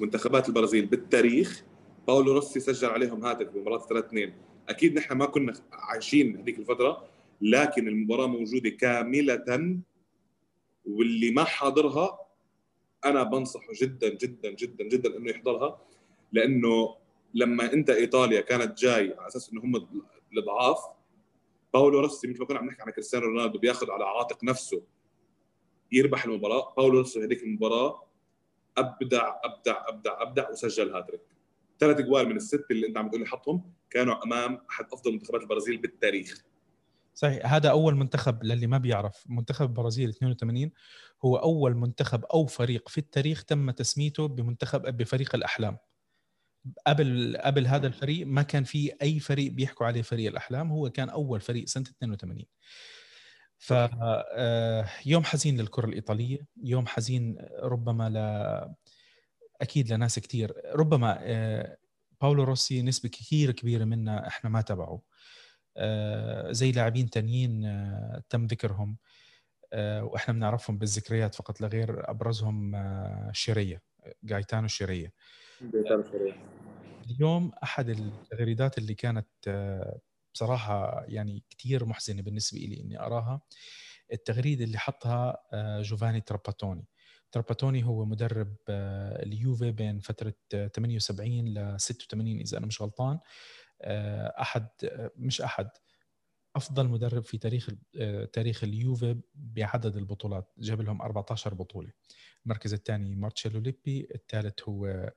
منتخبات 0.00 0.48
البرازيل 0.48 0.86
بالتاريخ. 0.86 1.64
باولو 2.06 2.32
روسي 2.32 2.60
سجل 2.60 2.88
عليهم 2.88 3.24
هاتف 3.24 3.48
بمباراة 3.48 3.78
3 3.78 4.06
2 4.06 4.32
أكيد 4.68 4.94
نحن 4.94 5.14
ما 5.16 5.26
كنا 5.26 5.52
عايشين 5.72 6.36
هذيك 6.36 6.58
الفترة 6.58 7.04
لكن 7.40 7.88
المباراة 7.88 8.26
موجودة 8.26 8.70
كاملة 8.70 9.78
واللي 10.84 11.30
ما 11.30 11.44
حاضرها 11.44 12.18
أنا 13.04 13.22
بنصحه 13.22 13.68
جدا 13.82 14.08
جدا 14.08 14.50
جدا 14.50 14.84
جدا 14.84 15.16
إنه 15.16 15.30
يحضرها. 15.30 15.80
لأنه 16.32 16.96
لما 17.34 17.72
أنت 17.72 17.90
إيطاليا 17.90 18.40
كانت 18.40 18.78
جاي 18.78 19.14
على 19.18 19.26
أساس 19.26 19.52
إنه 19.52 19.64
هم 19.64 19.88
الضعاف 20.38 20.78
باولو 21.74 22.00
روسي 22.00 22.28
مثل 22.28 22.38
ما 22.38 22.46
كنا 22.46 22.58
عم 22.58 22.66
نحكي 22.66 22.82
عن 22.82 22.90
كريستيانو 22.90 23.26
رونالدو 23.26 23.58
بياخذ 23.58 23.90
على 23.90 24.04
عاتق 24.04 24.44
نفسه. 24.44 24.82
يربح 25.92 26.24
المباراة. 26.24 26.74
باولو 26.74 26.98
روسي 26.98 27.24
هذيك 27.24 27.42
المباراة. 27.42 28.08
أبدع 28.76 29.36
أبدع 29.44 29.84
أبدع 29.88 30.22
أبدع 30.22 30.50
وسجل 30.50 30.94
هاتريك. 30.94 31.20
ثلاث 31.80 31.98
أجوال 31.98 32.28
من 32.28 32.36
الست 32.36 32.64
اللي 32.70 32.86
أنت 32.86 32.98
عم 32.98 33.08
تقول 33.08 33.20
لي 33.20 33.26
حطهم 33.26 33.72
كانوا 33.90 34.24
أمام 34.24 34.60
أحد 34.70 34.86
أفضل 34.92 35.12
منتخبات 35.12 35.42
البرازيل 35.42 35.76
بالتاريخ. 35.76 36.44
صحيح 37.14 37.54
هذا 37.54 37.70
أول 37.70 37.94
منتخب 37.94 38.44
للي 38.44 38.66
ما 38.66 38.78
بيعرف. 38.78 39.24
منتخب 39.26 39.66
البرازيل 39.66 40.08
82 40.08 40.70
هو 41.24 41.36
أول 41.36 41.74
منتخب 41.74 42.24
أو 42.24 42.46
فريق 42.46 42.88
في 42.88 42.98
التاريخ 42.98 43.44
تم 43.44 43.70
تسميته 43.70 44.28
بمنتخب 44.28 44.96
بفريق 44.96 45.34
الأحلام. 45.34 45.78
قبل 46.86 47.36
قبل 47.44 47.66
هذا 47.66 47.86
الفريق 47.86 48.26
ما 48.26 48.42
كان 48.42 48.64
في 48.64 48.92
أي 49.02 49.20
فريق 49.20 49.52
بيحكوا 49.52 49.86
عليه 49.86 50.02
فريق 50.02 50.30
الأحلام. 50.30 50.70
هو 50.70 50.90
كان 50.90 51.08
أول 51.08 51.40
فريق 51.40 51.64
سنة 51.64 51.84
82 51.84 52.46
ف 53.58 53.72
آه، 53.72 54.88
يوم 55.06 55.24
حزين 55.24 55.60
للكرة 55.60 55.86
الإيطالية 55.86 56.46
يوم 56.64 56.86
حزين 56.86 57.36
ربما 57.62 58.08
ل 58.08 58.16
أكيد 59.60 59.92
لناس 59.92 60.18
كثير 60.18 60.54
ربما 60.74 61.18
آه، 61.20 61.76
باولو 62.20 62.44
روسي 62.44 62.82
نسبة 62.82 63.08
كثير 63.08 63.52
كبيرة 63.52 63.84
منا 63.84 64.26
إحنا 64.26 64.50
ما 64.50 64.60
تبعه. 64.60 65.02
آه، 65.76 66.52
زي 66.52 66.72
لاعبين 66.72 67.10
تانيين 67.10 67.62
تم 68.28 68.46
ذكرهم 68.46 68.96
وإحنا 69.74 70.34
بنعرفهم 70.34 70.78
بالذكريات 70.78 71.34
فقط 71.34 71.60
لا 71.60 71.68
غير 71.68 72.10
أبرزهم 72.10 72.72
شيريا. 73.32 73.80
جايتانو 74.24 74.68
شيريا. 74.68 75.12
اليوم 77.10 77.52
أحد 77.62 77.88
التغريدات 77.88 78.78
اللي 78.78 78.94
كانت 78.94 79.28
آه، 79.48 80.00
بصراحة 80.34 81.04
يعني 81.08 81.42
كثير 81.50 81.84
محزنة 81.84 82.22
بالنسبة 82.22 82.58
لي 82.58 82.80
إني 82.80 83.00
أراها. 83.00 83.40
التغريدة 84.12 84.64
اللي 84.64 84.78
حطها 84.78 85.38
آه، 85.52 85.82
جوفاني 85.82 86.20
تراباتوني. 86.20 86.86
تراباتوني 87.32 87.84
هو 87.84 88.04
مدرب 88.04 88.56
آه، 88.68 89.22
اليوفي 89.22 89.70
بين 89.72 89.98
فترة 90.00 90.34
78 90.74 91.48
ل 91.48 91.80
86 91.80 92.40
إذا 92.40 92.58
أنا 92.58 92.66
مش 92.66 92.82
غلطان. 92.82 93.18
أحد 94.40 94.68
مش 95.16 95.40
أحد 95.40 95.68
أفضل 96.56 96.88
مدرب 96.88 97.24
في 97.24 97.38
تاريخ 97.38 97.70
تاريخ 98.32 98.64
اليوفي 98.64 99.20
بعدد 99.34 99.96
البطولات. 99.96 100.52
جاب 100.58 100.80
لهم 100.80 101.02
14 101.02 101.54
بطولة. 101.54 101.92
المركز 102.46 102.74
الثاني 102.74 103.14
مارتشيلو 103.14 103.60
ليبي 103.60 104.08
الثالث 104.14 104.60
هو 104.68 105.12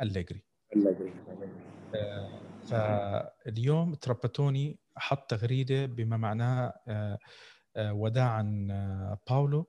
أليجري. 0.00 0.42
آه، 1.94 2.40
فاليوم 2.66 3.94
تراباتوني 3.94 4.78
حط 4.96 5.30
تغريدة 5.30 5.86
بما 5.86 6.16
معناه 6.16 6.72
آه، 6.88 7.18
آه، 7.76 7.92
وداعا 7.92 9.18
باولو 9.30 9.66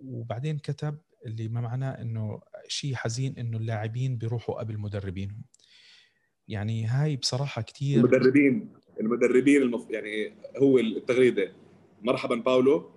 وبعدين 0.00 0.58
كتب 0.58 0.98
اللي 1.26 1.48
ما 1.48 1.60
معناه 1.60 1.90
إنه 1.90 2.40
شيء 2.68 2.94
حزين 2.94 3.38
إنه 3.38 3.56
اللاعبين 3.56 4.18
بيروحوا 4.18 4.54
قبل 4.54 4.78
مدربينهم. 4.78 5.42
يعني 6.48 6.86
هاي 6.86 7.16
بصراحة 7.16 7.62
كثير 7.62 7.98
المدربين 7.98 8.72
المدربين 9.00 9.62
المف... 9.62 9.90
يعني 9.90 10.34
هو 10.62 10.78
التغريدة 10.78 11.52
مرحبا 12.02 12.34
باولو. 12.34 12.90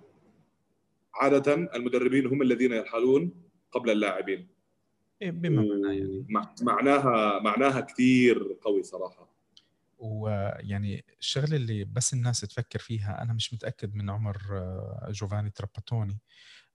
عادة 1.14 1.54
المدربين 1.54 2.26
هم 2.26 2.42
الذين 2.42 2.72
يرحلون 2.72 3.32
قبل 3.72 3.90
اللاعبين. 3.90 4.48
إيه، 5.22 5.30
بما 5.30 5.62
معناه 5.62 5.92
يعني. 5.92 6.26
معناها 6.62 7.40
معناها 7.40 7.80
كثير 7.80 8.56
قوي 8.62 8.82
صراحة. 8.82 9.30
ويعني 9.98 11.04
الشغلة 11.20 11.56
اللي 11.56 11.84
بس 11.84 12.14
الناس 12.14 12.40
تفكر 12.40 12.78
فيها 12.78 13.22
أنا 13.22 13.32
مش 13.32 13.54
متأكد 13.54 13.94
من 13.94 14.10
عمر 14.10 14.36
آه، 14.52 15.08
جوفاني 15.10 15.50
تراباتوني 15.50 16.18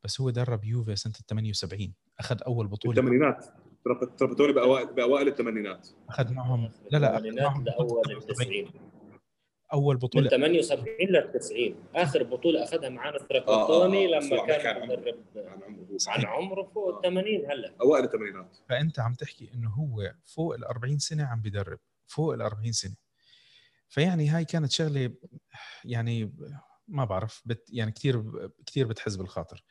بس 0.04 0.22
هو 0.22 0.30
درب 0.30 0.64
يوفي 0.64 0.96
سنة 0.96 1.14
78 1.28 1.94
أخذ 2.20 2.38
أول 2.48 2.68
بطولة. 2.68 3.00
الثمانينات. 3.00 3.46
تراباتوني 4.18 4.54
بأوائل 4.54 4.94
بأوائل 4.94 5.28
الثمانينات. 5.28 5.90
أخذ 6.10 6.34
معهم 6.34 6.72
لا 6.92 6.98
لا 6.98 7.16
أخذ 7.18 7.36
معهم 7.42 7.64
لأول 7.64 8.02
التسعين. 8.18 8.72
أول 9.74 9.98
بطولة. 9.98 10.24
من 10.24 10.30
78 10.30 10.96
ل 11.10 11.32
90 11.40 11.76
آخر 11.96 12.24
بطولة 12.24 12.64
أخذها 12.64 12.90
معنا 12.90 13.18
تراباتوني 13.18 14.16
آه 14.16 14.18
آه 14.18 14.20
لما 14.20 14.46
كان 14.46 14.88
مدرب 14.90 15.16
عن 15.38 15.62
عمره 15.64 15.88
عن 16.08 16.26
عمره 16.26 16.64
فوق 16.64 16.96
ال 16.96 17.02
80 17.02 17.46
هلأ. 17.52 17.74
أوائل 17.82 18.04
الثمانينات. 18.04 18.58
فأنت 18.70 19.00
عم 19.00 19.14
تحكي 19.14 19.52
إنه 19.54 19.70
هو 19.70 20.14
فوق 20.26 20.56
ال 20.56 20.66
40 20.66 21.00
سنة 21.00 21.24
عم 21.26 21.42
بدرب 21.42 21.80
فوق 22.08 22.34
ال 22.34 22.42
40 22.42 22.72
سنة. 22.72 22.96
فيعني 23.88 24.30
هاي 24.30 24.46
كانت 24.46 24.72
شغلة 24.72 25.14
يعني 25.86 26.34
ما 26.88 27.06
بعرف 27.06 27.42
بت 27.46 27.70
يعني 27.74 27.92
كثير 27.92 28.24
كثير 28.66 28.88
بتحز 28.88 29.16
بالخاطر. 29.16 29.64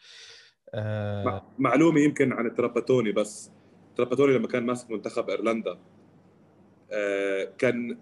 آه. 0.75 1.47
معلومة 1.59 2.01
يمكن 2.01 2.33
عن 2.33 2.47
التراباتوني 2.47 3.13
بس 3.13 3.51
تراباتوني 3.97 4.33
لما 4.35 4.49
كان 4.49 4.63
ماسك 4.63 4.91
منتخب 4.91 5.31
إيرلندا 5.31 5.79
آه 6.93 7.45
كان 7.59 7.99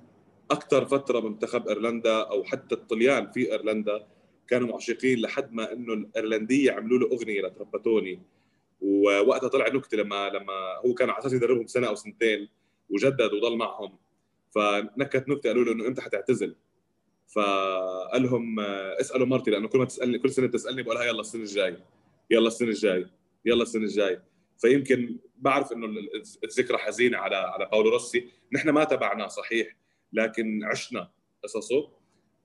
أكثر 0.50 0.84
فترة 0.84 1.20
منتخب 1.20 1.68
إيرلندا 1.68 2.20
أو 2.22 2.44
حتى 2.44 2.74
الطليان 2.74 3.30
في 3.30 3.52
إيرلندا 3.52 4.06
كانوا 4.48 4.68
معشقين 4.68 5.20
لحد 5.20 5.52
ما 5.52 5.72
إنه 5.72 5.92
الإيرلندية 5.92 6.72
عملوا 6.72 6.98
له 6.98 7.06
أغنية 7.06 7.42
لتربتوني 7.42 8.22
ووقتها 8.80 9.48
طلع 9.48 9.68
نكتة 9.68 9.96
لما 9.96 10.28
لما 10.28 10.76
هو 10.86 10.94
كان 10.94 11.10
على 11.10 11.18
أساس 11.18 11.32
يدربهم 11.32 11.66
سنة 11.66 11.86
أو 11.86 11.94
سنتين 11.94 12.48
وجدد 12.90 13.32
وضل 13.32 13.56
معهم. 13.56 13.98
فنكت 14.50 15.28
نكتة 15.28 15.48
قالوا 15.48 15.64
له 15.64 15.72
إنه 15.72 15.86
أنت 15.86 16.00
حتعتزل. 16.00 16.56
فقال 17.34 18.22
لهم 18.22 18.60
اسألوا 19.00 19.26
مرتي 19.26 19.50
لأنه 19.50 19.68
كل 19.68 19.78
ما 19.78 19.84
تسالني 19.84 20.18
كل 20.18 20.30
سنة 20.30 20.46
بتسألني 20.46 20.82
بقولها 20.82 21.04
يلا 21.04 21.20
السنة 21.20 21.42
الجاي. 21.42 21.78
يلا 22.30 22.48
السنة 22.48 22.68
الجاي. 22.68 23.06
يلا 23.44 23.62
السنة 23.62 23.84
الجاي. 23.84 24.20
فيمكن 24.58 25.18
بعرف 25.36 25.72
إنه 25.72 25.86
الذكرى 26.44 26.78
حزينة 26.78 27.18
على 27.18 27.36
على 27.36 27.68
باولو 27.72 27.90
روسي. 27.90 28.28
نحن 28.52 28.70
ما 28.70 28.84
تبعناه 28.84 29.26
صحيح. 29.26 29.76
لكن 30.12 30.64
عشنا 30.64 31.10
قصصه 31.44 31.90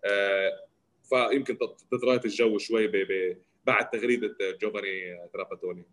آه، 0.05 0.67
فيمكن 1.03 1.57
تترايت 1.91 2.25
الجو 2.25 2.57
شوي 2.57 2.91
بعد 3.65 3.89
تغريدة 3.89 4.35
جوفاني 4.61 5.27
تراباتوني. 5.33 5.85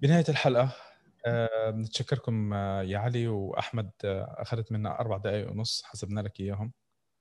بنهاية 0.00 0.24
الحلقة 0.28 0.76
أه 1.26 1.70
نتشكركم 1.70 2.52
آه، 2.52 2.82
يا 2.82 2.98
علي 2.98 3.28
وأحمد 3.28 3.90
آه، 4.04 4.36
أخذت 4.38 4.72
منا 4.72 5.00
أربع 5.00 5.16
دقائق 5.16 5.50
ونص 5.50 5.82
حسبنا 5.82 6.20
لك 6.20 6.40
إياهم. 6.40 6.72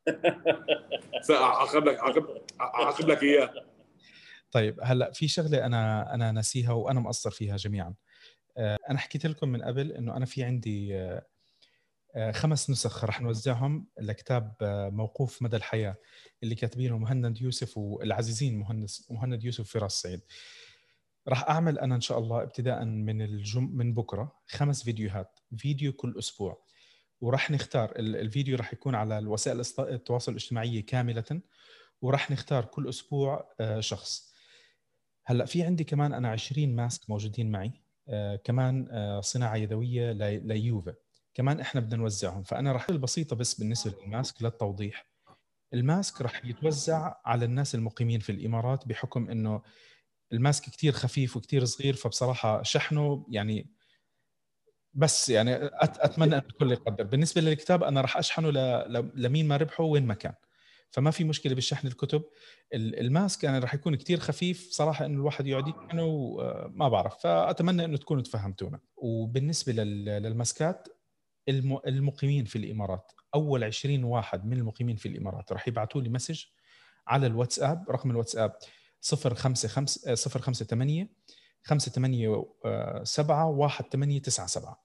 اعقب 1.31 1.85
لك 1.85 1.97
اعقب 2.61 3.09
لك 3.09 3.23
إياه. 3.23 3.53
طيب 4.51 4.79
هلا 4.83 5.11
في 5.11 5.27
شغلة 5.27 5.65
أنا 5.65 6.13
أنا 6.13 6.31
ناسيها 6.31 6.71
وأنا 6.71 6.99
مقصر 6.99 7.31
فيها 7.31 7.57
جميعا. 7.57 7.93
آه، 8.57 8.77
أنا 8.89 8.99
حكيت 8.99 9.25
لكم 9.25 9.49
من 9.49 9.61
قبل 9.61 9.91
إنه 9.91 10.17
أنا 10.17 10.25
في 10.25 10.43
عندي 10.43 10.93
خمس 12.31 12.69
نسخ 12.69 13.03
رح 13.03 13.21
نوزعهم 13.21 13.87
لكتاب 13.99 14.55
موقوف 14.93 15.41
مدى 15.41 15.55
الحياة 15.55 15.95
اللي 16.43 16.55
كاتبينه 16.55 16.97
مهند 16.97 17.41
يوسف 17.41 17.77
والعزيزين 17.77 18.59
مهندس 18.59 19.11
مهند 19.11 19.43
يوسف 19.43 19.71
فراس 19.71 20.01
سعيد. 20.01 20.21
راح 21.27 21.49
أعمل 21.49 21.79
أنا 21.79 21.95
إن 21.95 22.01
شاء 22.01 22.19
الله 22.19 22.43
ابتداء 22.43 22.85
من 22.85 23.21
الجم 23.21 23.69
من 23.73 23.93
بكرة 23.93 24.35
خمس 24.47 24.83
فيديوهات 24.83 25.39
فيديو 25.57 25.93
كل 25.93 26.15
أسبوع. 26.19 26.67
وراح 27.21 27.51
نختار 27.51 27.93
الفيديو 27.99 28.57
راح 28.57 28.73
يكون 28.73 28.95
على 28.95 29.19
الوسائل 29.19 29.63
التواصل 29.79 30.31
الاجتماعي 30.31 30.81
كاملة 30.81 31.41
وراح 32.01 32.31
نختار 32.31 32.65
كل 32.65 32.89
أسبوع 32.89 33.53
آه، 33.59 33.79
شخص. 33.79 34.33
هلأ 35.25 35.45
في 35.45 35.63
عندي 35.63 35.83
كمان 35.83 36.13
أنا 36.13 36.29
20 36.31 36.75
mask 36.75 37.09
موجودين 37.09 37.51
معي 37.51 37.71
آه، 38.09 38.35
كمان 38.35 38.87
آه، 38.91 39.21
صناعة 39.21 39.55
يدوية 39.55 40.11
ليوفا. 40.37 40.93
كمان 41.37 41.59
إحنا 41.59 41.81
بدنا 41.81 41.97
نوزعهم. 41.97 42.43
فأنا 42.43 42.71
راح 42.71 42.89
البسيطة 42.89 43.35
بس 43.35 43.53
بالنسبة 43.53 43.93
لل 44.01 44.15
mask 44.15 44.43
للتوضيح. 44.43 45.07
ال 45.73 45.83
mask 45.83 46.21
راح 46.21 46.45
يتوزع 46.45 47.15
على 47.25 47.45
الناس 47.45 47.75
المقيمين 47.75 48.19
في 48.19 48.31
الإمارات 48.31 48.87
بحكم 48.87 49.29
إنه 49.29 49.61
ال 50.33 50.39
mask 50.39 50.63
كتير 50.63 50.91
خفيف 50.91 51.37
وكتير 51.37 51.65
صغير 51.65 51.93
فبصراحة 51.93 52.63
شحنه 52.63 53.25
يعني 53.29 53.69
بس 54.93 55.29
يعني 55.29 55.55
أتمنى 55.81 56.35
ان 56.37 56.41
الكل 56.49 56.71
يقدر. 56.71 57.03
بالنسبة 57.03 57.41
للكتاب 57.41 57.83
أنا 57.83 58.01
راح 58.01 58.17
أشحنه 58.17 58.51
لمين 59.15 59.47
ما 59.47 59.57
ربحه 59.57 59.83
وين 59.83 60.05
ما 60.05 60.13
كان. 60.13 60.33
فما 60.89 61.11
في 61.11 61.23
مشكلة 61.23 61.55
بالشحن 61.55 61.87
الكتب. 61.87 62.23
الماسك 62.73 63.45
أنا 63.45 63.59
راح 63.59 63.73
يكون 63.73 63.95
كتير 63.95 64.19
خفيف 64.19 64.69
صراحة 64.71 65.05
إنه 65.05 65.15
الواحد 65.15 65.47
يقعد 65.47 65.67
يشحنه 65.67 66.37
ما 66.69 66.89
بعرف. 66.89 67.17
فأتمنى 67.23 67.85
إنه 67.85 67.97
تكونوا 67.97 68.23
تفهمتونا. 68.23 68.79
وبالنسبة 68.95 69.83
للماسكات 69.83 70.87
المقيمين 71.49 72.45
في 72.45 72.57
الإمارات. 72.57 73.11
أول 73.35 73.63
20 73.63 74.03
واحد 74.03 74.45
من 74.45 74.53
المقيمين 74.53 74.95
في 74.95 75.07
الإمارات. 75.07 75.51
راح 75.51 75.67
يبعثوا 75.67 76.01
لي 76.01 76.09
مسج 76.09 76.43
على 77.07 77.27
الواتساب 77.27 77.89
رقم 77.89 78.11
الواتساب 78.11 78.55
055 79.01 79.85
058 80.15 81.07
587 81.63 82.29
1897 83.65 84.75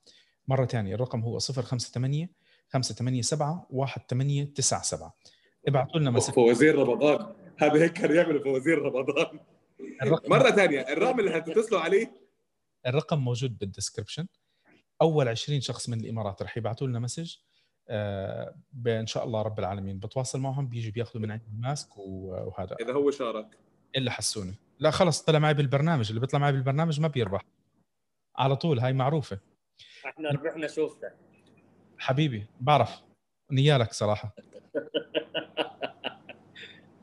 مرة 0.48 0.66
ثانية 0.66 0.94
الرقم 0.94 1.20
هو 1.20 1.38
058 1.38 2.28
587 2.68 3.18
1897 3.18 5.10
ابعثوا 5.68 6.00
لنا 6.00 6.10
message. 6.10 6.32
فوازير 6.32 6.78
رمضان. 6.78 7.34
هذا 7.58 7.82
هيك 7.82 7.92
كانوا 7.92 8.16
يعملوا 8.16 8.44
فوازير 8.44 8.78
رمضان. 8.78 9.40
مرة 10.26 10.50
ثانية 10.50 10.80
الرقم 10.80 11.20
اللي 11.20 11.38
هتتصلوا 11.38 11.80
عليه؟ 11.80 12.22
الرقم 12.86 13.18
موجود 13.18 13.58
بال 13.58 13.69
description 13.69 14.26
أول 15.02 15.28
20 15.28 15.60
شخص 15.60 15.88
من 15.88 16.00
الإمارات 16.00 16.42
رح 16.42 16.56
يبعثوا 16.56 16.86
لنا 16.86 16.98
message 16.98 17.36
آه 17.88 18.54
ان 18.86 19.06
شاء 19.06 19.24
الله 19.24 19.42
رب 19.42 19.58
العالمين. 19.58 19.98
بتواصل 19.98 20.40
معهم 20.40 20.68
بيجي 20.68 20.90
بياخذوا 20.90 21.22
من 21.22 21.30
عندي 21.30 21.44
ال 21.54 21.63
mask 21.63 21.98
وهذا. 21.98 22.76
إذا 22.80 22.92
هو 22.92 23.10
شارك. 23.10 23.58
إلا 23.96 24.10
حسوني. 24.10 24.54
لا 24.78 24.90
خلص 24.90 25.22
طلع 25.22 25.38
معي 25.38 25.54
بالبرنامج. 25.54 26.08
اللي 26.08 26.20
بيطلع 26.20 26.38
معي 26.38 26.52
بالبرنامج 26.52 27.00
ما 27.00 27.08
بيربح. 27.08 27.42
على 28.36 28.56
طول 28.56 28.78
هاي 28.78 28.92
معروفة. 28.92 29.38
إحنا 30.06 30.30
ربحنا 30.30 30.68
شوفته 30.68 31.08
حبيبي 31.98 32.46
بعرف. 32.60 33.00
نيالك 33.50 33.92
صراحة. 33.92 34.34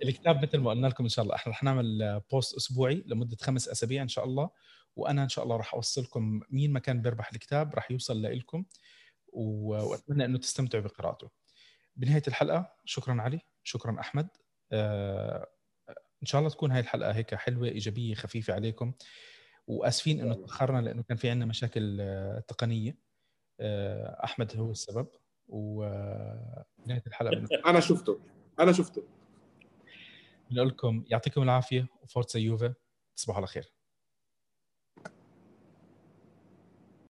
الكتاب 0.04 0.44
مثل 0.44 0.58
ما 0.58 0.70
قلنا 0.70 0.88
لكم 0.88 1.04
إن 1.04 1.10
شاء 1.10 1.24
الله. 1.24 1.36
إحنا 1.36 1.52
رح 1.52 1.64
نعمل 1.64 2.22
بوست 2.32 2.56
أسبوعي 2.56 3.04
لمدة 3.06 3.38
خمس 3.42 3.70
أسابيع 3.70 4.02
إن 4.02 4.08
شاء 4.08 4.26
الله. 4.26 4.50
وأنا 5.00 5.24
إن 5.24 5.30
شاء 5.30 5.44
الله 5.44 5.58
راح 5.58 5.74
أوصلكم 5.74 6.42
مين 6.50 6.74
ما 6.74 6.80
كان 6.80 7.02
بيربح 7.02 7.32
الكتاب 7.34 7.76
راح 7.76 7.92
يوصل 7.92 8.24
لكم 8.24 8.66
وأتمنى 9.34 10.26
إنه 10.26 10.38
تستمتعوا 10.38 10.84
بقراءته. 10.84 11.30
بنهاية 11.96 12.24
الحلقة 12.28 12.74
شكرا 12.86 13.22
علي 13.22 13.40
شكرا 13.64 14.00
أحمد. 14.00 14.28
آه 14.72 15.48
إن 16.22 16.26
شاء 16.26 16.40
الله 16.40 16.50
تكون 16.52 16.72
هاي 16.72 16.80
الحلقة 16.80 17.12
هيك 17.12 17.36
حلوة 17.36 17.68
إيجابية 17.68 18.16
خفيفة 18.16 18.54
عليكم. 18.54 18.94
وآسفين 19.68 20.22
إنه 20.22 20.34
تأخرنا 20.34 20.82
لأنه 20.82 21.04
كان 21.04 21.18
في 21.18 21.30
عندنا 21.30 21.46
مشاكل 21.46 21.98
آه، 22.02 22.40
تقنية. 22.48 22.98
آه، 23.60 24.24
أحمد 24.24 24.58
هو 24.58 24.72
السبب. 24.72 25.08
ونهايه 25.48 27.04
الحلقة 27.08 27.48
أنا 27.70 27.80
شفته. 27.80 28.20
أنا 28.60 28.72
شفته. 28.72 29.04
بنقول 30.52 30.68
لكم 30.68 31.04
يعطيكم 31.08 31.42
العافية. 31.42 31.88
وفورتسا 32.02 32.40
يوفا 32.40 32.74
تصبحوا 33.16 33.38
على 33.38 33.48
خير. 33.48 33.74